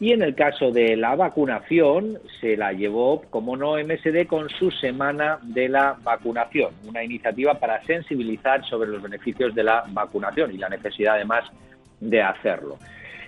[0.00, 4.70] Y en el caso de la vacunación, se la llevó, como no, MSD con su
[4.70, 10.58] Semana de la Vacunación, una iniciativa para sensibilizar sobre los beneficios de la vacunación y
[10.58, 11.44] la necesidad, además,
[12.00, 12.76] de hacerlo.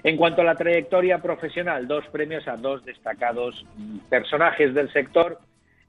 [0.06, 3.66] En cuanto a la trayectoria profesional, dos premios a dos destacados
[4.08, 5.40] personajes del sector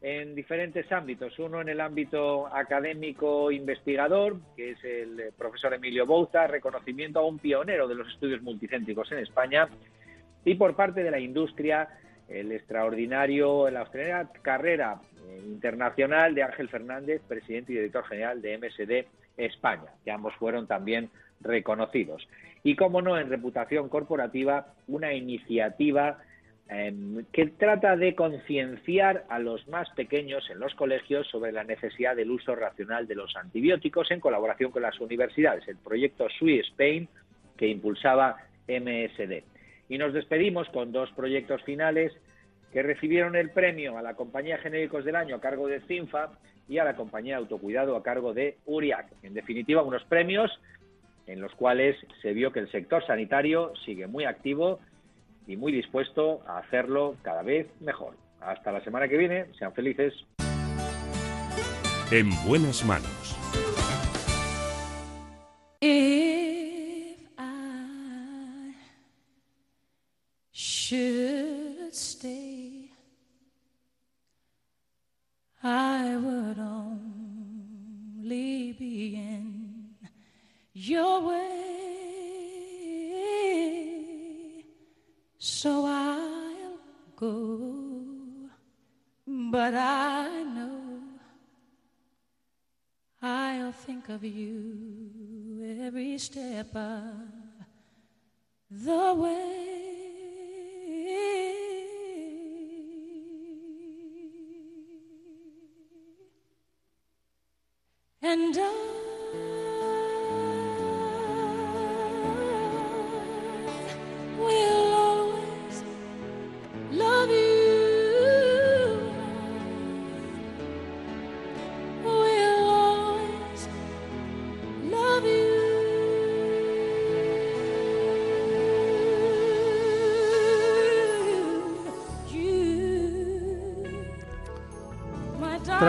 [0.01, 1.37] en diferentes ámbitos.
[1.37, 7.37] Uno en el ámbito académico investigador, que es el profesor Emilio Bouza, reconocimiento a un
[7.37, 9.69] pionero de los estudios multicéntricos en España,
[10.43, 11.87] y por parte de la industria,
[12.27, 18.57] el extraordinario, la extraordinaria carrera eh, internacional de Ángel Fernández, presidente y director general de
[18.57, 19.05] MSD
[19.37, 22.27] España, que ambos fueron también reconocidos.
[22.63, 26.19] Y, como no, en reputación corporativa, una iniciativa
[26.69, 32.15] em, que trata de concienciar a los más pequeños en los colegios sobre la necesidad
[32.15, 37.07] del uso racional de los antibióticos en colaboración con las universidades, el proyecto SUI Spain
[37.55, 39.43] que impulsaba MSD.
[39.89, 42.13] Y nos despedimos con dos proyectos finales
[42.71, 46.31] que recibieron el premio a la Compañía Genéricos del Año a cargo de CINFA
[46.67, 49.07] y a la Compañía Autocuidado a cargo de URIAC.
[49.23, 50.51] En definitiva, unos premios
[51.27, 54.79] en los cuales se vio que el sector sanitario sigue muy activo
[55.45, 58.15] y muy dispuesto a hacerlo cada vez mejor.
[58.41, 60.13] Hasta la semana que viene, sean felices.
[62.11, 63.37] En buenas manos.
[65.81, 66.16] should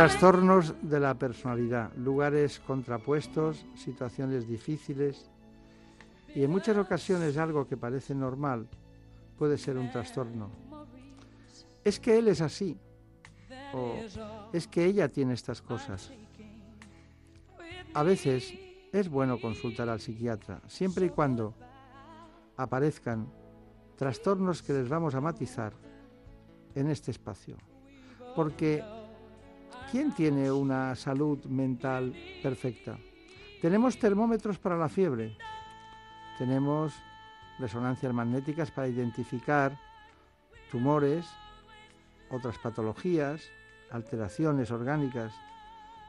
[0.09, 5.31] Trastornos de la personalidad, lugares contrapuestos, situaciones difíciles
[6.35, 8.67] y en muchas ocasiones algo que parece normal
[9.37, 10.51] puede ser un trastorno.
[11.85, 12.79] Es que él es así
[13.75, 13.97] o
[14.55, 16.11] es que ella tiene estas cosas.
[17.93, 18.55] A veces
[18.91, 21.55] es bueno consultar al psiquiatra, siempre y cuando
[22.57, 23.31] aparezcan
[23.95, 25.75] trastornos que les vamos a matizar
[26.75, 27.59] en este espacio.
[28.35, 28.83] Porque
[29.91, 32.99] ¿Quién tiene una salud mental perfecta?
[33.63, 35.35] Tenemos termómetros para la fiebre,
[36.37, 36.93] tenemos
[37.59, 39.79] resonancias magnéticas para identificar
[40.71, 41.25] tumores,
[42.31, 43.41] otras patologías,
[43.91, 45.33] alteraciones orgánicas,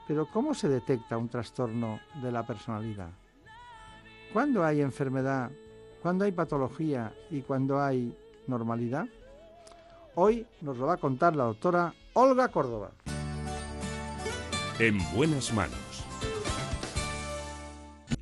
[0.09, 3.11] pero ¿cómo se detecta un trastorno de la personalidad?
[4.33, 5.51] ¿Cuándo hay enfermedad?
[6.01, 7.13] ¿Cuándo hay patología?
[7.31, 8.13] ¿Y cuándo hay
[8.45, 9.07] normalidad?
[10.15, 12.91] Hoy nos lo va a contar la doctora Olga Córdoba.
[14.79, 15.77] En buenas manos.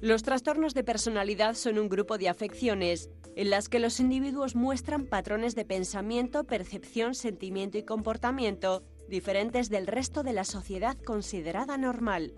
[0.02, 5.06] Los trastornos de personalidad son un grupo de afecciones en las que los individuos muestran
[5.06, 12.34] patrones de pensamiento, percepción, sentimiento y comportamiento diferentes del resto de la sociedad considerada normal.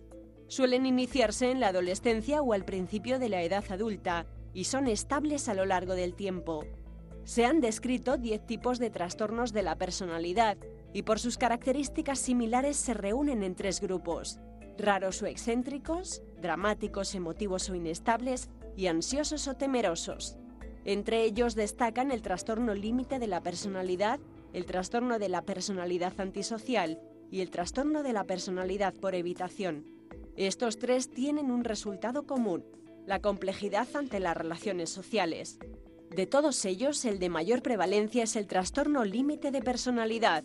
[0.49, 5.47] Suelen iniciarse en la adolescencia o al principio de la edad adulta y son estables
[5.47, 6.65] a lo largo del tiempo.
[7.23, 10.57] Se han descrito 10 tipos de trastornos de la personalidad,
[10.93, 14.39] y por sus características similares se reúnen en tres grupos,
[14.77, 20.37] raros o excéntricos, dramáticos, emotivos o inestables y ansiosos o temerosos.
[20.85, 24.19] Entre ellos destacan el trastorno límite de la personalidad,
[24.53, 26.99] el trastorno de la personalidad antisocial
[27.29, 29.85] y el trastorno de la personalidad por evitación.
[30.35, 32.65] Estos tres tienen un resultado común,
[33.05, 35.59] la complejidad ante las relaciones sociales.
[36.15, 40.43] De todos ellos, el de mayor prevalencia es el trastorno límite de personalidad,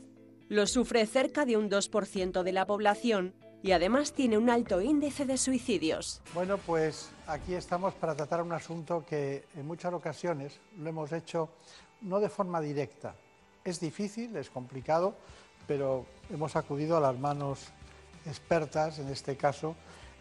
[0.49, 5.25] lo sufre cerca de un 2% de la población y además tiene un alto índice
[5.25, 6.21] de suicidios.
[6.35, 11.49] Bueno, pues aquí estamos para tratar un asunto que en muchas ocasiones lo hemos hecho
[12.03, 13.15] no de forma directa.
[13.65, 15.15] Es difícil, es complicado,
[15.66, 17.69] pero hemos acudido a las manos
[18.27, 19.75] expertas, en este caso,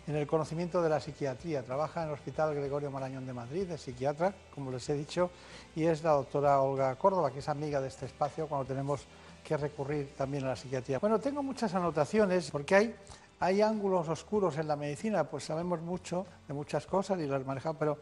[0.07, 1.63] en el conocimiento de la psiquiatría.
[1.63, 5.31] Trabaja en el Hospital Gregorio Marañón de Madrid, es psiquiatra, como les he dicho,
[5.75, 9.05] y es la doctora Olga Córdoba, que es amiga de este espacio cuando tenemos
[9.43, 10.99] que recurrir también a la psiquiatría.
[10.99, 12.95] Bueno, tengo muchas anotaciones porque hay,
[13.39, 17.77] hay ángulos oscuros en la medicina, pues sabemos mucho de muchas cosas y las manejamos,
[17.77, 17.99] pero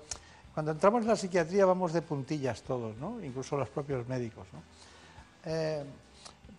[0.53, 3.23] cuando entramos en la psiquiatría vamos de puntillas todos, ¿no?
[3.23, 4.47] incluso los propios médicos.
[5.45, 5.84] Eh,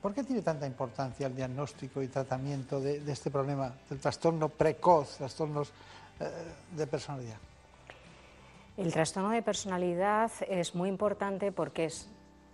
[0.00, 4.48] ¿Por qué tiene tanta importancia el diagnóstico y tratamiento de, de este problema, del trastorno
[4.48, 5.72] precoz, trastornos
[6.18, 6.28] eh,
[6.76, 7.36] de personalidad?
[8.76, 12.08] El trastorno de personalidad es muy importante porque es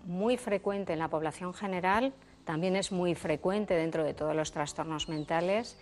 [0.09, 2.13] muy frecuente en la población general,
[2.45, 5.79] también es muy frecuente dentro de todos los trastornos mentales.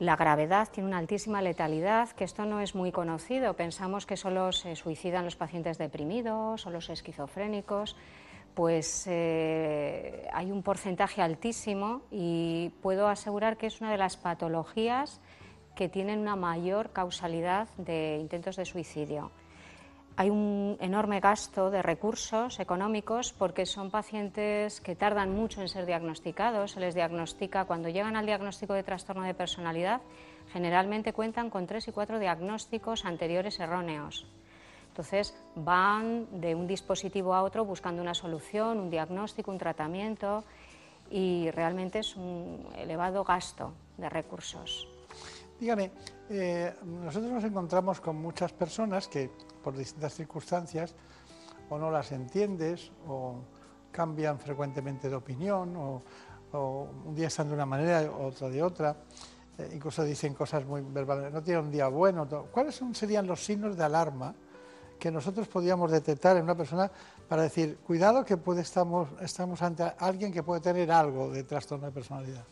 [0.00, 3.54] La gravedad tiene una altísima letalidad, que esto no es muy conocido.
[3.54, 7.96] Pensamos que solo se suicidan los pacientes deprimidos o los esquizofrénicos
[8.54, 15.20] pues eh, hay un porcentaje altísimo y puedo asegurar que es una de las patologías
[15.74, 19.32] que tienen una mayor causalidad de intentos de suicidio.
[20.16, 25.86] Hay un enorme gasto de recursos económicos porque son pacientes que tardan mucho en ser
[25.86, 26.72] diagnosticados.
[26.72, 30.02] Se les diagnostica cuando llegan al diagnóstico de trastorno de personalidad,
[30.52, 34.24] generalmente cuentan con tres y cuatro diagnósticos anteriores erróneos.
[34.86, 40.44] Entonces van de un dispositivo a otro buscando una solución, un diagnóstico, un tratamiento
[41.10, 44.93] y realmente es un elevado gasto de recursos.
[45.58, 45.92] Dígame,
[46.28, 49.30] eh, nosotros nos encontramos con muchas personas que
[49.62, 50.94] por distintas circunstancias
[51.70, 53.36] o no las entiendes o
[53.90, 56.02] cambian frecuentemente de opinión o,
[56.52, 58.96] un día están de una manera, otro de otra.
[59.58, 62.28] Eh, incluso dicen cosas muy verbales, no tienen un día bueno.
[62.52, 64.32] ¿Cuáles serían los signos de alarma
[64.96, 66.88] que nosotros podríamos detectar en una persona
[67.28, 71.86] para decir, cuidado que puede estamos, estamos ante alguien que puede tener algo de trastorno
[71.86, 72.44] de personalidad?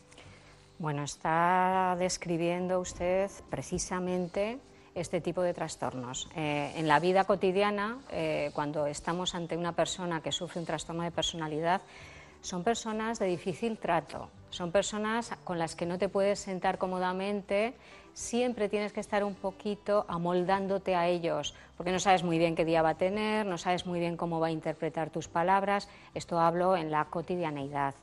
[0.83, 4.59] Bueno, está describiendo usted precisamente
[4.93, 6.27] este tipo de trastornos.
[6.35, 11.03] Eh, en la vida cotidiana, eh, cuando estamos ante una persona que sufre un trastorno
[11.03, 11.79] de personalidad,
[12.41, 17.75] son personas de difícil trato, son personas con las que no te puedes sentar cómodamente,
[18.13, 22.65] siempre tienes que estar un poquito amoldándote a ellos, porque no sabes muy bien qué
[22.65, 26.41] día va a tener, no sabes muy bien cómo va a interpretar tus palabras, esto
[26.41, 27.95] hablo en la cotidianeidad.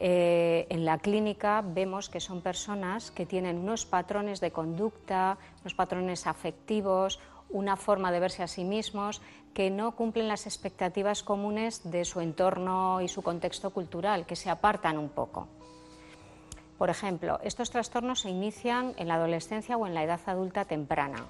[0.00, 5.74] Eh, en la clínica vemos que son personas que tienen unos patrones de conducta, unos
[5.74, 7.18] patrones afectivos,
[7.50, 9.20] una forma de verse a sí mismos
[9.54, 14.50] que no cumplen las expectativas comunes de su entorno y su contexto cultural, que se
[14.50, 15.48] apartan un poco.
[16.78, 21.26] Por ejemplo, estos trastornos se inician en la adolescencia o en la edad adulta temprana.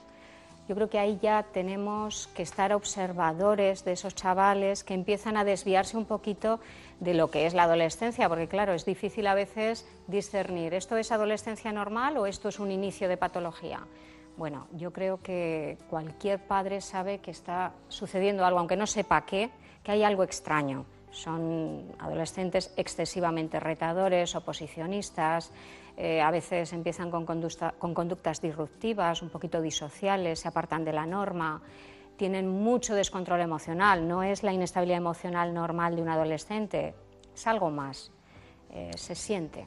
[0.68, 5.44] Yo creo que ahí ya tenemos que estar observadores de esos chavales que empiezan a
[5.44, 6.60] desviarse un poquito
[7.00, 11.10] de lo que es la adolescencia, porque claro, es difícil a veces discernir, ¿esto es
[11.10, 13.80] adolescencia normal o esto es un inicio de patología?
[14.36, 19.50] Bueno, yo creo que cualquier padre sabe que está sucediendo algo, aunque no sepa qué,
[19.82, 20.84] que hay algo extraño.
[21.10, 25.50] Son adolescentes excesivamente retadores, oposicionistas,
[26.00, 30.92] eh, a veces empiezan con, conducta- con conductas disruptivas, un poquito disociales, se apartan de
[30.92, 31.60] la norma,
[32.16, 36.94] tienen mucho descontrol emocional, no es la inestabilidad emocional normal de un adolescente,
[37.34, 38.12] es algo más,
[38.70, 39.66] eh, se siente.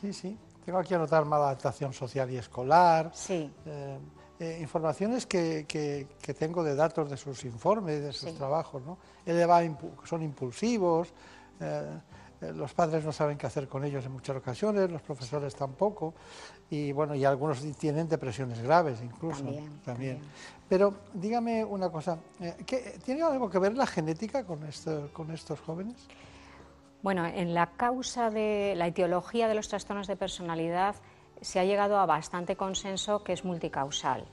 [0.00, 0.36] Sí, sí.
[0.64, 3.10] Tengo aquí anotar mala adaptación social y escolar.
[3.14, 3.50] Sí.
[3.66, 3.98] Eh,
[4.40, 8.36] eh, informaciones que, que- que tengo de datos de sus informes, de sus Sí.
[8.36, 8.98] trabajos, ¿no?
[9.26, 11.12] Eleva- impu- son impulsivos,
[11.60, 11.98] eh,
[12.54, 16.14] los padres no saben qué hacer con ellos en muchas ocasiones, los profesores tampoco,
[16.70, 19.44] y bueno, y algunos tienen depresiones graves incluso.
[19.84, 20.18] También,
[20.68, 25.30] Pero dígame una cosa, eh, ¿qué- ¿tiene algo que ver la genética con, esto- con
[25.30, 26.08] estos jóvenes?
[27.02, 30.94] Bueno, en la causa de la etiología de los trastornos de personalidad
[31.40, 34.24] se ha llegado a bastante consenso que es multicausal.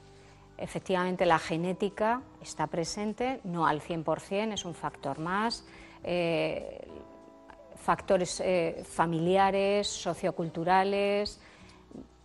[0.58, 5.66] Efectivamente, la genética está presente, no al 100%, es un factor más.
[6.04, 6.88] eh,
[7.80, 11.40] factores eh, familiares, socioculturales,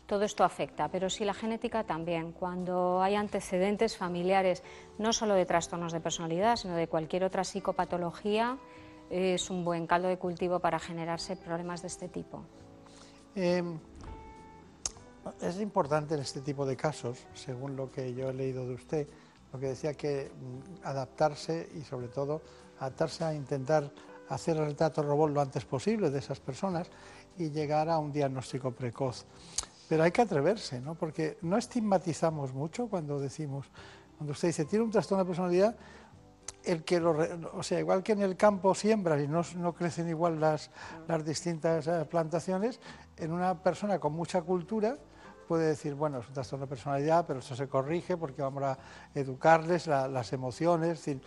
[0.07, 2.33] todo esto afecta, pero sí la genética también.
[2.33, 4.63] Cuando hay antecedentes familiares,
[4.99, 8.59] no solo de trastornos de personalidad, sino de cualquier otra psicopatología,
[9.11, 12.45] es un buen caldo de cultivo para generarse problemas de este tipo.
[13.35, 13.63] Eh,
[15.41, 19.09] es importante en este tipo de casos, según lo que yo he leído de usted,
[19.53, 22.43] lo que decía que mm, adaptarse y sobre todo
[22.79, 23.91] adaptarse a intentar
[24.29, 26.89] hacer el retrato robot lo antes posible de esas personas
[27.37, 29.27] y llegar a un diagnóstico precoz.
[29.89, 30.95] Pero hay que atreverse, ¿no?
[30.95, 33.67] Porque no estigmatizamos mucho cuando decimos,
[34.17, 35.77] cuando usted dice tiene un trastorno de personalidad,
[36.65, 37.15] el que lo,
[37.53, 40.71] o sea, igual que en el campo siembras y no, no crecen igual las,
[41.07, 42.81] las distintas eh, plantaciones,
[43.19, 44.97] en una persona con mucha cultura,
[45.47, 48.79] puede decir, bueno, es un trastorno de personalidad, pero eso se corrige porque vamos a
[49.15, 51.21] educarles la- las emociones, es decir,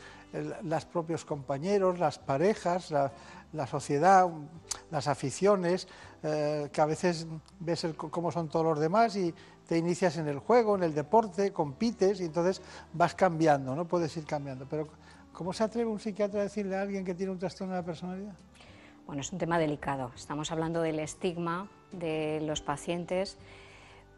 [0.63, 4.27] los propios compañeros, las parejas, la, sociedad,
[4.91, 5.87] las aficiones,
[6.23, 7.27] eh, que a veces
[7.59, 9.33] ves el- cómo son todos los demás y
[9.67, 12.61] te inicias en el juego, en el deporte, compites y entonces
[12.93, 13.85] vas cambiando, ¿no?
[13.87, 14.65] Puedes ir cambiando.
[14.69, 14.87] Pero
[15.33, 17.85] ¿cómo se atreve un psiquiatra a decirle a alguien que tiene un trastorno de la
[17.85, 18.33] personalidad?
[19.05, 20.11] Bueno, es un tema delicado.
[20.15, 23.37] Estamos hablando del estigma de los pacientes,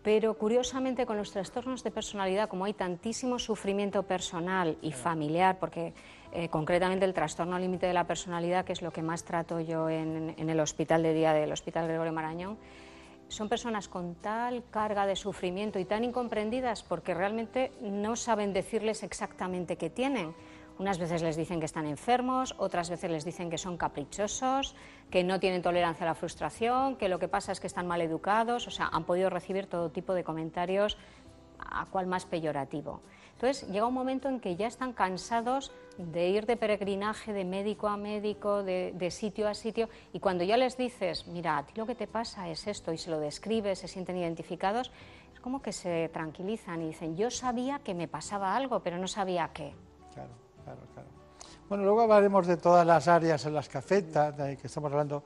[0.04, 5.94] pero curiosamente con los trastornos de personalidad, como hay tantísimo sufrimiento personal y familiar, porque
[6.32, 9.90] eh, concretamente el trastorno límite de la personalidad, que es lo que más trato yo
[9.90, 12.58] en, en el hospital de día del Hospital Gregorio Marañón,
[13.28, 19.04] son personas con tal carga de sufrimiento y tan incomprendidas porque realmente no saben decirles
[19.04, 20.34] exactamente qué tienen.
[20.80, 24.76] Unas veces les dicen que están enfermos, otras veces les dicen que son caprichosos,
[25.12, 28.00] que no tienen tolerancia a la frustración, que lo que pasa es que están mal
[28.00, 30.98] educados, o sea, han podido recibir todo tipo de comentarios
[31.60, 33.02] a cual más peyorativo.
[33.34, 37.90] Entonces llega un momento en que ya están cansados de ir de peregrinaje de médico
[37.90, 41.74] a médico, de, de sitio a sitio, y cuando ya les dices, mira, a ti
[41.76, 44.92] lo que te pasa es esto, y se lo describes, se sienten identificados,
[45.34, 49.10] es como que se tranquilizan y dicen, yo sabía que me pasaba algo, pero no
[49.10, 49.74] sabía qué.
[50.14, 51.10] Claro, claro, claro.
[51.68, 55.24] Bueno, luego hablaremos de todas las áreas en las que afecta, que estamos hablando,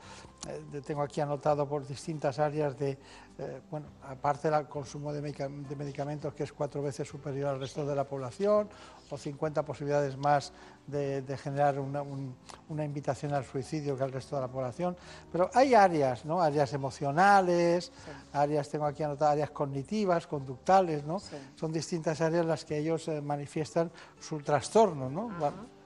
[0.47, 2.97] eh, tengo aquí anotado por distintas áreas de,
[3.37, 7.95] eh, bueno, aparte del consumo de medicamentos que es cuatro veces superior al resto de
[7.95, 8.67] la población,
[9.13, 10.51] o 50 posibilidades más
[10.87, 12.35] de, de generar una, un-
[12.69, 14.97] una invitación al suicidio que al resto de la población.
[15.31, 16.41] Pero hay áreas, ¿no?
[16.41, 17.91] Áreas emocionales,
[18.33, 21.19] áreas, tengo aquí anotadas, áreas cognitivas, conductales, ¿no?
[21.55, 25.09] Son distintas áreas en las que ellos eh, manifiestan su trastorno,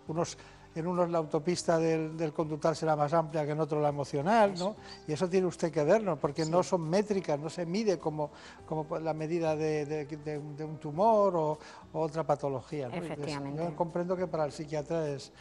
[0.07, 0.37] Unos,
[0.79, 4.53] en unos la autopista del, del conductal será más amplia que en otro la emocional,
[4.59, 4.75] ¿no?
[5.07, 8.29] Y eso tiene usted que verlo, porque no son métricas, no se mide como,
[8.65, 11.57] como la medida de, de- de un- de un tumor o,
[11.93, 12.89] o otra patología.
[13.05, 13.63] Efectivamente.
[13.71, 15.31] Yo comprendo que para el psiquiatra es,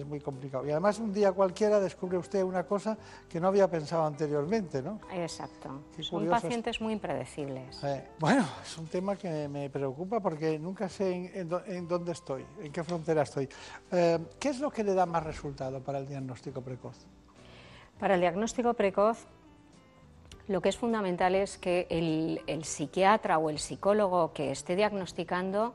[0.00, 0.66] es muy complicado.
[0.66, 2.96] Y además un día cualquiera descubre usted una cosa
[3.28, 5.00] que no había pensado anteriormente, ¿no?
[5.12, 5.82] Exacto.
[6.00, 7.82] Son pacientes muy impredecibles.
[7.84, 11.88] Eh, bueno, es un tema que me preocupa porque nunca sé en, en dó- en
[11.88, 13.48] dónde estoy, en qué frontera estoy.
[13.92, 16.96] Eh, ¿Qué es lo que le da más resultado para el diagnóstico precoz?
[17.98, 19.26] Para el diagnóstico precoz,
[20.48, 25.74] lo que es fundamental es que el, el psiquiatra o el psicólogo que esté diagnosticando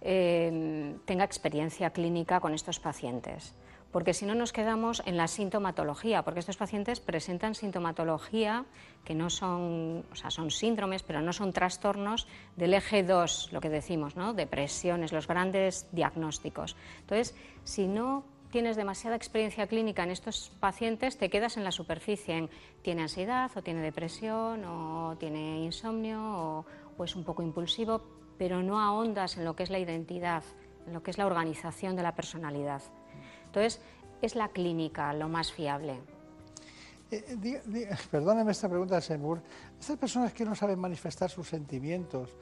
[0.00, 3.54] tenga experiencia clínica con estos pacientes.
[3.90, 8.66] Porque si no nos quedamos en la sintomatología, porque estos pacientes presentan sintomatología
[9.02, 13.60] que no son, o sea, son síndromes, pero no son trastornos del eje 2, lo
[13.60, 14.34] que decimos, ¿no?
[14.34, 16.76] Depresiones, los grandes diagnósticos.
[17.00, 17.34] Entonces,
[17.64, 22.50] si no tienes demasiada experiencia clínica en estos pacientes, te quedas en la superficie, en
[22.82, 26.64] tiene ansiedad o tiene depresión o tiene insomnio
[26.96, 28.02] o es un poco impulsivo,
[28.38, 30.42] pero no ahondas en lo que es la identidad,
[30.86, 32.82] en lo que es la organización de la personalidad.
[33.46, 33.80] Entonces,
[34.22, 36.00] es la clínica lo más fiable.
[37.10, 39.40] Eh, eh, diga- diga- perdóneme esta pregunta, Seymour.
[39.78, 42.36] Estas personas que no saben manifestar sus sentimientos,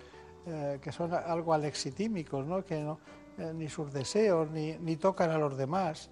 [0.46, 2.64] eh, que son algo alexitímicos, ¿no?
[2.64, 2.98] que no,
[3.38, 6.10] eh, ni sus deseos, ni, ni tocan a los demás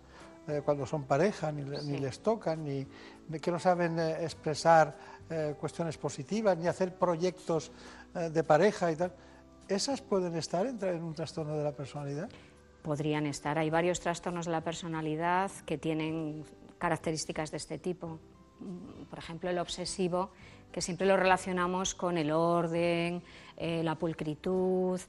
[0.66, 2.86] cuando son pareja, ni, ni les tocan, ni,
[3.40, 4.94] que no saben expresar
[5.58, 7.72] cuestiones positivas, ni hacer proyectos
[8.12, 9.10] de pareja y tal.
[9.68, 12.28] ¿Esas pueden estar en, un trastorno de la personalidad?
[12.82, 13.58] Podrían estar.
[13.58, 16.44] Hay varios trastornos de la personalidad que tienen
[16.78, 18.18] características de este tipo.
[18.60, 20.30] Mm, Por ejemplo, el obsesivo,
[20.70, 23.22] que siempre lo relacionamos con el orden,
[23.56, 25.00] eh, la pulcritud,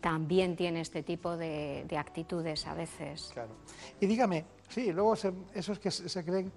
[0.00, 3.30] también tiene este tipo de, de actitudes a veces.
[3.34, 3.50] Claro.
[4.00, 6.50] Y dígame, sí, luego se- esos que se, se creen,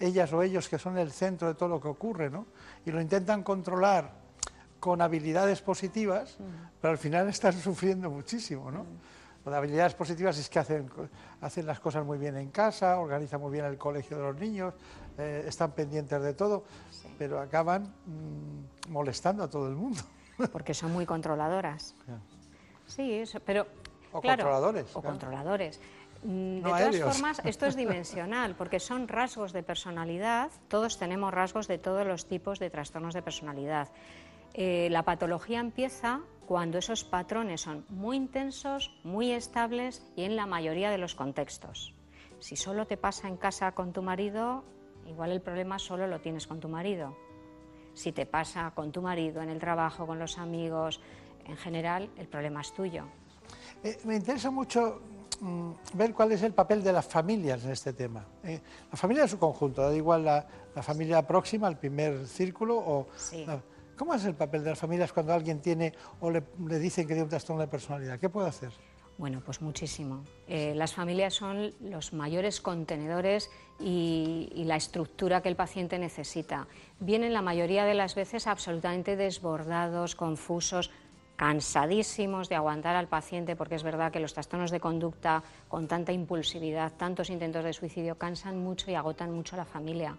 [0.00, 2.46] ellas o ellos que son el centro de todo lo que ocurre, ¿no?
[2.84, 4.21] Y lo intentan controlar
[4.82, 6.36] con habilidades positivas,
[6.80, 8.84] pero al final están sufriendo muchísimo, ¿no?
[9.44, 10.90] Las habilidades positivas es que hacen,
[11.40, 14.74] hacen las cosas muy bien en casa, organizan muy bien el colegio de los niños,
[15.18, 16.64] eh, están pendientes de todo,
[17.16, 20.00] pero acaban mm, molestando a todo el mundo.
[20.52, 21.94] Porque son muy controladoras.
[22.86, 23.68] Sí, eso, pero.
[24.10, 25.08] O claro, controladores, O claro.
[25.10, 25.80] controladores.
[26.24, 27.12] Mm, De No todas aéreos.
[27.14, 30.50] formas, esto es dimensional, porque son rasgos de personalidad.
[30.66, 33.88] Todos tenemos rasgos de todos los tipos de trastornos de personalidad.
[34.54, 40.46] Eh, la patología empieza cuando esos patrones son muy intensos, muy estables y en la
[40.46, 41.94] mayoría de los contextos.
[42.40, 44.64] Si solo te pasa en casa con tu marido,
[45.06, 47.16] igual el problema solo lo tienes con tu marido.
[47.94, 51.00] Si te pasa con tu marido, en el trabajo, con los amigos,
[51.46, 53.04] en general, el problema es tuyo.
[53.84, 55.00] Eh, me interesa mucho
[55.40, 58.24] mm, ver cuál es el papel de las familias en este tema.
[58.44, 58.60] Eh,
[58.90, 63.06] la familia en su conjunto, da igual la, la familia próxima, el primer círculo, o
[63.16, 63.44] Sí.
[63.46, 63.60] la-
[63.96, 66.42] ¿Cómo es el papel de las familias cuando alguien tiene o le,
[66.78, 68.18] dicen que tiene un trastorno de personalidad?
[68.18, 68.72] ¿Qué puede hacer?
[69.18, 70.24] Bueno, pues muchísimo.
[70.48, 76.66] Eh, las familias son los mayores contenedores y, y la estructura que el paciente necesita.
[76.98, 80.90] Vienen la mayoría de las veces absolutamente desbordados, confusos,
[81.36, 86.12] cansadísimos de aguantar al paciente, porque es verdad que los trastornos de conducta con tanta
[86.12, 90.16] impulsividad, tantos intentos de suicidio, cansan mucho y agotan mucho a la familia.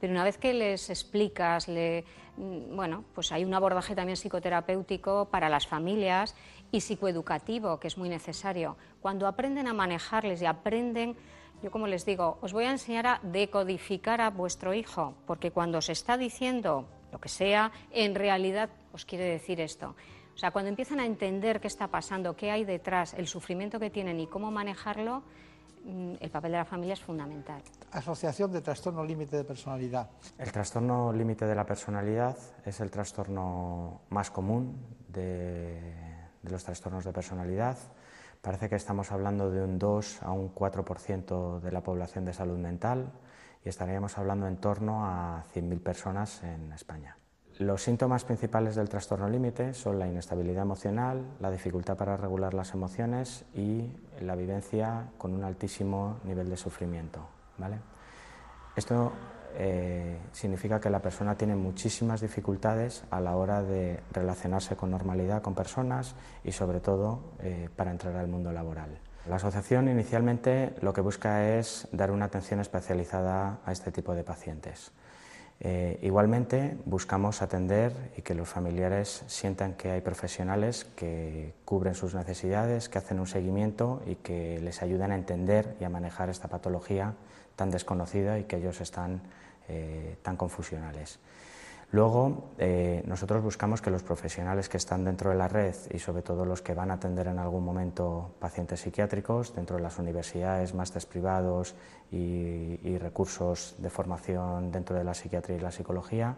[0.00, 5.48] Pero una vez que les explicas, mm, bueno, pues hay un abordaje también psicoterapéutico para
[5.48, 6.34] las familias
[6.70, 8.76] y psicoeducativo, que es muy necesario.
[9.00, 11.16] Cuando aprenden a manejarles y aprenden,
[11.62, 15.78] yo como les digo, os voy a enseñar a decodificar a vuestro hijo, porque cuando
[15.78, 19.96] os está diciendo lo que sea, en realidad os quiere decir esto.
[20.34, 23.90] O sea, cuando empiezan a entender qué está pasando, qué hay detrás, el sufrimiento que
[23.90, 25.24] tienen y cómo manejarlo,
[26.20, 27.62] el papel de la familia es fundamental.
[27.92, 30.10] Asociación de trastorno límite de personalidad.
[30.36, 34.76] El trastorno límite de la personalidad es el trastorno más común
[35.08, 35.80] de,
[36.42, 37.78] de los trastornos de personalidad.
[38.42, 42.58] Parece que estamos hablando de un 2 a un 4% de la población de salud
[42.58, 43.12] mental
[43.64, 47.16] y estaríamos hablando en torno a 100.000 personas en España.
[47.58, 52.72] Los síntomas principales del trastorno límite son la inestabilidad emocional, la dificultad para regular las
[52.72, 53.90] emociones y
[54.22, 57.20] la vivencia con un altísimo nivel de sufrimiento.
[57.58, 57.78] ¿vale?
[58.76, 59.12] Esto
[59.56, 65.42] eh, significa que la persona tiene muchísimas dificultades a la hora de relacionarse con normalidad
[65.42, 66.14] con personas
[66.44, 69.00] y sobre todo eh, para entrar al mundo laboral.
[69.28, 74.24] La asociación inicialmente lo que busca es dar una atención especializada a este tipo de
[74.24, 74.92] pacientes.
[75.60, 82.14] Eh, igualmente buscamos atender y que los familiares sientan que hay profesionales que cubren sus
[82.14, 86.46] necesidades, que hacen un seguimiento y que les ayudan a entender y a manejar esta
[86.46, 87.14] patología
[87.56, 89.20] tan desconocida y que ellos están
[89.68, 91.18] eh, tan confusionales.
[91.90, 96.20] Luego, eh, nosotros buscamos que los profesionales que están dentro de la red y sobre
[96.20, 100.74] todo los que van a atender en algún momento pacientes psiquiátricos dentro de las universidades,
[100.74, 101.74] másteres privados
[102.12, 106.36] y, recursos de formación dentro de la psiquiatría y la psicología,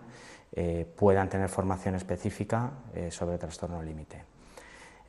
[0.52, 4.39] eh, puedan tener formación específica eh, sobre trastorno límite.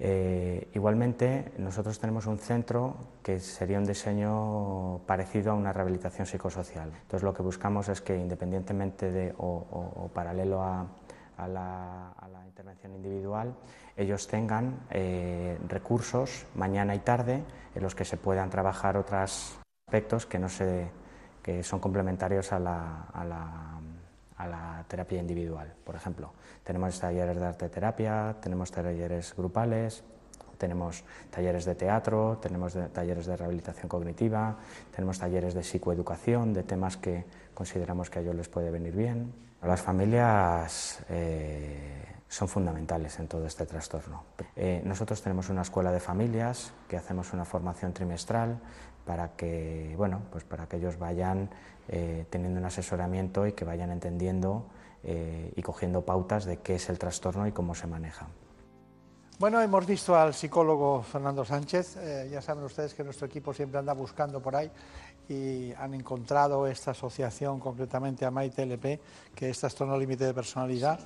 [0.04, 6.90] Eh, igualmente, nosotros tenemos un centro que sería un diseño parecido a una rehabilitación psicosocial.
[6.90, 10.88] Entonces, lo que buscamos es que, independientemente de o, paralelo a,
[11.48, 12.16] la,
[12.48, 13.54] intervención individual,
[13.96, 17.44] ellos tengan eh, recursos mañana y tarde
[17.76, 20.90] en los que se puedan trabajar otros aspectos que, no se,
[21.44, 23.80] que son complementarios a la
[24.42, 25.74] a la terapia individual.
[25.84, 26.34] Por ejemplo,
[26.64, 30.04] tenemos talleres de arte terapia, tenemos talleres grupales,
[30.58, 34.58] tenemos talleres de teatro, tenemos de- talleres de rehabilitación cognitiva,
[34.96, 39.34] tenemos talleres de psicoeducación, de temas que consideramos que a ellos les puede venir bien.
[39.64, 44.24] Las familias eh, son fundamentales en todo este trastorno.
[44.56, 48.60] Eh, nosotros tenemos una escuela de familias que hacemos una formación trimestral
[49.06, 51.50] para que, bueno, pues para que ellos vayan
[51.88, 54.66] eh, teniendo un asesoramiento y que vayan entendiendo
[55.04, 58.28] eh, y cogiendo pautas de qué es el trastorno y cómo se maneja.
[59.40, 61.98] Bueno, hemos visto al psicólogo Fernando Sánchez.
[61.98, 64.70] eh, ya saben ustedes que nuestro equipo siempre anda buscando por ahí
[65.28, 69.00] y han encontrado esta asociación, concretamente a MyTLP,
[69.34, 71.00] que es trastorno límite de personalidad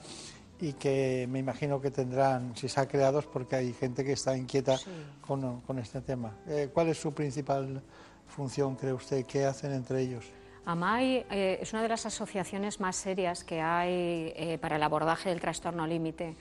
[0.60, 4.14] y que me imagino que tendrán, si se ha creado, es porque hay gente que
[4.14, 4.78] está inquieta
[5.26, 6.36] con, con este tema.
[6.48, 7.82] Eh, ¿Cuál es su principal
[8.28, 9.26] función, cree usted?
[9.26, 10.26] ¿Qué hacen entre ellos?
[10.66, 15.30] AMAI eh, es una de las asociaciones más serias que hay eh, para el abordaje
[15.30, 16.36] del trastorno límite.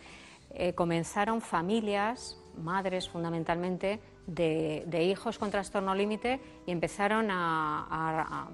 [0.51, 8.49] Eh, comenzaron familias, madres fundamentalmente, de, de hijos con trastorno límite y empezaron a, a-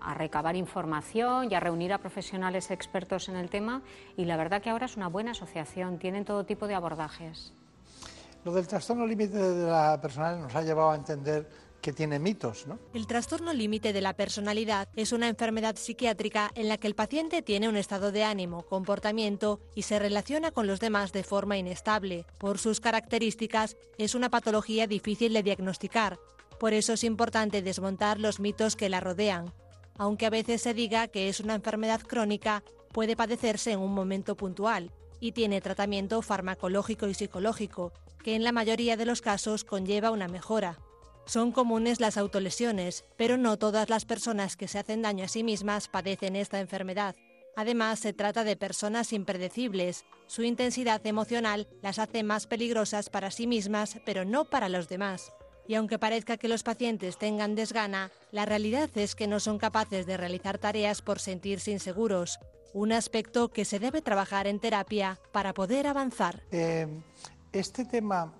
[0.00, 3.82] a- recabar información y a reunir a profesionales expertos en el tema
[4.16, 7.52] y la verdad que ahora es una buena asociación, tienen todo tipo de abordajes.
[8.44, 11.48] Lo del trastorno límite de la personalidad nos ha llevado a entender
[11.82, 12.64] que tiene mitos.
[12.94, 17.42] El trastorno límite de la personalidad es una enfermedad psiquiátrica en la que el paciente
[17.42, 22.24] tiene un estado de ánimo, comportamiento y se relaciona con los demás de forma inestable.
[22.38, 26.18] Por sus características, es una patología difícil de diagnosticar.
[26.58, 29.52] Por eso es importante desmontar los mitos que la rodean.
[29.98, 34.36] Aunque a veces se diga que es una enfermedad crónica, puede padecerse en un momento
[34.36, 37.92] puntual y tiene tratamiento farmacológico y psicológico,
[38.22, 40.78] que en la mayoría de los casos conlleva una mejora.
[41.24, 45.44] Son comunes las autolesiones, pero no todas las personas que se hacen daño a sí
[45.44, 47.14] mismas padecen esta enfermedad.
[47.54, 50.04] Además, se trata de personas impredecibles.
[50.26, 55.32] Su intensidad emocional las hace más peligrosas para sí mismas, pero no para los demás.
[55.68, 60.06] Y aunque parezca que los pacientes tengan desgana, la realidad es que no son capaces
[60.06, 62.38] de realizar tareas por sentirse inseguros.
[62.74, 66.42] un aspecto que se debe trabajar en terapia para poder avanzar.
[66.50, 66.86] Eh,
[67.52, 68.32] este tema,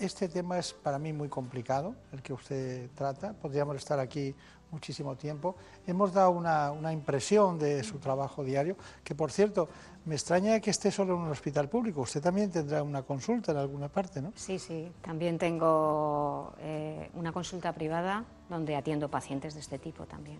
[0.00, 3.32] este tema es para mí muy complicado, el que usted trata.
[3.32, 4.34] Podríamos estar aquí
[4.70, 5.56] muchísimo tiempo.
[5.86, 9.68] Hemos dado una, una impresión de su trabajo diario, que por cierto,
[10.04, 12.02] me extraña que esté solo en un hospital público.
[12.02, 14.32] Usted también tendrá una consulta en alguna parte, ¿no?
[14.34, 14.90] Sí, sí.
[15.02, 20.38] También tengo eh, una consulta privada donde atiendo pacientes de este tipo también.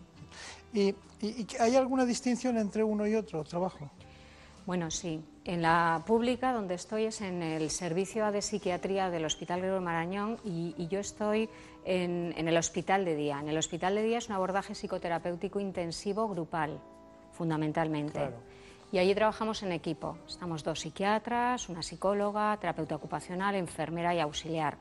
[0.72, 0.94] ¿Y,
[1.58, 3.90] hay alguna distinción entre uno y otro trabajo?
[4.68, 5.24] Bueno, sí.
[5.46, 10.36] En la pública, donde estoy, es en el servicio de psiquiatría del Hospital Gregorio Marañón
[10.44, 11.48] y, y yo estoy
[11.86, 13.40] en, en el hospital de día.
[13.40, 16.78] En el hospital de día es un abordaje psicoterapéutico intensivo grupal,
[17.32, 18.18] fundamentalmente.
[18.18, 18.36] Claro.
[18.92, 20.18] Y allí trabajamos en equipo.
[20.28, 24.76] Estamos dos psiquiatras, una psicóloga, terapeuta ocupacional, enfermera y auxiliar.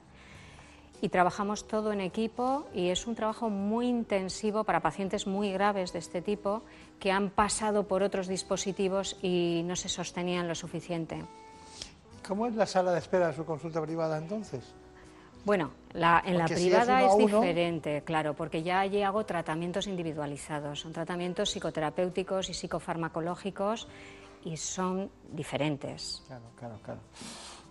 [1.00, 5.94] Y trabajamos todo en equipo y es un trabajo muy intensivo para pacientes muy graves
[5.94, 6.64] de este tipo
[7.00, 11.24] que han pasado por otros dispositivos y no se sostenían lo suficiente.
[12.28, 14.64] ¿Cómo es la sala de espera de su consulta privada entonces?
[15.46, 18.82] Bueno, la- en la Porque si es privada uno es, uno- diferente, claro, porque ya
[18.82, 23.88] allí hago tratamientos individualizados, son tratamientos psicoterapéuticos y psicofarmacológicos
[24.44, 26.24] y son diferentes.
[26.28, 27.00] Claro, claro, claro.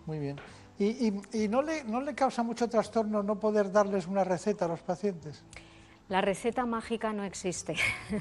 [0.06, 0.40] Muy bien.
[0.78, 4.64] ¿Y, y- y no, le, no le causa mucho trastorno no poder darles una receta
[4.66, 5.42] a los pacientes?
[6.08, 7.74] La receta mágica no existe.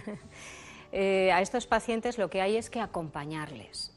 [0.97, 3.91] Eh, a estos pacientes lo que hay es que acompañarles.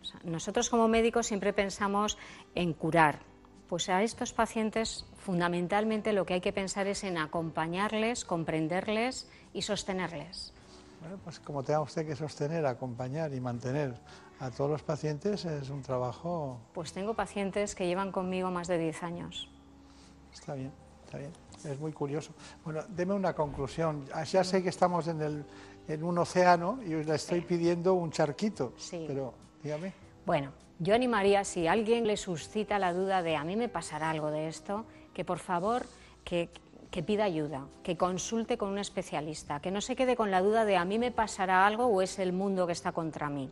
[0.00, 2.16] O sea, nosotros como médicos siempre pensamos
[2.54, 3.20] en curar.
[3.68, 9.60] Pues a estos pacientes fundamentalmente lo que hay que pensar es en acompañarles, comprenderles y
[9.60, 10.54] sostenerles.
[11.02, 13.92] Bueno, pues como tenga usted que sostener, acompañar y mantener
[14.40, 16.58] a todos los pacientes, es un trabajo...
[16.72, 19.50] Pues tengo pacientes que llevan conmigo más de 10 años.
[20.32, 20.72] Está bien,
[21.04, 21.32] está bien.
[21.64, 22.32] Es muy curioso.
[22.64, 24.04] Bueno, deme una conclusión.
[24.12, 25.44] Ah, Ya sé que estamos en, el,
[25.88, 29.04] en un océano y le estoy pidiendo un charquito, Sí.
[29.06, 29.92] pero dígame.
[30.24, 34.30] Bueno, yo animaría, si alguien le suscita la duda de a mí me pasará algo
[34.30, 34.84] de esto,
[35.14, 35.84] que por favor
[36.24, 36.48] que,
[36.90, 40.64] que pida ayuda, que consulte con un especialista, que no se quede con la duda
[40.64, 43.50] de a mí me pasará algo o es el mundo que está contra mí.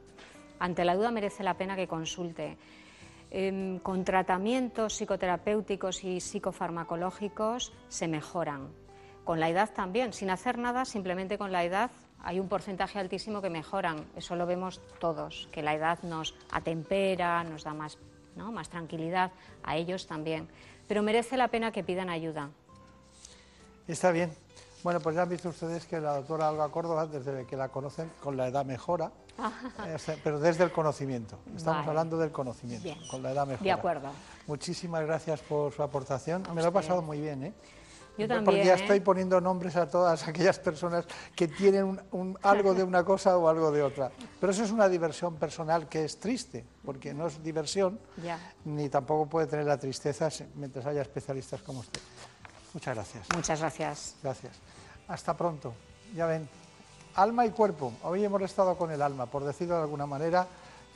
[0.59, 2.57] Ante la duda merece la pena que consulte.
[3.33, 8.69] Em, con tratamientos psicoterapéuticos y psicofarmacológicos se mejoran.
[9.25, 11.91] Con la edad también, sin hacer nada, simplemente con la edad
[12.23, 14.05] hay un porcentaje altísimo que mejoran.
[14.17, 17.99] Eso lo vemos todos, que la edad nos atempera, nos da más,
[18.37, 18.53] ¿no?
[18.53, 19.33] más tranquilidad,
[19.63, 20.49] a ellos también.
[20.89, 22.51] Pero merece la pena que pidan ayuda.
[23.87, 24.33] Está bien.
[24.83, 28.11] Bueno, pues ya han visto ustedes que la doctora Alba Córdoba, desde que la conocen,
[28.23, 29.13] con la edad mejora,
[29.87, 31.39] eh, o sea, pero desde el conocimiento.
[31.55, 31.89] Estamos Vale.
[31.89, 32.99] hablando del conocimiento, Bien.
[33.11, 33.65] con la edad mejora.
[33.65, 34.11] De acuerdo.
[34.47, 36.45] Muchísimas gracias por su aportación.
[36.55, 37.53] Me lo he pasado muy bien, ¿eh?
[38.19, 38.81] Yo Porque ya ¿eh?
[38.81, 43.37] estoy poniendo nombres a todas aquellas personas que tienen un- un- algo de una cosa
[43.39, 44.11] o algo de otra.
[44.39, 48.39] Pero eso es una diversión personal que es triste, porque no es diversión, Ya.
[48.65, 52.01] ni tampoco puede tener la tristeza mientras haya especialistas como usted.
[52.75, 53.27] Muchas gracias.
[53.35, 54.15] Muchas gracias.
[54.23, 54.53] Gracias.
[55.09, 55.73] Hasta pronto.
[56.15, 56.49] Ya ven,
[57.15, 57.93] alma y cuerpo.
[58.03, 60.47] Hoy hemos estado con el alma, por decirlo de alguna manera,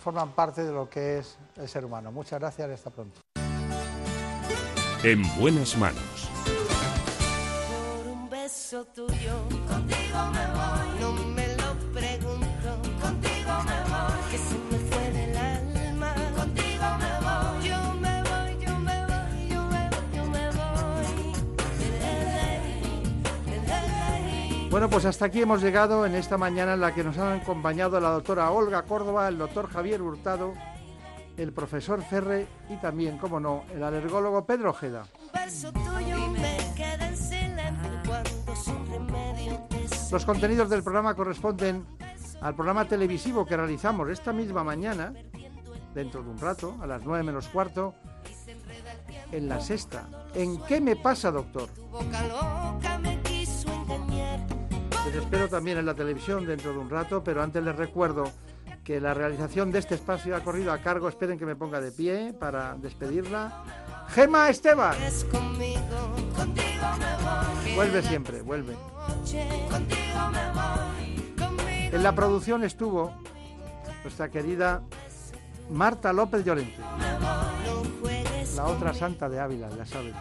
[0.02, 2.12] forman parte de lo que es el ser humano.
[2.12, 3.20] Muchas gracias y hasta pronto.
[5.02, 6.28] En buenas manos.
[24.84, 27.98] Bueno, pues hasta aquí hemos llegado en esta mañana en la que nos han acompañado
[28.00, 30.52] la doctora Olga Córdoba, el doctor Javier Hurtado,
[31.38, 35.06] el profesor Ferre y también, como no, el alergólogo Pedro Ojeda.
[40.12, 41.86] Los contenidos del programa corresponden
[42.42, 45.14] al programa televisivo que realizamos esta misma mañana,
[45.94, 47.94] dentro de un rato, a las 9 menos cuarto,
[49.32, 50.10] en la sexta.
[50.34, 51.70] ¿En qué me pasa, doctor?
[55.14, 58.32] Les espero también en la televisión dentro de un rato, pero antes les recuerdo
[58.82, 61.92] que la realización de este espacio ha corrido a cargo, esperen que me ponga de
[61.92, 63.62] pie para despedirla.
[64.08, 64.96] Gema Esteban,
[67.76, 68.74] vuelve siempre, vuelve.
[71.92, 73.16] En la producción estuvo
[74.02, 74.82] nuestra querida
[75.70, 76.82] Marta López Llorente,
[78.56, 80.12] la otra santa de Ávila, ya saben.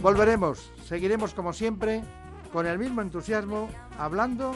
[0.00, 2.02] Volveremos, seguiremos como siempre,
[2.52, 3.68] con el mismo entusiasmo,
[3.98, 4.54] hablando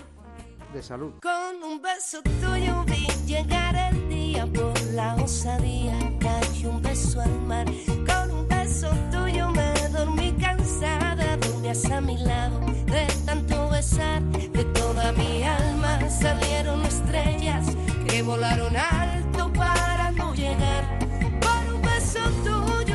[0.73, 1.15] de salud.
[1.21, 7.41] Con un beso tuyo vi llegar el día por la osadía cayó un beso al
[7.43, 7.67] mar.
[8.07, 14.23] Con un beso tuyo me dormí cansada, dormías a mi lado de tanto besar.
[14.23, 17.67] De toda mi alma salieron estrellas
[18.09, 20.99] que volaron alto para no llegar.
[21.41, 22.92] Por un beso tuyo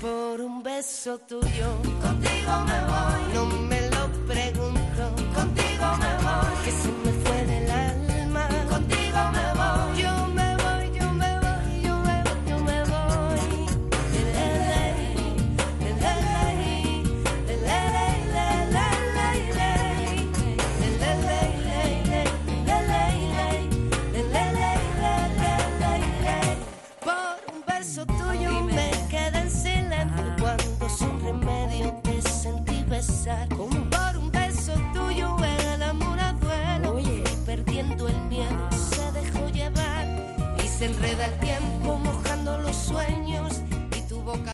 [0.00, 3.34] Por un beso tuyo, contigo me voy.
[3.34, 4.81] No me lo preguntes